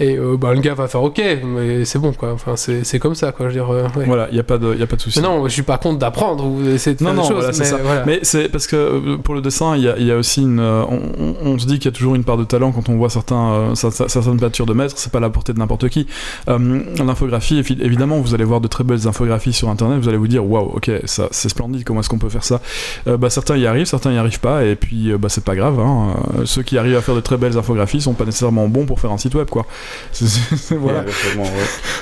[0.00, 2.32] Et bah, le gars va faire OK, mais c'est bon, quoi.
[2.32, 3.48] Enfin, c'est c'est comme ça, quoi.
[3.48, 4.04] Je veux dire, ouais.
[4.06, 5.62] voilà il y a pas de y a pas de souci Mais non, je suis
[5.62, 7.36] pas contre d'apprendre ou d'essayer de Non, faire non, des choses.
[7.38, 7.76] voilà, c'est mais ça.
[7.82, 8.04] voilà.
[8.06, 10.42] Mais c'est parce que euh, pour le dessin, il y a, il y a aussi
[10.42, 10.58] une.
[10.58, 12.88] euh, on, on- on se dit qu'il y a toujours une part de talent quand
[12.88, 15.88] on voit certains, euh, certaines peintures de maître, c'est pas à la portée de n'importe
[15.88, 16.06] qui.
[16.48, 20.18] Euh, L'infographie, évi- évidemment, vous allez voir de très belles infographies sur internet, vous allez
[20.18, 22.60] vous dire waouh, ok, ça c'est splendide, comment est-ce qu'on peut faire ça?
[23.06, 25.78] Euh, bah, Certains y arrivent, certains y arrivent pas, et puis bah, c'est pas grave.
[25.80, 26.14] hein.
[26.44, 29.10] Ceux qui arrivent à faire de très belles infographies sont pas nécessairement bons pour faire
[29.12, 29.66] un site web, quoi.
[30.70, 31.44] Voilà, Ouais,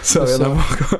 [0.02, 0.48] ça a C'est rien à ça.
[0.48, 0.98] voir, quoi.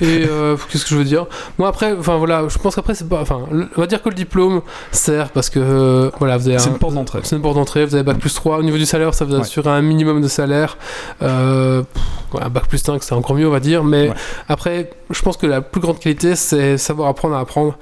[0.00, 1.26] Et euh, qu'est-ce que je veux dire?
[1.58, 4.14] Moi après, enfin voilà, je pense qu'après c'est pas, enfin, on va dire que le
[4.14, 4.60] diplôme
[4.92, 7.20] sert parce que euh, voilà, vous avez C'est un- une porte d'entrée.
[7.24, 7.84] C'est une porte d'entrée.
[7.84, 9.40] Vous avez bac plus 3 au niveau du salaire, ça vous Ouais.
[9.40, 10.76] assure un minimum de salaire.
[11.22, 13.82] Euh, pff, voilà, bac plus 5, c'est encore mieux, on va dire.
[13.84, 14.14] Mais Ouais.
[14.48, 17.76] après, je pense que la plus grande qualité, c'est savoir apprendre à apprendre.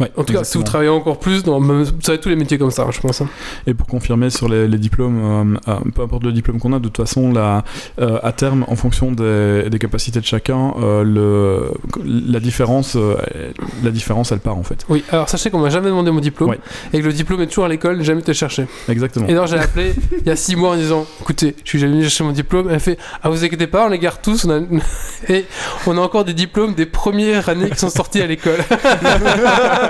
[0.00, 2.58] Ouais, En tout cas, si vous travaillez encore plus, dans, vous savez tous les métiers
[2.58, 3.20] comme ça, je pense.
[3.20, 3.28] hein.
[3.66, 6.78] Et pour confirmer sur les, les diplômes, euh, euh, peu importe le diplôme qu'on a,
[6.78, 7.64] de toute façon, la,
[8.00, 11.70] euh, à terme, en fonction des, des capacités de chacun, le,
[12.04, 12.96] la, différence,
[13.84, 14.84] la différence, elle part en fait.
[14.88, 16.58] Oui, alors sachez qu'on m'a jamais demandé mon diplôme Ouais.
[16.92, 18.66] et que le diplôme est toujours à l'école, jamais été chercher.
[18.88, 19.26] Exactement.
[19.28, 21.92] Et alors j'ai appelé il y a 6 mois en disant écoutez, je suis jamais
[21.92, 22.68] venu chercher mon diplôme.
[22.70, 24.44] Elle fait ah vous inquiétez pas, on les garde tous.
[24.46, 24.60] On a...
[25.28, 25.44] Et
[25.86, 28.58] on a encore des diplômes des premières années qui sont sortis à l'école.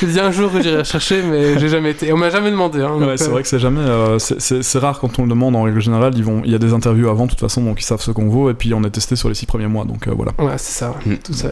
[0.00, 2.06] Je me dis un jour que j'irai chercher, mais j'ai jamais été.
[2.08, 2.80] Et on m'a jamais demandé.
[2.80, 3.80] Hein, Ouais, c'est euh, vrai que c'est jamais.
[3.80, 6.14] euh, c'est- rare quand on le demande en règle générale.
[6.16, 8.10] Ils vont, il y a des interviews avant, de toute façon, donc ils savent ce
[8.10, 8.48] qu'on vaut.
[8.50, 10.32] Et puis on est testé sur les six premiers mois, donc euh, voilà.
[10.38, 10.94] Ouais, c'est ça.
[11.04, 11.14] Mm.
[11.16, 11.48] Tout ça.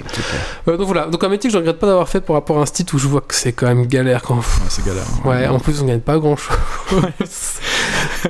[0.66, 1.06] Euh, donc voilà.
[1.06, 2.98] Donc un métier que je regrette pas d'avoir fait par rapport à un site où
[2.98, 4.36] je vois que c'est quand même galère quand.
[4.36, 5.04] Ouais, c'est galère.
[5.24, 5.28] hein.
[5.28, 6.56] Ouais, en plus on gagne pas grand chose.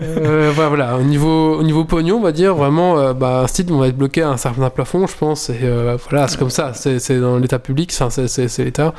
[0.03, 0.97] euh, voilà, voilà.
[0.99, 3.89] Au niveau, au niveau pognon, on va dire vraiment, euh, bah, un site on va
[3.89, 5.49] être bloqué à un certain plafond, je pense.
[5.51, 6.73] Et euh, voilà, c'est comme ça.
[6.75, 8.93] C'est c'est dans l'état public, c'est l'État.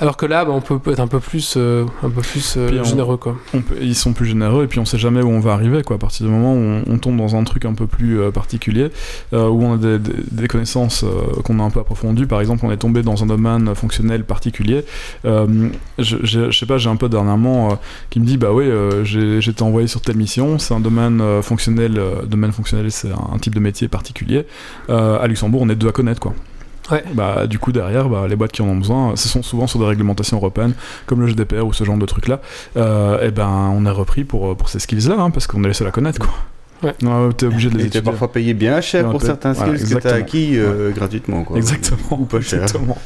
[0.00, 2.80] Alors que là, bah, on peut être un peu plus, euh, un peu plus euh,
[2.80, 3.36] on- généreux, quoi.
[3.52, 5.82] On peut- ils sont plus généreux et puis on sait jamais où on va arriver
[5.82, 5.96] quoi.
[5.96, 8.30] À partir du moment où on, on tombe dans un truc un peu plus euh,
[8.30, 8.88] particulier,
[9.32, 11.04] où on a des, des- des connaissances
[11.44, 12.24] qu'on a un peu approfondies.
[12.26, 14.84] Par exemple, on est tombé dans un domaine fonctionnel particulier.
[15.24, 17.78] Je, sais pas, j'ai un peu dernièrement
[18.10, 18.64] qui me dit bah oui,
[19.54, 20.58] été envoyé sur telle mission.
[20.58, 22.00] C'est un domaine fonctionnel.
[22.26, 24.46] domaine fonctionnel, c'est un, un type de métier particulier.
[24.88, 26.34] À Luxembourg, on est deux à connaître quoi.
[26.90, 27.02] Ouais.
[27.14, 29.78] Bah, du coup, derrière, bah, les boîtes qui en ont besoin, ce sont souvent sur
[29.78, 30.74] des réglementations européennes,
[31.06, 32.40] comme le GDPR ou ce genre de trucs-là.
[32.76, 35.92] et ben, on est repris pour, pour ces skills-là, hein, parce qu'on est seuls à
[35.92, 36.30] connaître, quoi.
[36.84, 36.94] Ouais.
[37.02, 38.02] Ouais, t'es obligé de les étudier.
[38.02, 41.44] parfois payé bien cher pour certains voilà, skills que t'as acquis euh, gratuitement.
[41.44, 41.56] Quoi.
[41.56, 42.20] Exactement.
[42.20, 42.62] Ou pas cher.
[42.62, 42.98] Exactement.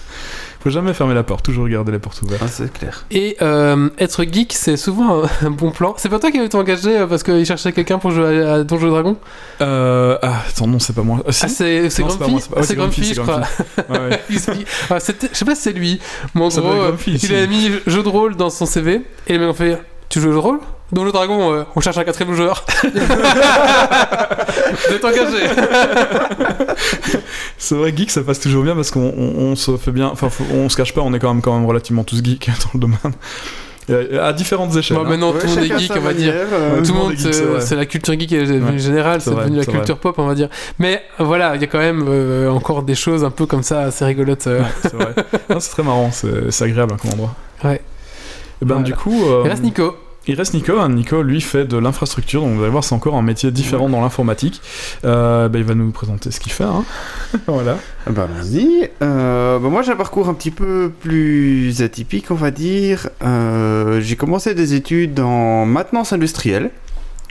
[0.61, 2.43] Faut jamais fermer la porte, toujours garder les portes ouvertes.
[2.45, 3.05] Ah, c'est clair.
[3.13, 5.95] Et euh, être geek, c'est souvent un, un bon plan.
[5.99, 8.55] C'est pas toi qui avais été engagé euh, parce qu'il cherchait quelqu'un pour jouer à,
[8.55, 9.17] à Donjons et Dragons?
[9.61, 11.23] Euh, ah, attends, non, c'est pas moi.
[11.27, 11.45] Ah, si.
[11.45, 13.41] Ah, c'est c'est Grumpy moi, c'est pas- ouais, C'est c'est Grumpy, Grumpy, je crois.
[14.91, 16.01] Ah, c'était- je sais pas si c'est lui.
[16.35, 17.35] Mais en gros, euh, Grumpy, il si.
[17.35, 20.29] a mis jeu de rôle dans son CV et les mecs ont fait Tu joues
[20.29, 20.59] au jeu de rôle?
[20.91, 22.65] Dans le dragon, euh, on cherche un quatrième joueur.
[24.89, 25.45] Vous êtes engagé.
[27.59, 30.07] C'est vrai, geek, ça passe toujours bien parce qu'on on- on se fait bien.
[30.09, 32.71] Enfin, on se cache pas, on est quand même, quand même relativement tous geeks dans
[32.75, 32.99] le domaine.
[33.91, 34.99] Et à différentes échelles.
[34.99, 35.09] Bon, hein.
[35.09, 36.33] maintenant, Ouais, tout le monde est geek, on va dire.
[36.35, 37.15] euh, tout le monde,
[37.61, 40.35] c'est la culture geek est devenue Ouais, générale, c'est devenu la culture pop, on va
[40.35, 40.49] dire.
[40.79, 43.63] Mais euh, voilà, il y a quand même euh, encore des choses un peu comme
[43.63, 44.47] ça assez rigolotes.
[44.47, 44.61] euh.
[44.61, 45.15] Ouais, c'est vrai.
[45.59, 47.35] C'est très marrant, c'est agréable comme endroit.
[47.65, 47.81] Ouais.
[48.61, 48.83] Et ben, Voilà.
[48.83, 49.23] du coup.
[49.27, 49.97] euh, Il reste Nico.
[50.31, 50.79] Il reste Nico.
[50.79, 50.91] hein.
[50.91, 52.43] Nico, lui, fait de l'infrastructure.
[52.43, 54.61] Donc, vous allez voir, c'est encore un métier différent dans l'informatique.
[55.07, 56.65] Euh, ben, il va nous présenter ce qu'il fait.
[56.65, 56.85] hein.
[57.47, 57.79] voilà.
[58.07, 58.91] Ah Bah vas-y.
[59.03, 63.09] Euh, bah, moi j'ai un parcours un petit peu plus atypique on va dire.
[63.25, 66.71] Euh, j'ai commencé des études en maintenance industrielle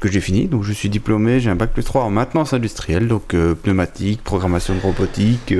[0.01, 0.47] que j'ai fini.
[0.47, 3.07] Donc je suis diplômé, j'ai un bac plus 3 en maintenance industrielle.
[3.07, 5.53] Donc pneumatique, programmation de robotique,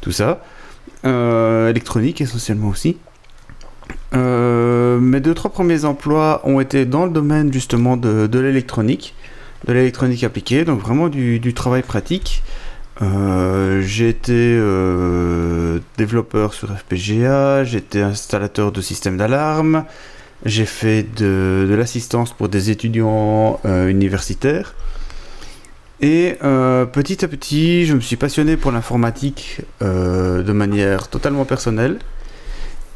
[0.00, 0.42] tout ça.
[1.04, 2.96] Électronique essentiellement aussi.
[5.00, 9.14] Mes deux trois premiers emplois ont été dans le domaine justement de, de l'électronique,
[9.66, 12.42] de l'électronique appliquée, donc vraiment du, travail pratique.
[13.00, 19.84] Euh, j'ai été euh, développeur sur FPGA, été installateur de systèmes d'alarme,
[20.44, 24.74] j'ai fait de, l'assistance pour des étudiants euh, universitaires.
[26.00, 31.98] Et petit à petit, je me suis passionné pour l'informatique de manière totalement personnelle.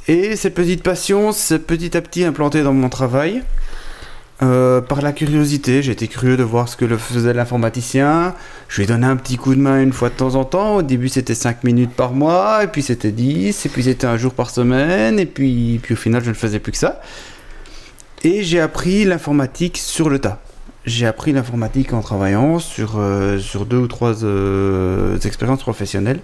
[0.08, 3.42] Et cette petite passion s'est petit à petit implantée dans mon travail.
[4.42, 8.34] Euh, par la curiosité, été curieux de voir ce que le faisait l'informaticien.
[8.68, 10.76] Je lui ai donné un petit coup de main une fois de temps en temps.
[10.76, 14.16] Au début, c'était 5 minutes par mois, et puis c'était 10, et puis c'était un
[14.16, 17.00] jour par semaine, et puis, puis au final, je ne faisais plus que ça.
[18.24, 20.40] Et j'ai appris l'informatique sur le tas.
[20.84, 26.18] J'ai appris l'informatique en travaillant sur, euh, sur deux ou trois euh, expériences professionnelles.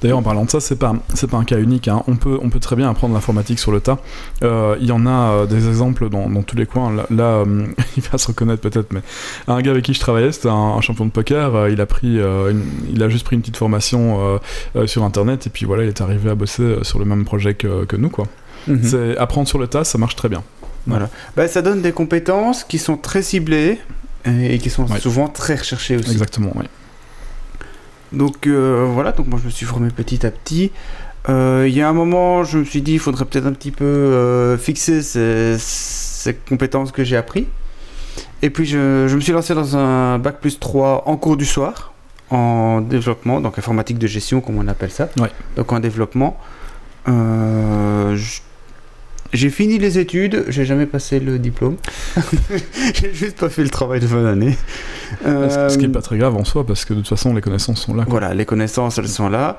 [0.00, 1.88] D'ailleurs, en parlant de ça, c'est pas, c'est pas un cas unique.
[1.88, 2.02] hein.
[2.06, 3.98] On, peut, on peut très bien apprendre l'informatique sur le tas.
[4.42, 6.92] Euh, Il y en a euh, des exemples dans, dans tous les coins.
[6.92, 7.66] Là, là, euh,
[7.96, 9.00] il va se reconnaître peut-être, mais
[9.48, 11.68] un gars avec qui je travaillais, c'était un, un champion de poker.
[11.68, 14.38] il, a pris, une- il a juste pris une petite formation
[14.86, 17.84] sur Internet et puis voilà, il est arrivé à bosser sur le même projet que,
[17.84, 18.10] que nous.
[18.10, 18.26] Quoi.
[18.68, 18.80] Mhm.
[18.82, 20.42] C'est apprendre sur le tas, ça marche très bien.
[21.36, 23.78] Bah, ça donne des compétences qui sont très ciblées
[24.26, 24.98] et qui sont Ouais.
[25.00, 26.10] souvent très recherchées aussi.
[26.10, 26.50] Exactement.
[26.56, 26.64] oui.
[28.12, 30.70] Donc euh, voilà, donc moi je me suis formé petit à petit.
[31.28, 33.70] Euh, Il y a un moment, je me suis dit, il faudrait peut-être un petit
[33.70, 37.46] peu euh, fixer ces, ces compétences que j'ai appris.
[38.42, 41.44] Et puis je, je me suis lancé dans un bac plus 3 en cours du
[41.46, 41.92] soir,
[42.30, 45.08] en développement, donc informatique de gestion comme on appelle ça.
[45.18, 45.30] Ouais.
[45.56, 46.36] Donc en développement.
[47.06, 48.40] Je-
[49.32, 51.76] j'ai fini les études, j'ai jamais passé le diplôme.
[52.94, 54.56] j'ai juste pas fait le travail de fin d'année.
[55.24, 57.34] Ce- Ce qui est Euh, pas très grave en soi, parce que de toute façon,
[57.34, 58.04] les connaissances sont là.
[58.04, 58.10] quoi.
[58.18, 59.56] voilà, les connaissances, elles sont là.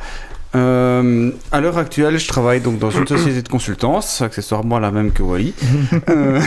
[0.56, 5.12] Euh, à l'heure actuelle, je travaille donc dans une société de consultance, accessoirement la même
[5.12, 5.54] que Wally.
[6.10, 6.40] Euh,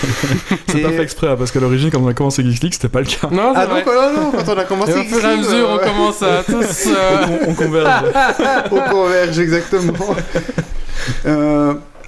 [0.68, 2.72] C'est et- pas fait exprès, hein, parce qu'à l'origine, quand on a commencé Geeks League,
[2.74, 3.28] c'était pas le cas.
[3.30, 3.82] Non, Ah vrai.
[3.84, 4.92] donc, oh non, non, quand on a commencé.
[4.92, 6.86] Et au fur et à mesure, on euh, commence à tous.
[6.88, 8.04] euh, on, on converge.
[8.72, 9.92] on converge exactement.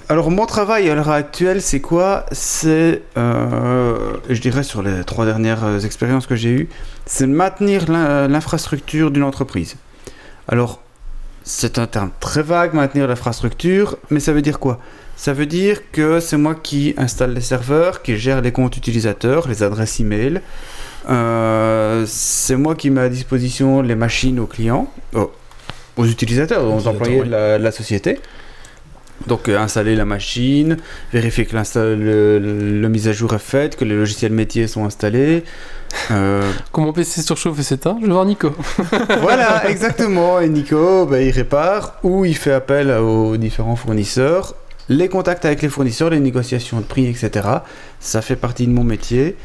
[0.09, 2.25] Euh, alors mon travail à l'heure actuelle, c'est quoi?
[2.31, 6.69] C'est, euh, je dirais sur les trois dernières euh, expériences que j'ai eues,
[7.05, 9.75] c'est maintenir l'in- l'infrastructure d'une entreprise.
[10.47, 10.81] Alors
[11.43, 14.79] c'est un terme très vague, maintenir l'infrastructure, mais ça veut dire quoi?
[15.15, 19.47] Ça veut dire que c'est moi qui installe les serveurs, qui gère les comptes utilisateurs,
[19.47, 20.41] les adresses email.
[21.09, 25.31] Euh, c'est moi qui mets à disposition les machines aux clients, aux,
[25.95, 27.25] aux utilisateurs, aux employés oui.
[27.27, 28.19] de, la, de la société.
[29.25, 30.77] Donc euh, installer la machine,
[31.11, 34.85] vérifier que le, le- le mise à jour est faite, que les logiciels métiers sont
[34.85, 35.43] installés.
[36.11, 38.51] Euh, Quand mon PC surchauffe et s'éteint, je vais voir Nico.
[39.21, 40.39] voilà, exactement.
[40.39, 44.55] Et Nico, bah, il répare ou il fait appel aux différents fournisseurs.
[44.89, 47.45] Les contacts avec les fournisseurs, les négociations de prix, etc.
[47.99, 49.35] Ça fait partie de mon métier.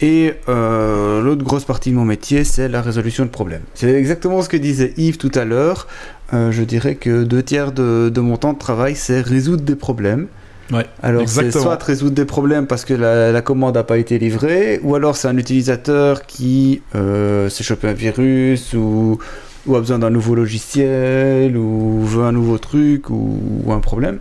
[0.00, 3.62] Et euh, l'autre grosse partie de mon métier, c'est la résolution de problèmes.
[3.74, 5.88] C'est exactement ce que disait Yves tout à l'heure.
[6.32, 9.74] Euh, je dirais que deux tiers de, de mon temps de travail, c'est résoudre des
[9.74, 10.28] problèmes.
[10.70, 14.18] Ouais, Alors c'est soit résoudre des problèmes parce que la, la commande n'a pas été
[14.18, 19.18] livrée, ou alors c'est un utilisateur qui euh, s'est chopé un virus, ou,
[19.66, 24.18] ou a besoin d'un nouveau logiciel, ou veut un nouveau truc, ou, ou un problème.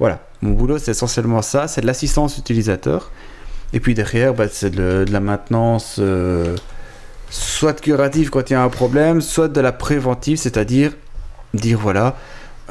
[0.00, 3.12] Voilà, mon boulot c'est essentiellement ça, c'est de l'assistance utilisateur.
[3.72, 6.56] Et puis derrière, bah, c'est de, de la maintenance, euh,
[7.30, 10.92] soit curative quand il y a un problème, soit de la préventive, c'est-à-dire
[11.54, 12.16] dire voilà,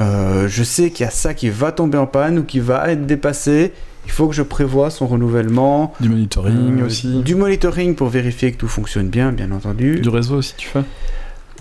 [0.02, 2.92] euh, je sais qu'il y a ça qui va tomber en panne ou qui va
[2.92, 3.74] être dépassé.
[4.06, 5.94] Il faut que je prévoie son renouvellement.
[6.00, 7.22] Du monitoring Euh, aussi.
[7.24, 10.00] Du monitoring pour vérifier que tout fonctionne bien, bien entendu.
[10.00, 10.82] Du réseau aussi, tu fais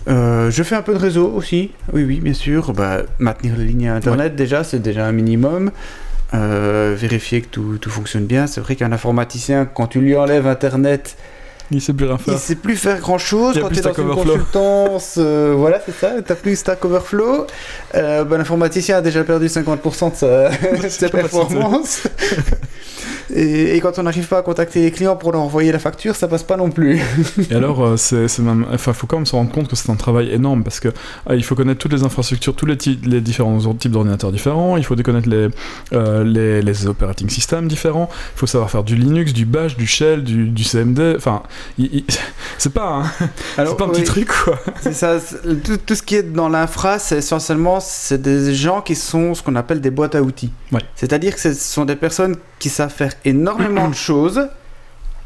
[0.08, 1.72] Euh, je fais un peu de réseau aussi.
[1.92, 2.72] Oui, oui, bien sûr.
[2.72, 5.72] Bah, maintenir les lignes Internet, déjà, c'est déjà un minimum.
[6.34, 8.46] Euh, vérifier que tout, tout fonctionne bien.
[8.46, 11.16] C'est vrai qu'un informaticien, quand tu lui enlèves Internet,
[11.70, 12.34] Il sait plus rien faire.
[12.34, 14.32] il sait plus faire grand chose quand tu es dans Stack une Overflow.
[14.34, 15.14] consultance.
[15.18, 17.47] euh, voilà, c'est ça, tu plus Stack Overflow.
[17.94, 20.48] Euh, ben, L'informaticien a déjà perdu 50% de sa,
[20.82, 22.02] de sa performance.
[23.34, 26.14] et, et quand on n'arrive pas à contacter les clients pour leur envoyer la facture,
[26.14, 27.01] ça passe pas non plus.
[27.51, 28.66] Et alors, euh, c'est même.
[28.72, 30.88] Enfin, faut quand même se rendre compte que c'est un travail énorme parce que
[31.26, 32.76] ah, il faut connaître toutes les infrastructures, tous les,
[33.20, 34.76] différents types d'ordinateurs différents.
[34.76, 35.48] Il faut connaître les,
[35.93, 38.09] euh, les, les operating systems différents.
[38.36, 41.14] Il faut savoir faire du Linux, du Bash, du Shell, du, du CMD.
[41.16, 41.43] Enfin,
[42.58, 43.04] c'est pas, un-
[43.56, 44.58] c'est pas un petit truc quoi.
[44.80, 45.18] c'est ça,
[45.64, 49.42] tout, tout ce qui est dans l'infra, c'est essentiellement c'est des gens qui sont ce
[49.42, 50.52] qu'on appelle des boîtes à outils.
[50.72, 50.80] Ouais.
[50.94, 54.48] C'est-à-dire que ce sont des personnes qui savent faire énormément de choses.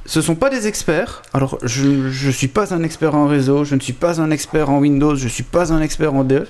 [0.07, 1.23] Ce sont pas des experts.
[1.35, 4.71] Alors, je ne suis pas un expert en réseau, je ne suis pas un expert
[4.71, 6.47] en Windows, je suis pas un expert en Dev.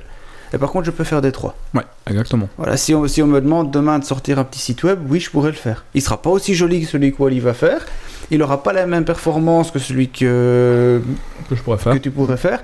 [0.53, 1.55] Et par contre, je peux faire des trois.
[1.75, 2.49] Ouais, exactement.
[2.57, 5.21] Voilà, si on, si on me demande demain de sortir un petit site web, oui,
[5.21, 5.85] je pourrais le faire.
[5.95, 7.87] Il sera pas aussi joli que celui que Wally va faire.
[8.33, 11.01] Il aura pas la même performance que celui que,
[11.49, 11.93] Que je pourrais faire.
[11.95, 12.61] que tu pourrais faire,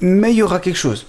[0.00, 1.06] mais il y aura quelque chose.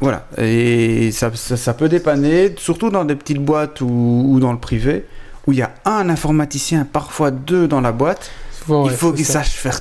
[0.00, 4.52] Voilà, et ça, ça, ça peut dépanner, surtout dans des petites boîtes ou, ou dans
[4.52, 5.06] le privé,
[5.46, 8.32] où il y a un informaticien, parfois deux dans la boîte,
[8.68, 9.78] il ouais, faut qu'il sache faire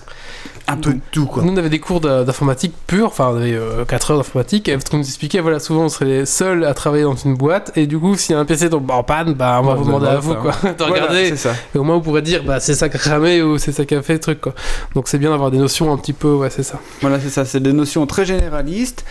[0.71, 1.43] un peu de tout, quoi.
[1.43, 3.57] Nous, on avait des cours d'informatique pure, enfin, on avait
[3.87, 7.03] 4 heures d'informatique, et qu'on nous expliquait, voilà, souvent on serait les seuls à travailler
[7.03, 9.75] dans une boîte, et du coup, si un PC tombe en panne, bah, on va
[9.75, 11.33] vous demander à vous, quoi, de Voilà, regarder,
[11.75, 13.85] et au moins vous pourrez dire, bah, c'est ça qui a cramé, ou c'est ça
[13.85, 14.53] qui a fait le truc, quoi.
[14.95, 16.79] Donc c'est bien d'avoir des notions un petit peu, ouais, c'est ça.
[17.01, 19.05] Voilà, c'est ça, c'est des notions très généralistes,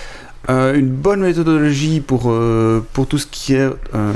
[0.48, 4.12] euh, une bonne méthodologie pour, euh, pour tout ce qui est euh,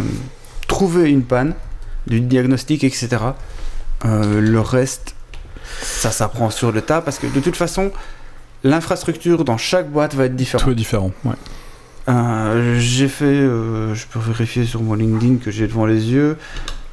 [0.66, 1.54] trouver une panne,
[2.06, 3.08] du diagnostic, etc.
[4.04, 5.14] Euh, le reste,
[5.82, 7.90] ça s'apprend sur le tas, parce que de toute façon,
[8.62, 10.64] l'infrastructure dans chaque boîte va être différente.
[10.64, 11.12] Tout est différent.
[11.24, 11.34] Ouais.
[12.08, 16.36] Euh, j'ai fait, euh, je peux vérifier sur mon LinkedIn que j'ai devant les yeux,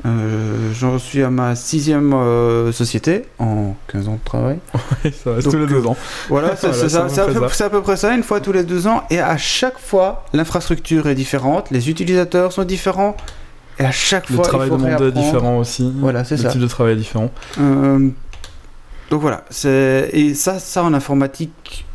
[0.05, 4.57] euh, j'en suis à ma sixième euh, société en 15 ans de travail.
[5.03, 5.95] ça reste Donc, tous les deux ans.
[6.29, 8.13] Voilà, c'est Voilà, à à, peu près ça.
[8.15, 9.03] une fois tous les deux ans.
[9.11, 13.15] Et à chaque fois, l'infrastructure est différente, les utilisateurs sont différents.
[13.79, 15.91] Et à chaque Le fois, travail il faut demandé est différent aussi.
[15.97, 16.49] Voilà, c'est Le ça.
[16.49, 17.31] type de travail est différent.
[19.11, 19.43] Euh, donc voilà,
[20.13, 21.85] et ça, ça en informatique,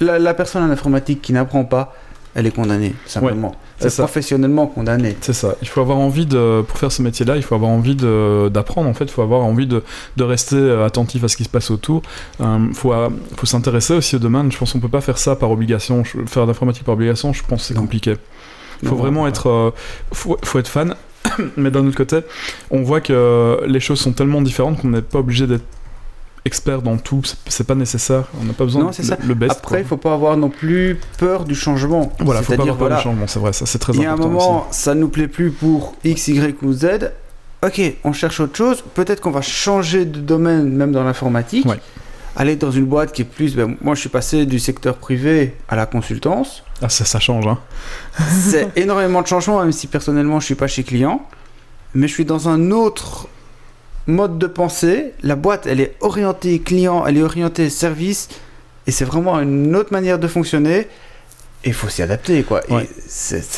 [0.00, 1.94] la, la personne en informatique qui n'apprend pas,
[2.34, 3.56] elle est condamnée, simplement.
[3.78, 5.16] c'est professionnellement condamnée.
[5.20, 5.56] C'est ça.
[5.62, 8.88] Il faut avoir envie de, pour faire ce métier-là, il faut avoir envie d'apprendre.
[8.88, 9.82] En fait, il faut avoir envie de,
[10.16, 12.02] de rester euh, attentif à ce qui se passe autour.
[12.38, 14.52] Il faut, euh, faut s'intéresser aussi au domaine.
[14.52, 16.04] Je pense qu'on peut pas faire ça par obligation.
[16.04, 18.14] Faire d'informatique par obligation, je pense que c'est compliqué.
[18.82, 19.30] Il faut Non, vraiment ouais.
[19.30, 19.70] être, euh,
[20.12, 20.94] faut, faut être fan.
[21.56, 22.20] Mais d'un autre côté,
[22.70, 25.64] on voit que les choses sont tellement différentes qu'on n'est pas obligé d'être
[26.44, 27.22] expert dans tout.
[27.46, 28.24] C'est- pas nécessaire.
[28.40, 29.16] On n'a pas besoin Non, de ça.
[29.22, 29.52] le, best.
[29.52, 32.12] Après, il faut pas avoir non plus peur du changement.
[32.20, 33.26] Voilà, faut pas avoir peur voilà, du changement.
[33.26, 35.50] C'est vrai, ça c'est très Il y a un important moment, ça nous plaît plus
[35.50, 37.12] pour X, Y ou Z.
[37.64, 38.82] Ok, on cherche autre chose.
[38.94, 41.66] Peut-être qu'on va changer de domaine, même dans l'informatique.
[41.66, 41.78] Ouais.
[42.36, 43.54] Aller dans une boîte qui est plus.
[43.54, 46.48] ben, moi, je suis passé du secteur privé à la consultance.
[46.48, 46.62] aussi.
[46.82, 47.46] Ah, ça, ça change.
[47.46, 47.58] Hein.
[48.40, 51.26] C'est énormément de changements, même si personnellement, je suis pas chez client.
[51.92, 53.28] Mais je suis dans un autre
[54.06, 55.12] mode de pensée.
[55.22, 58.28] La boîte, elle est orientée client, elle est orientée service.
[58.86, 60.88] Et c'est vraiment une autre manière de fonctionner.
[61.64, 62.62] il faut s'y adapter, quoi.
[62.70, 62.88] Et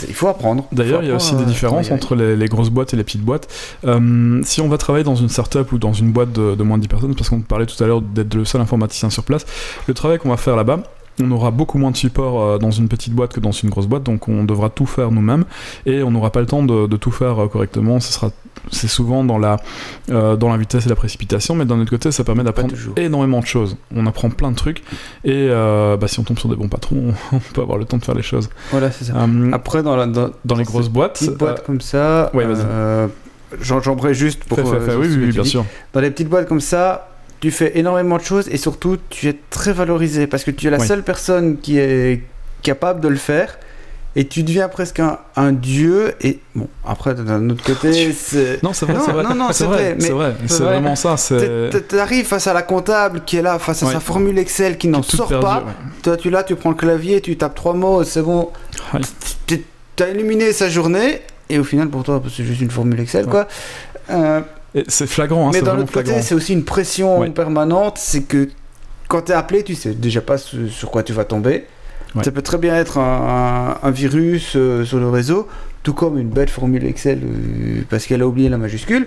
[0.08, 0.66] il faut apprendre.
[0.72, 3.22] D'ailleurs, il y a aussi des différences entre les, les grosses boîtes et les petites
[3.22, 3.48] boîtes.
[3.84, 6.76] Euh, si on va travailler dans une startup ou dans une boîte de, de moins
[6.76, 9.46] de 10 personnes, parce qu'on parlait tout à l'heure d'être le seul informaticien sur place,
[9.86, 10.82] le travail qu'on va faire là-bas,
[11.20, 13.86] on aura beaucoup moins de support euh, dans une petite boîte que dans une grosse
[13.86, 15.44] boîte, donc on devra tout faire nous-mêmes
[15.86, 18.00] et on n'aura pas le temps de, de tout faire euh, correctement.
[18.00, 18.30] Ce sera,
[18.70, 19.56] c'est souvent dans la,
[20.10, 23.40] euh, dans la vitesse et la précipitation, mais d'un autre côté, ça permet d'apprendre énormément
[23.40, 23.76] de choses.
[23.94, 24.78] On apprend plein de trucs
[25.24, 27.98] et euh, bah, si on tombe sur des bons patrons, on peut avoir le temps
[27.98, 28.48] de faire les choses.
[28.70, 29.14] Voilà, c'est ça.
[29.16, 32.44] Euh, Après, dans, la, dans, dans les grosses boîtes, petites boîtes euh, comme ça, ouais,
[32.44, 32.64] vas-y.
[32.64, 33.08] euh,
[33.60, 33.80] j'en
[34.12, 34.58] juste pour.
[34.58, 34.90] Euh, fais.
[34.92, 35.64] sur Oui, bien sûr.
[35.92, 37.11] Dans les petites boîtes comme ça,
[37.42, 40.70] tu fais énormément de choses et surtout, tu es très valorisé parce que tu es
[40.70, 40.86] la Oui.
[40.86, 42.22] seule personne qui est
[42.62, 43.58] capable de le faire
[44.14, 46.14] et tu deviens presque un, un dieu.
[46.20, 48.62] Et bon, après, d'un autre côté, c'est.
[48.62, 49.22] Non, c'est vrai, Non, c'est vrai.
[49.24, 50.34] non, non, c'est c'est vrai, vrai, c'est vrai.
[50.42, 50.72] c'est C'est vrai.
[50.74, 51.16] vraiment ça.
[51.16, 53.92] C'est Tu arrives face à la comptable qui est là, face à Ouais.
[53.92, 55.64] sa formule Excel qui n'en sort pas.
[55.66, 55.72] ouais.
[56.02, 58.50] Toi, tu là, tu prends le clavier, tu tapes trois mots, c'est bon.
[58.94, 59.00] Ouais.
[59.46, 59.62] Tu
[60.02, 61.20] as illuminé sa journée
[61.50, 63.48] et au final, pour toi, c'est juste une formule Excel, quoi.
[64.10, 64.40] Euh,
[64.88, 67.30] c'est flagrant, hein, mais d'un autre côté, c'est aussi une pression Ouais.
[67.30, 67.94] permanente.
[67.98, 68.48] C'est que
[69.08, 71.64] quand tu es appelé, tu sais déjà pas sur, quoi tu vas tomber.
[72.14, 72.24] Ouais.
[72.24, 75.48] Ça peut très bien être un, un- un virus euh, sur le réseau,
[75.82, 79.06] tout comme une belle formule Excel euh, parce qu'elle a oublié la majuscule.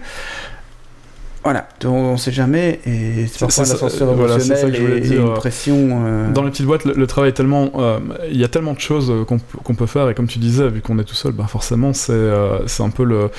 [1.44, 4.82] Voilà, on, on sait jamais et c'est parfois ça, euh, voilà, ça émotionnel que je
[4.82, 6.04] voulais et, une pression.
[6.08, 7.70] euh, Dans les petites boîtes, le, le travail est tellement.
[7.76, 8.00] euh,
[8.32, 10.98] Il y a tellement de choses qu'on peut- faire, et comme tu disais, vu qu'on
[10.98, 13.30] est tout seul, bah forcément, c'est euh, c'est un peu le.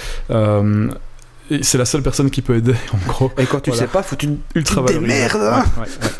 [1.62, 3.30] C'est la seule personne qui peut aider, en gros.
[3.38, 3.86] Et quand tu Voilà.
[3.86, 5.64] sais pas, faut tu Ultra Tu démerdes, hein.
[5.76, 6.10] Ouais, ouais, ouais.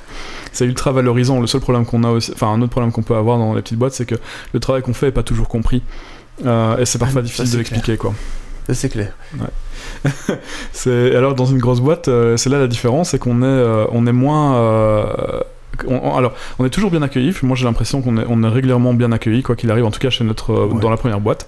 [0.53, 1.41] C'est ultra valorisant.
[1.41, 3.61] Le seul problème qu'on a aussi, enfin un autre problème qu'on peut avoir dans les
[3.63, 4.15] petites boîtes, c'est que
[4.55, 5.83] le travail qu'on fait est pas toujours compris.
[6.47, 8.15] Euh, et c'est parfois Ah, difficile de l'expliquer, quoi.
[8.73, 9.13] C'est clair.
[10.73, 13.85] C'est alors dans une grosse boîte, euh, c'est là la différence, c'est qu'on est, euh,
[13.93, 14.57] on est moins.
[15.87, 17.35] On- on- alors, on est toujours bien accueilli.
[17.43, 19.85] Moi, j'ai l'impression qu'on est, on est régulièrement bien accueilli, quoi qu'il arrive.
[19.85, 20.81] En tout cas, chez notre, euh, Ouais.
[20.81, 21.47] dans la première boîte,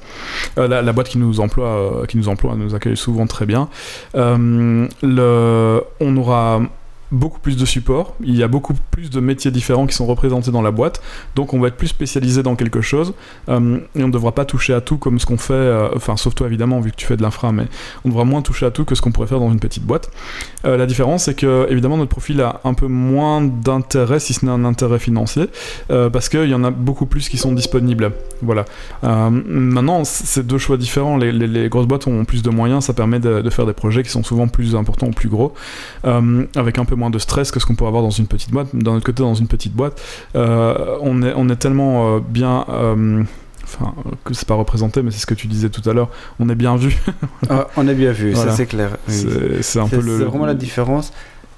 [0.58, 1.66] Euh, la, la boîte qui nous emploie,
[2.02, 3.68] euh, qui nous emploie, nous accueille souvent très bien.
[4.14, 6.60] Le, on aura
[7.10, 10.50] beaucoup plus de support, il y a beaucoup plus de métiers différents qui sont représentés
[10.50, 11.00] dans la boîte,
[11.36, 13.14] donc on va être plus spécialisé dans quelque chose,
[13.48, 16.16] euh, et on ne devra pas toucher à tout comme ce qu'on fait, euh, enfin
[16.16, 17.64] sauf toi évidemment vu que tu fais de l'infra, mais
[18.04, 20.10] on devra moins toucher à tout que ce qu'on pourrait faire dans une petite boîte.
[20.64, 24.44] Euh, la différence c'est que évidemment notre profil a un peu moins d'intérêt, si ce
[24.44, 25.46] n'est un intérêt financier,
[25.88, 28.12] parce qu'il y en a beaucoup plus qui sont disponibles.
[28.42, 28.64] Voilà.
[29.02, 31.16] Maintenant, c'est deux choix différents.
[31.16, 34.10] Les, grosses boîtes ont plus de moyens, ça permet de, de faire des projets qui
[34.10, 35.54] sont souvent plus importants ou plus gros,
[36.04, 38.68] avec un peu moins de stress que ce qu'on peut avoir dans une petite boîte.
[38.74, 40.00] D'un autre côté, dans une petite boîte,
[40.36, 42.64] euh, on, est, on est tellement euh, bien.
[42.68, 43.22] euh,
[43.64, 43.92] Enfin,
[44.24, 46.08] que c'est pas représenté, mais c'est ce que tu disais tout à l'heure.
[46.40, 46.96] On est bien vu.
[47.50, 48.52] Ah, on a bien vu, Voilà.
[48.52, 48.96] ça c'est clair.
[49.08, 49.26] Oui.
[49.60, 50.18] C'est un peu le.
[50.18, 51.12] c'est vraiment la différence.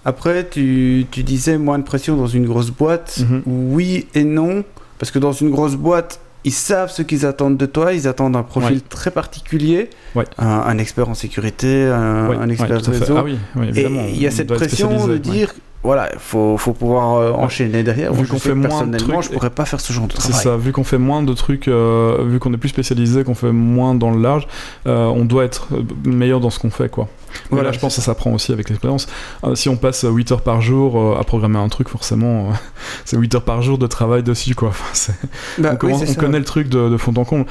[0.05, 3.21] Après, tu, tu disais moins de pression dans une grosse boîte.
[3.21, 3.43] Mhm.
[3.47, 4.65] Oui et non.
[4.99, 7.93] Parce que dans une grosse boîte, ils savent ce qu'ils attendent de toi.
[7.93, 8.83] Ils attendent un profil Ouais.
[8.89, 9.91] très particulier.
[10.15, 10.25] Ouais.
[10.39, 13.17] Un, un expert en sécurité, un, Ouais, un expert réseau.
[13.17, 13.39] Ah oui,
[13.77, 15.53] et il y a cette pression de dire
[15.83, 18.13] voilà, il faut, faut pouvoir euh, enchaîner derrière.
[18.13, 20.43] Vu qu'on fait moins de trucs je pourrais pas faire ce genre de C'est travail.
[20.43, 23.51] ça, vu qu'on fait moins de trucs, euh, vu qu'on est plus spécialisé, qu'on fait
[23.51, 24.47] moins dans le large,
[24.87, 25.69] euh, on doit être
[26.05, 27.09] meilleur dans ce qu'on fait, quoi.
[27.51, 29.07] Mais Voilà, là, je pense que ça s'apprend aussi avec l'expérience.
[29.45, 32.53] Euh, si on passe 8 heures par jour euh, à programmer un truc, forcément, euh,
[33.05, 34.71] c'est 8 heures par jour de travail dessus, quoi.
[34.81, 35.13] Enfin,
[35.59, 37.47] Bah, on oui, connaît le truc de, de fond en comble.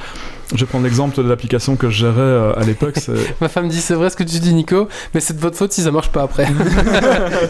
[0.52, 2.96] Je vais prendre l'exemple de l'application que je gérais euh, à l'époque.
[3.40, 5.72] Ma femme dit c'est vrai ce que tu dis Nico, mais c'est de votre faute
[5.72, 6.46] si ça marche pas après.
[6.50, 6.64] Mais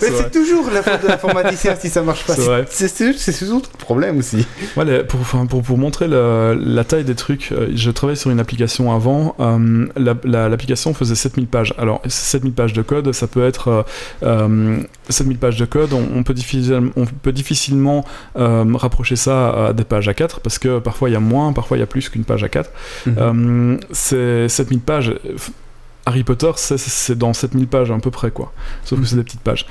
[0.00, 2.34] C'est toujours la faute de l'informaticien si ça marche pas.
[2.68, 4.46] C'est surtout le problème aussi.
[4.76, 8.40] Ouais, pour, pour, pour montrer le- la taille des trucs, euh, je travaillais sur une
[8.40, 9.34] application avant.
[9.40, 11.74] euh, la- la- L'application faisait 7000 pages.
[11.78, 13.68] Alors, 7000 pages de code, ça peut être.
[13.68, 13.82] euh,
[14.22, 18.04] euh, 7000 pages de code, on, on peut, difficilement, on peut difficilement
[18.36, 21.52] euh, rapprocher ça à des pages à 4 parce que parfois il y a moins,
[21.52, 22.70] parfois il y a plus qu'une page à 4.
[23.08, 25.14] Euh, c'est 7000 pages.
[26.10, 28.52] Harry Potter, c'est- dans 7000 pages à peu près, quoi.
[28.84, 29.66] Sauf que c'est des petites pages.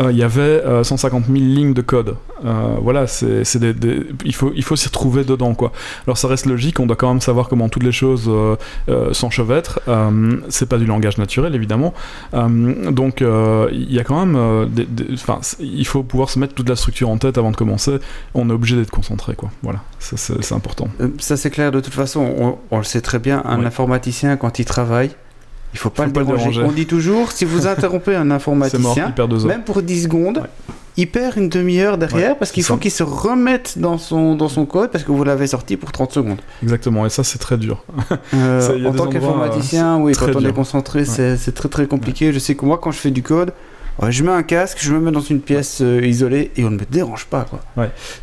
[0.00, 2.16] Euh, Il y avait euh, 150 000 lignes de code.
[2.44, 5.70] Euh, voilà, c'est des, des- il faut, il faut s'y retrouver dedans, quoi.
[6.08, 8.56] Alors ça reste logique, on doit quand même savoir comment toutes les choses euh,
[9.12, 9.78] s'enchevêtrent.
[10.48, 11.94] C'est pas du langage naturel, évidemment.
[12.90, 14.88] Donc il y a quand même, des-
[15.60, 17.98] il faut pouvoir se mettre toute la structure en tête avant de commencer.
[18.34, 19.50] On est obligé d'être concentré, quoi.
[19.62, 20.88] Voilà, c'est important.
[21.18, 24.58] Ça c'est clair, de toute façon, on, on le sait très bien, un informaticien quand
[24.58, 25.10] il travaille,
[25.74, 26.50] il faut pas, Faut le, pas le déranger.
[26.50, 26.62] déranger.
[26.66, 30.72] On dit toujours, si vous interrompez un mort, informaticien, il même pour 10 secondes, Ouais.
[30.96, 34.48] il perd une demi-heure derrière Ouais, parce qu'il faut qu'il se remette dans son, dans
[34.48, 36.38] son code parce que vous l'avez sorti pour 30 secondes.
[36.62, 37.84] Exactement, et ça c'est très dur.
[38.34, 40.50] Euh, Ça, en tant qu'informaticien, oui, très quand on dur.
[40.50, 42.32] est concentré, c'est très très compliqué.
[42.32, 43.52] Je sais que moi, quand je fais du code,
[44.02, 46.70] Ouais, je mets un casque, je me mets dans une pièce euh, isolée et on
[46.70, 47.44] ne me dérange pas.
[47.48, 47.60] Quoi.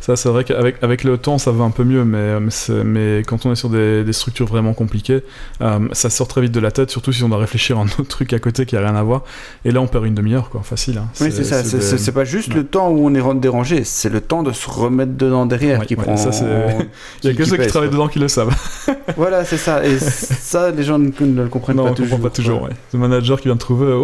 [0.00, 2.84] Ça, c'est vrai qu'avec avec le temps, ça va un peu mieux, mais, mais, c'est-
[2.84, 5.22] mais quand on est sur des, des structures vraiment compliquées,
[5.62, 7.86] euh, ça sort très vite de la tête, surtout si on doit réfléchir à un
[7.86, 9.22] autre truc à côté qui a rien à voir.
[9.64, 10.98] Et là, on perd une demi-heure, quoi, facile.
[10.98, 11.08] hein.
[11.20, 11.64] Oui, c'est ça.
[11.64, 12.56] C'est des- pas juste ouais.
[12.56, 15.86] le temps où on est dérangé, c'est le temps de se remettre dedans derrière Ouais,
[15.86, 16.16] qui ouais, prend.
[16.18, 16.44] ça, c'est-
[17.22, 17.96] Il y a que qui ceux qui travaillent quoi.
[17.98, 18.54] dedans qui le savent.
[19.16, 19.84] Voilà, c'est ça.
[19.84, 22.10] Et ça, les gens ne, ne le comprennent non, pas on toujours.
[22.18, 22.62] comprend pas toujours.
[22.62, 22.70] Ouais.
[22.92, 23.98] Le manager qui vient te trouver, euh,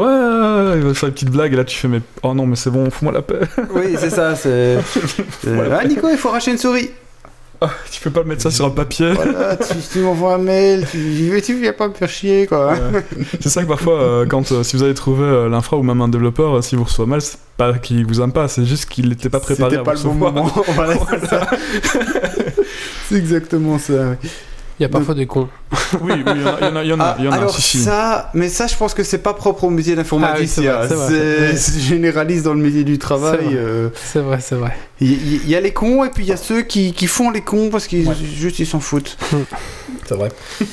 [0.75, 2.71] ouais, il va faire une petite blague, là, tu fais, mais oh non, mais c'est
[2.71, 3.41] bon, fous-moi la paix.
[3.75, 4.35] Oui, c'est ça.
[4.35, 4.79] C'est.
[5.71, 6.91] Ah, Nico, il faut arracher une souris.
[7.91, 9.13] tu peux pas mettre ça sur un papier.
[9.13, 12.73] Voilà, tu, tu m'envoies un mail, tu, tu viens pas me faire chier, quoi.
[12.73, 13.05] Ouais.
[13.41, 16.01] c'est ça que parfois, euh, quand euh, si vous avez trouvé euh, l'infra ou même
[16.01, 19.09] un développeur, si vous reçoit mal, c'est pas qu'il vous aime pas, c'est juste qu'il
[19.09, 20.53] n'était pas préparé C'était pas le bon moment.
[20.69, 20.95] Voilà.
[23.09, 24.17] C'est exactement ça.
[24.79, 24.81] Oui.
[24.81, 25.49] Il y a parfois des cons.
[26.03, 28.49] oui, il y en a, il y en a, il y en alors ça, mais
[28.49, 30.49] ça, je pense que c'est pas propre au métier Ah oui, d'informatique.
[30.49, 33.39] c'est vrai, c'est vrai, c'est c'est c'est généraliste dans le métier du C'est travail.
[33.45, 33.55] vrai.
[33.57, 34.77] euh, C'est vrai, c'est vrai.
[35.01, 37.41] Il y, a les cons et puis il y a ceux qui, qui font les
[37.43, 38.15] cons parce qu'ils Ouais.
[38.15, 39.17] juste ils s'en foutent.
[40.09, 40.31] C'est vrai.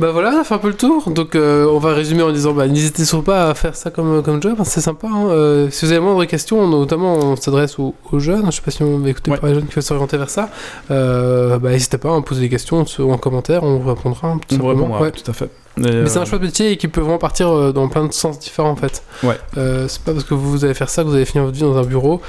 [0.00, 1.10] Bah voilà, on a fait un peu le tour.
[1.10, 4.22] Donc euh, on va résumer en disant bah, n'hésitez surtout pas à faire ça comme,
[4.22, 5.06] comme job, hein, c'est sympa.
[5.08, 5.28] hein.
[5.28, 8.46] Euh, si vous avez moindre questions, notamment on s'adresse aux, aux jeunes.
[8.46, 9.36] Je sais pas si on va écouter Ouais.
[9.38, 10.48] par les jeunes qui veulent s'orienter vers ça.
[10.90, 14.28] Euh, bah, n'hésitez pas à me poser des questions en commentaire, on vous répondra.
[14.28, 15.10] hein, tout On vous répondra, Ouais.
[15.12, 15.50] tout à fait.
[15.76, 18.12] Mais c'est euh, un chouette métier et qui peut vraiment partir euh, dans plein de
[18.12, 19.02] sens différents en fait.
[19.22, 19.38] Ouais.
[19.56, 21.62] Euh, c'est pas parce que vous allez faire ça que vous allez finir votre vie
[21.62, 22.20] dans un bureau.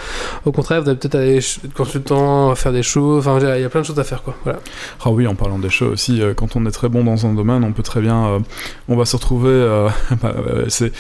[0.46, 3.20] Au contraire, vous allez peut-être aller être consultant, faire des choses.
[3.28, 4.36] Enfin, il y a plein de choses à faire quoi.
[4.44, 4.60] Voilà.
[5.04, 7.34] Ah oui, en parlant des choses aussi, euh, quand on est très bon dans un
[7.34, 8.40] domaine, on peut très bien, euh,
[8.88, 9.50] on va se retrouver.
[9.50, 9.90] euh,
[10.22, 10.34] bah,
[10.68, 10.92] c'est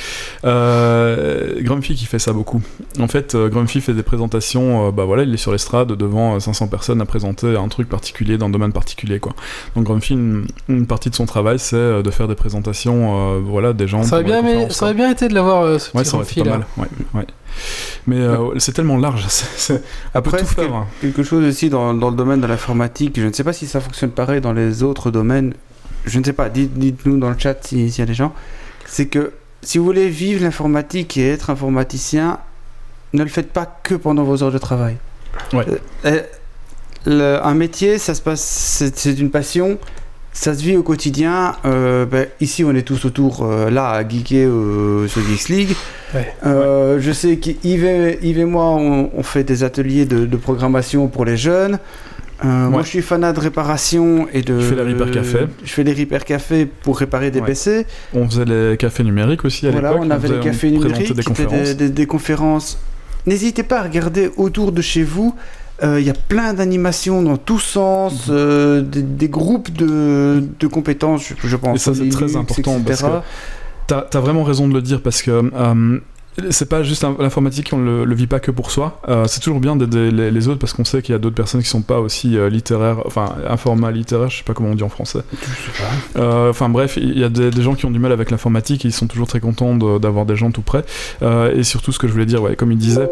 [1.63, 2.61] Grumpy qui fait ça beaucoup.
[2.99, 4.91] En fait, Grumpy fait des présentations.
[4.91, 8.38] bah voilà, il est sur l'estrade devant euh, 500 personnes à présenter un truc particulier
[8.38, 9.34] dans un domaine particulier, quoi.
[9.76, 13.74] Donc Grumpy, une, une partie de son travail, c'est de faire des présentations, euh, voilà,
[13.74, 14.03] des gens.
[14.03, 16.03] Ça aurait, bien, les mais, conférences, ça aurait bien été de l'avoir euh, ce Ouais,
[16.03, 16.66] ça aurait été fil pas mal.
[16.78, 17.28] Ouais, ouais.
[18.08, 19.26] Mais euh, c'est tellement large.
[19.70, 19.82] On peut
[20.14, 20.74] Après, tout faire.
[20.74, 20.88] hein.
[21.02, 23.80] Quelque chose aussi dans, dans le domaine de l'informatique, je ne sais pas si ça
[23.80, 25.53] fonctionne pareil dans les autres domaines,
[26.06, 28.34] je ne sais pas, dites- dites-nous dans le chat si- s'il y a des gens,
[28.86, 32.40] c'est que si vous voulez vivre l'informatique et être informaticien,
[33.14, 34.98] ne le faites pas que pendant vos heures de travail.
[35.53, 35.66] Ouais.
[35.70, 36.22] Euh, euh,
[37.06, 38.41] le- un métier, ça se passe,
[38.95, 39.78] c'est une passion,
[40.34, 41.56] ça se vit au quotidien.
[41.66, 45.76] euh, ben, ici, on est tous autour, euh, là, à geeker euh, sur Geeks League.
[46.14, 46.34] Ouais.
[46.99, 51.08] Je sais qu'Yves et, Yves et moi, on, on fait des ateliers de, de programmation
[51.08, 51.80] pour les jeunes.
[52.44, 54.60] Euh, Moi, je suis fanat de réparation et de.
[54.60, 55.38] Je fais les Repair Café.
[55.64, 57.45] Je fais les Repair Café pour réparer des Ouais.
[57.45, 57.86] PC.
[58.16, 60.06] On faisait les cafés numériques aussi à Voilà, l'époque.
[60.08, 61.53] on avait faisait- les cafés numériques, des conférences.
[61.68, 62.80] des, des- des conférences.
[63.28, 65.36] N'hésitez pas à regarder autour de chez vous.
[65.84, 68.34] Euh, Il y a plein d'animations dans tous sens, Mhm.
[68.36, 71.76] euh, des, des groupes de, de compétences, je, je pense.
[71.76, 73.03] Et ça, c'est très important, parce
[73.88, 75.99] T'as as vraiment raison de le dire parce que euh,
[76.49, 79.02] c'est pas juste l'in- l'informatique, on le, le vit pas que pour soi.
[79.10, 81.36] Euh, c'est toujours bien d'aider les, les autres parce qu'on sait qu'il y a d'autres
[81.36, 84.76] personnes qui sont pas aussi euh, littéraires, enfin informa littéraire, je sais pas comment on
[84.76, 85.20] dit en français.
[86.18, 88.86] Euh, Enfin bref, il y a des, des gens qui ont du mal avec l'informatique
[88.86, 90.84] et ils sont toujours très contents de- d'avoir des gens tout près.
[91.22, 93.10] Euh, et surtout, ce que je voulais dire, ouais, comme il disait,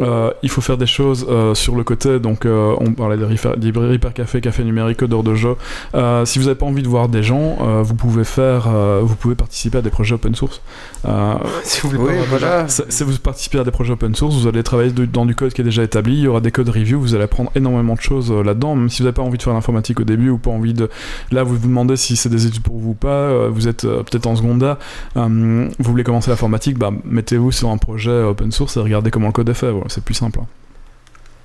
[0.00, 2.18] euh, il faut faire des choses euh, sur le côté.
[2.20, 3.26] Donc, euh, on parlait des
[3.56, 5.56] des Repair Café, Café numérique, d'heures de jeu.
[5.94, 9.00] Euh, si vous n'avez pas envie de voir des gens, euh, vous pouvez faire, euh,
[9.02, 10.60] vous pouvez participer à des projets open source.
[11.06, 11.34] Euh,
[11.64, 12.61] Si vous voulez pas Oui, voilà.
[12.68, 15.34] Ça- Si vous participez à des projets open source, vous allez travailler de- dans du
[15.34, 17.94] code qui est déjà établi, il y aura des codes review, vous allez apprendre énormément
[17.94, 20.30] de choses euh, là-dedans, même si vous n'avez pas envie de faire l'informatique au début
[20.30, 20.88] ou pas envie de...
[21.30, 23.84] Là, vous vous demandez si c'est des études pour vous ou pas, euh, vous êtes
[23.84, 24.76] euh, peut-être en secondaire,
[25.16, 29.28] euh, vous voulez commencer l'informatique, bah, mettez-vous sur un projet open source et regardez comment
[29.28, 30.38] le code est fait, voilà, c'est plus simple.
[30.42, 30.46] hein.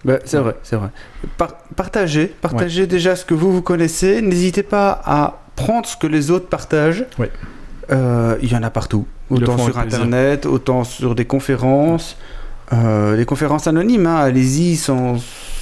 [0.06, 0.90] Ben, c'est vrai, c'est vrai.
[1.38, 4.22] Par- partagez, partagez déjà ce que vous vous connaissez.
[4.22, 7.04] N'hésitez pas à prendre ce que les autres partagent.
[7.18, 7.32] Ouais.
[7.92, 9.80] Euh, Il y en a partout, autant sur plaisir.
[9.82, 12.18] internet, autant sur des conférences,
[12.74, 14.06] euh, des conférences anonymes.
[14.08, 15.16] hein, Allez-y sans,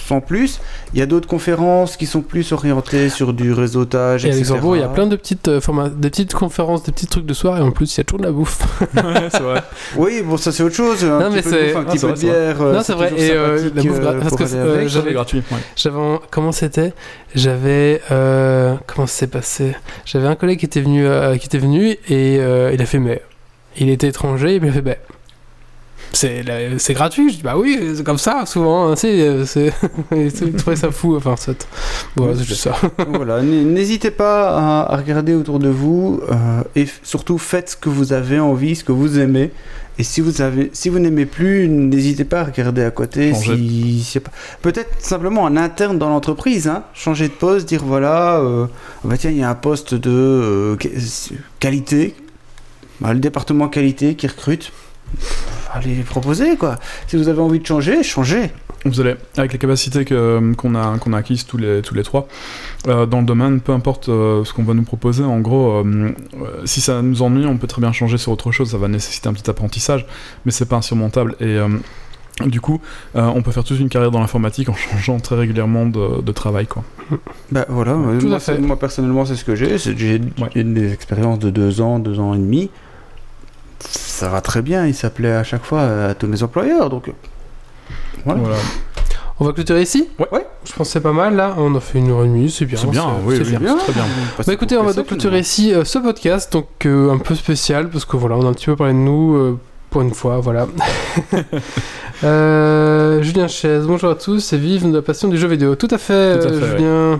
[0.07, 0.59] sans plus.
[0.93, 4.39] Il y a d'autres conférences qui sont plus orientées sur du réseautage, Et etc.
[4.41, 7.25] Luxembourg, il y a plein de petites, euh, formats, des petites conférences, des petits trucs
[7.25, 8.59] de soir, et en plus, il y a toujours de la bouffe.
[8.95, 9.61] Ouais, c'est vrai.
[9.97, 11.03] Oui, bon, ça c'est autre chose.
[11.03, 12.25] Un Non, petit mais peu de c'est- bouffe, un petit c'est peu vrai, de c'est
[12.27, 12.61] bière.
[12.61, 14.51] euh, Non, c'est c'est vrai, et, euh, sympathique, la bouffe gra- parce pour que aller
[14.51, 14.81] c'est- avec.
[14.83, 15.43] C'est j'avais- gratuit.
[15.51, 15.57] ouais.
[15.75, 16.93] J'avais un- comment c'était?
[17.33, 19.75] J'avais euh, comment ça s'est passé?
[20.05, 22.99] J'avais un collègue qui était venu euh, qui était venu et euh, il a fait
[22.99, 23.21] mais
[23.79, 24.95] il était étranger il a fait bah
[26.13, 27.29] c'est gratuit.
[27.31, 28.89] Je dis bah oui c'est comme ça souvent.
[28.91, 29.73] hein, c'est euh, c'est
[30.15, 31.67] il trouvait ça fou enfin c'est
[32.15, 32.75] voilà Oui, c'est juste ça.
[33.13, 34.49] voilà, n- n'hésitez pas
[34.85, 36.35] à, à regarder autour de vous euh,
[36.75, 39.51] et surtout faites ce que vous avez envie, ce que vous aimez.
[39.97, 43.33] Et si vous avez, si vous n'aimez plus, n'hésitez pas à regarder à côté.
[43.33, 44.19] Si, si-
[44.61, 49.15] peut-être simplement en interne dans l'entreprise, hein, changer de poste, dire voilà, euh, ah bah
[49.17, 50.91] tiens il y a un poste de euh, qu-
[51.61, 52.13] qualité,
[53.01, 54.71] Bah, le département qualité qui recrute.
[55.73, 56.77] allez proposer quoi.
[57.07, 58.49] Si vous avez envie de changer, changez.
[58.85, 62.03] Vous allez, avec les capacités que- qu'on a, qu'on a acquises tous les, tous les
[62.03, 62.27] trois,
[62.87, 66.11] euh, dans le domaine, peu importe euh, ce qu'on va nous proposer, en gros, euh,
[66.35, 68.87] euh, si ça nous ennuie, on peut très bien changer sur autre chose, ça va
[68.87, 70.05] nécessiter un petit apprentissage,
[70.45, 71.35] mais c'est pas insurmontable.
[71.39, 71.67] Et euh,
[72.45, 72.79] du coup,
[73.15, 76.31] euh, on peut faire toute une carrière dans l'informatique en changeant très régulièrement de, de
[76.31, 76.83] travail, quoi.
[77.51, 78.53] Bah voilà, euh, Tout moi, à fait.
[78.55, 79.79] c'est- moi, personnellement c'est ce que j'ai.
[79.79, 80.49] C'est- J'ai Ouais.
[80.53, 82.69] j'ai des expériences de deux ans, deux ans et demi.
[83.79, 87.09] Ça va très bien, il s'appelait à chaque fois à tous mes employeurs, donc...
[87.09, 87.11] euh,
[88.25, 88.41] Voilà.
[88.41, 88.57] Voilà.
[89.39, 90.07] On va clôturer ici?
[90.17, 90.27] Ouais.
[90.31, 90.47] Ouais.
[90.63, 91.55] Je pense que c'est pas mal là.
[91.57, 92.77] On a fait une heure et demie, c'est bien.
[92.79, 93.59] C'est bien, oui, bien.
[93.59, 93.75] Bien.
[93.77, 94.05] Très bien.
[94.47, 97.89] Bah écoutez, on va donc clôturer ici euh, ce podcast, donc euh, un peu spécial,
[97.89, 100.39] parce que voilà, on a un petit peu parlé de nous euh, pour une fois,
[100.39, 100.67] voilà.
[102.23, 105.75] Euh, Julien Chaise, bonjour à tous, et vive la passion du jeu vidéo.
[105.75, 107.19] Tout à fait, Tout à euh, fait, Julien.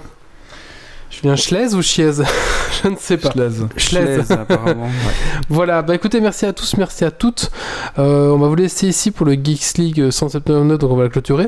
[1.22, 2.12] Julien Schlez ou Chiez
[2.84, 3.32] Je ne sais pas.
[3.78, 4.20] Schlez.
[4.30, 4.84] Apparemment.
[4.86, 4.90] ouais.
[5.50, 7.52] Voilà, bah écoutez, merci à tous, merci à toutes.
[8.00, 11.10] Euh, on va vous laisser ici pour le Geeks League 179, donc on va le
[11.10, 11.48] clôturer.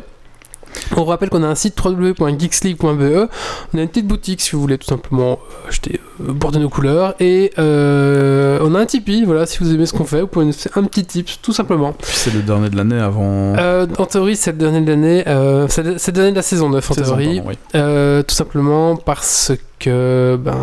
[0.95, 3.29] On rappelle qu'on a un site www.geeksleague.be.
[3.73, 6.69] On a une petite boutique si vous voulez tout simplement euh, acheter, euh, border nos
[6.69, 7.13] couleurs.
[7.19, 10.45] Et euh, on a un Tipeee, voilà, si vous aimez ce qu'on fait, vous pouvez
[10.45, 11.95] nous faire un petit tip, tout simplement.
[12.03, 13.55] C'est le dernier de l'année avant.
[13.57, 16.69] Euh, en théorie, c'est le dernier de l'année, euh, c'est le dernier de la saison
[16.69, 17.41] 9 en saison, théorie.
[17.41, 18.23] pardon, oui.
[18.27, 20.57] Tout simplement parce que ben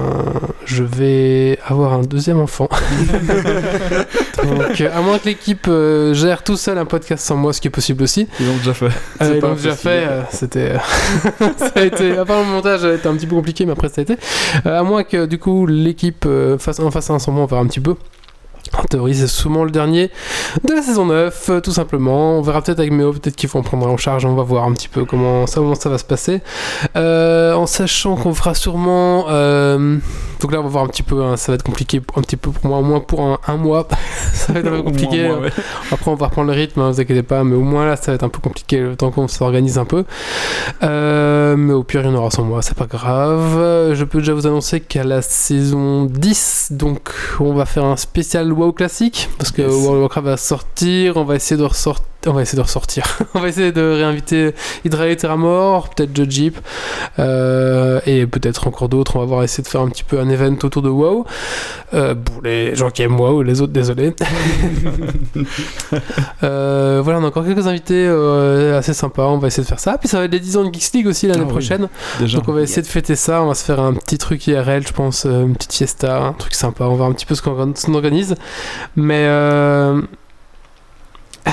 [0.64, 2.68] je vais avoir un deuxième enfant.
[4.42, 7.60] Donc euh, à moins que l'équipe euh, gère tout seul un podcast sans moi, ce
[7.60, 8.28] qui est possible aussi.
[8.40, 8.86] Ils l'ont déjà fait.
[9.22, 10.72] Euh, ils l'ont déjà fait, euh, c'était
[11.58, 13.72] ça a été à part le montage ça a été un petit peu compliqué mais
[13.72, 14.16] après ça a été
[14.66, 17.46] Euh, à moins que du coup l'équipe euh, fasse en fasse un sans moi, on
[17.46, 17.94] verra un petit peu.
[18.78, 20.10] En théorie, c'est souvent le dernier
[20.64, 22.38] de la saison 9, euh, tout simplement.
[22.38, 24.24] On verra peut-être avec Méo, peut-être qu'il faut en prendre en charge.
[24.24, 26.40] On va voir un petit peu comment ça, comment ça va se passer.
[26.96, 29.26] Euh, en sachant qu'on fera sûrement.
[29.30, 29.96] euh,
[30.40, 31.22] donc là, on va voir un petit peu.
[31.22, 33.56] hein, ça va être compliqué un petit peu pour moi, au moins pour un, un
[33.56, 33.86] mois.
[34.32, 35.30] ça va être un peu moins, compliqué.
[35.30, 35.50] ouais.
[35.92, 38.10] Après, on va reprendre le rythme, hein, vous inquiétez pas, mais au moins là, ça
[38.10, 40.04] va être un peu compliqué le temps qu'on s'organise un peu.
[40.82, 43.94] Euh, mais au pire, il y en aura sans moi, c'est pas grave.
[43.94, 47.10] Je peux déjà vous annoncer qu'à la saison 10, donc,
[47.40, 49.70] on va faire un spécial WoW classique, parce que Yes.
[49.70, 52.04] World of Warcraft va sortir, on va essayer de ressortir.
[52.26, 53.04] On va essayer de ressortir.
[53.34, 56.58] on va essayer de réinviter Hydra et Terramore, peut-être Judge Jeep,
[57.18, 59.16] euh, et peut-être encore d'autres.
[59.16, 61.26] On va voir essayer de faire un petit peu un event autour de WoW.
[61.92, 64.14] Euh, pour les gens qui aiment WoW, les autres, désolé.
[66.42, 68.06] Euh, voilà, on a encore quelques invités
[68.76, 69.24] assez sympas.
[69.26, 69.96] On va essayer de faire ça.
[69.98, 71.88] Puis ça va être les 10 ans de Geeks League aussi l'année Ah prochaine.
[72.20, 73.42] Donc on va essayer de fêter ça.
[73.42, 76.54] On va se faire un petit truc IRL, je pense, une petite fiesta, un truc
[76.54, 76.84] sympa.
[76.84, 78.34] On va voir un petit peu ce qu'on organise.
[78.96, 79.26] Mais.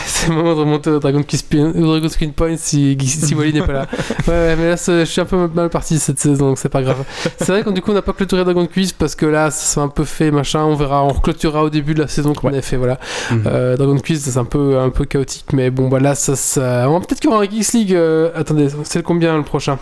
[0.05, 3.87] C'est le moment de remonter au Dragon Quest Point si, si Wally n'est pas là.
[4.27, 6.69] Ouais, ouais, mais là c'est- je suis un peu mal parti cette saison, donc c'est
[6.69, 7.03] pas grave.
[7.39, 9.65] C'est vrai que du coup on n'a pas clôturé Dragon Quest parce que là ça
[9.65, 10.63] s'est un peu fait machin.
[10.63, 12.53] On verra, on reclôturera au début de la saison qu'on Ouais.
[12.53, 12.77] avait fait.
[12.77, 12.99] Voilà.
[13.31, 13.43] Mhm.
[13.47, 16.35] Euh, Dragon Quest c'est un peu, un peu chaotique, mais bon bah là ça.
[16.35, 16.89] ça...
[16.89, 17.93] on- Peut-être qu'il y aura un Geeks League.
[17.93, 19.77] euh, Attendez, c'est le combien le prochain?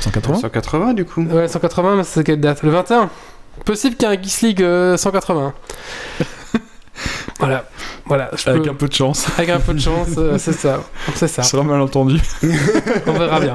[0.00, 1.22] 180 180 du coup.
[1.24, 2.62] Ouais, 180, mais c'est quelle date?
[2.62, 3.10] Le 21
[3.64, 5.52] Possible qu'il y ait un Geeks League euh, 180.
[7.38, 7.64] Voilà,
[8.06, 8.30] voilà.
[8.36, 9.26] je Avec peux- un peu de chance.
[9.38, 10.80] avec un peu de chance, euh, c'est ça.
[11.14, 11.42] C'est ça.
[11.42, 12.20] Ça sera mal entendu.
[13.06, 13.54] On verra bien.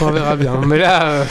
[0.00, 0.52] On verra bien.
[0.66, 1.24] Mais là, euh,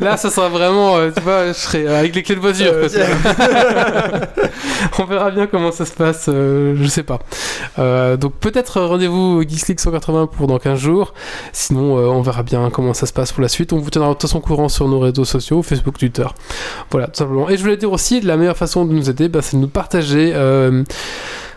[0.00, 2.72] là, ça sera vraiment, euh, tu vois, je serai avec les clés de voiture.
[2.74, 2.88] Euh.
[4.98, 6.26] On verra bien comment ça se passe.
[6.28, 7.18] euh, je sais pas.
[7.78, 11.14] Euh, donc peut-être rendez-vous au Geeks League 180 pour dans 15 jours.
[11.52, 13.72] Sinon, euh, on verra bien comment ça se passe pour la suite.
[13.72, 16.26] On vous tiendra de toute façon au courant sur nos réseaux sociaux, Facebook, Twitter.
[16.90, 17.48] Voilà, tout simplement.
[17.48, 19.68] Et je voulais dire aussi, la meilleure façon de nous aider, bah, c'est de nous
[19.68, 20.32] partager.
[20.34, 20.55] euh,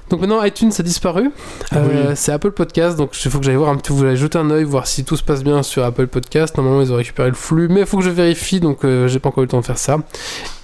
[0.10, 1.30] donc maintenant iTunes a disparu,
[1.76, 2.14] Euh, Oui.
[2.16, 4.50] c'est Apple Podcast, donc il faut que j'aille voir un petit, vous allez jeter un
[4.50, 6.58] œil, voir si tout se passe bien sur Apple Podcast.
[6.58, 9.20] Normalement ils ont récupéré le flux, mais il faut que je vérifie, donc euh, j'ai
[9.20, 9.98] pas encore eu le temps de faire ça.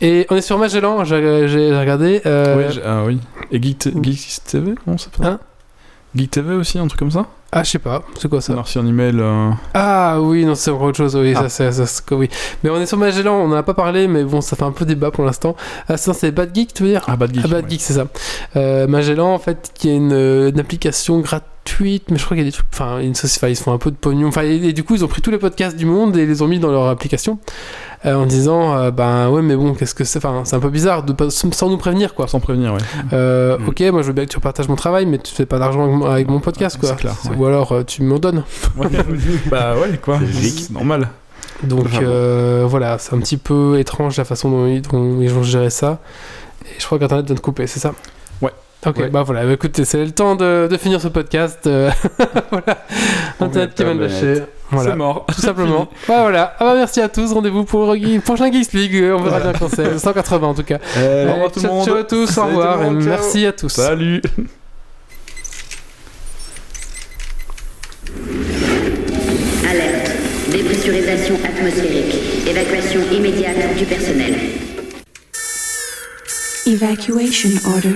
[0.02, 1.16] Et on est sur Magellan, j'ai
[1.78, 2.22] regardé.
[2.26, 3.20] euh, ah oui.
[3.52, 5.40] Et Geek, Geek TV Non, c'est pas Hein?
[6.16, 7.28] Geek TV aussi, un truc comme ça?
[7.58, 9.16] Ah je sais pas, c'est quoi ça On a reçu un email.
[9.18, 11.48] euh, Ah oui, non, c'est encore autre chose, oui, Ah.
[11.48, 12.30] ça, c'est, oui.
[12.64, 14.74] Mais on est sur Magellan, on en a pas parlé, mais bon, ça fait un
[14.74, 15.56] peu débat pour l'instant.
[15.88, 17.44] Ah, ça, c'est Bad Geek, tu veux dire Ah, Bad Geek.
[17.46, 17.70] Ah, Bad ouais.
[17.70, 18.08] Geek, c'est ça.
[18.58, 21.50] Euh, Magellan, en fait, qui est une, une application gratuite,
[22.10, 22.68] mais je crois qu'il y a des trucs.
[22.74, 24.28] Enfin, une ils se font un peu de pognon.
[24.28, 26.42] Enfin, et, et du coup, ils ont pris tous les podcasts du monde et les
[26.42, 27.40] ont mis dans leur application.
[28.06, 30.70] euh, en disant, euh, ben ouais, mais bon, qu'est-ce que c'est Enfin, c'est un peu
[30.70, 32.28] bizarre de pas, sans nous prévenir, quoi.
[32.28, 32.80] Sans prévenir, ouais.
[33.14, 33.68] Euh, Mm.
[33.68, 35.84] Ok, moi je veux bien que tu partages mon travail, mais tu fais pas d'argent
[35.86, 36.90] avec mon- avec mon podcast, Ouais, quoi.
[36.90, 37.36] c'est clair, ouais.
[37.38, 38.44] Ou alors euh, tu m'en donnes.
[38.78, 38.88] Ouais.
[39.50, 40.20] bah ouais, quoi.
[40.32, 41.10] C'est normal.
[41.64, 45.44] Donc euh, voilà, c'est un petit peu étrange la façon dont ils, dont ils ont
[45.44, 46.00] géré ça.
[46.66, 47.94] Et je crois qu'Internet vient de couper, c'est ça?
[48.86, 51.66] Ok, bah voilà, bah, écoutez, c'est le temps de, finir ce podcast.
[51.66, 51.90] Euh,
[52.52, 52.78] voilà,
[53.40, 54.44] Internet qui va bâcher.
[54.70, 54.92] Voilà.
[54.92, 55.26] C'est mort.
[55.28, 55.90] Tout simplement.
[56.08, 56.56] bah, voilà.
[56.60, 57.34] Ah, bah, merci à tous.
[57.34, 59.04] Rendez-vous pour le prochain Geeks League.
[59.18, 59.98] On verra bien quand c'est.
[59.98, 60.78] 180 en tout cas.
[60.98, 61.90] Euh, au revoir tout le monde.
[61.90, 62.38] À tous.
[62.38, 62.84] Au revoir.
[62.84, 63.70] Et merci à tous.
[63.70, 64.22] Salut.
[69.68, 70.12] Alerte.
[70.52, 72.48] Dépressurisation atmosphérique.
[72.48, 74.36] Évacuation immédiate du personnel.
[76.68, 77.96] Evacuation order.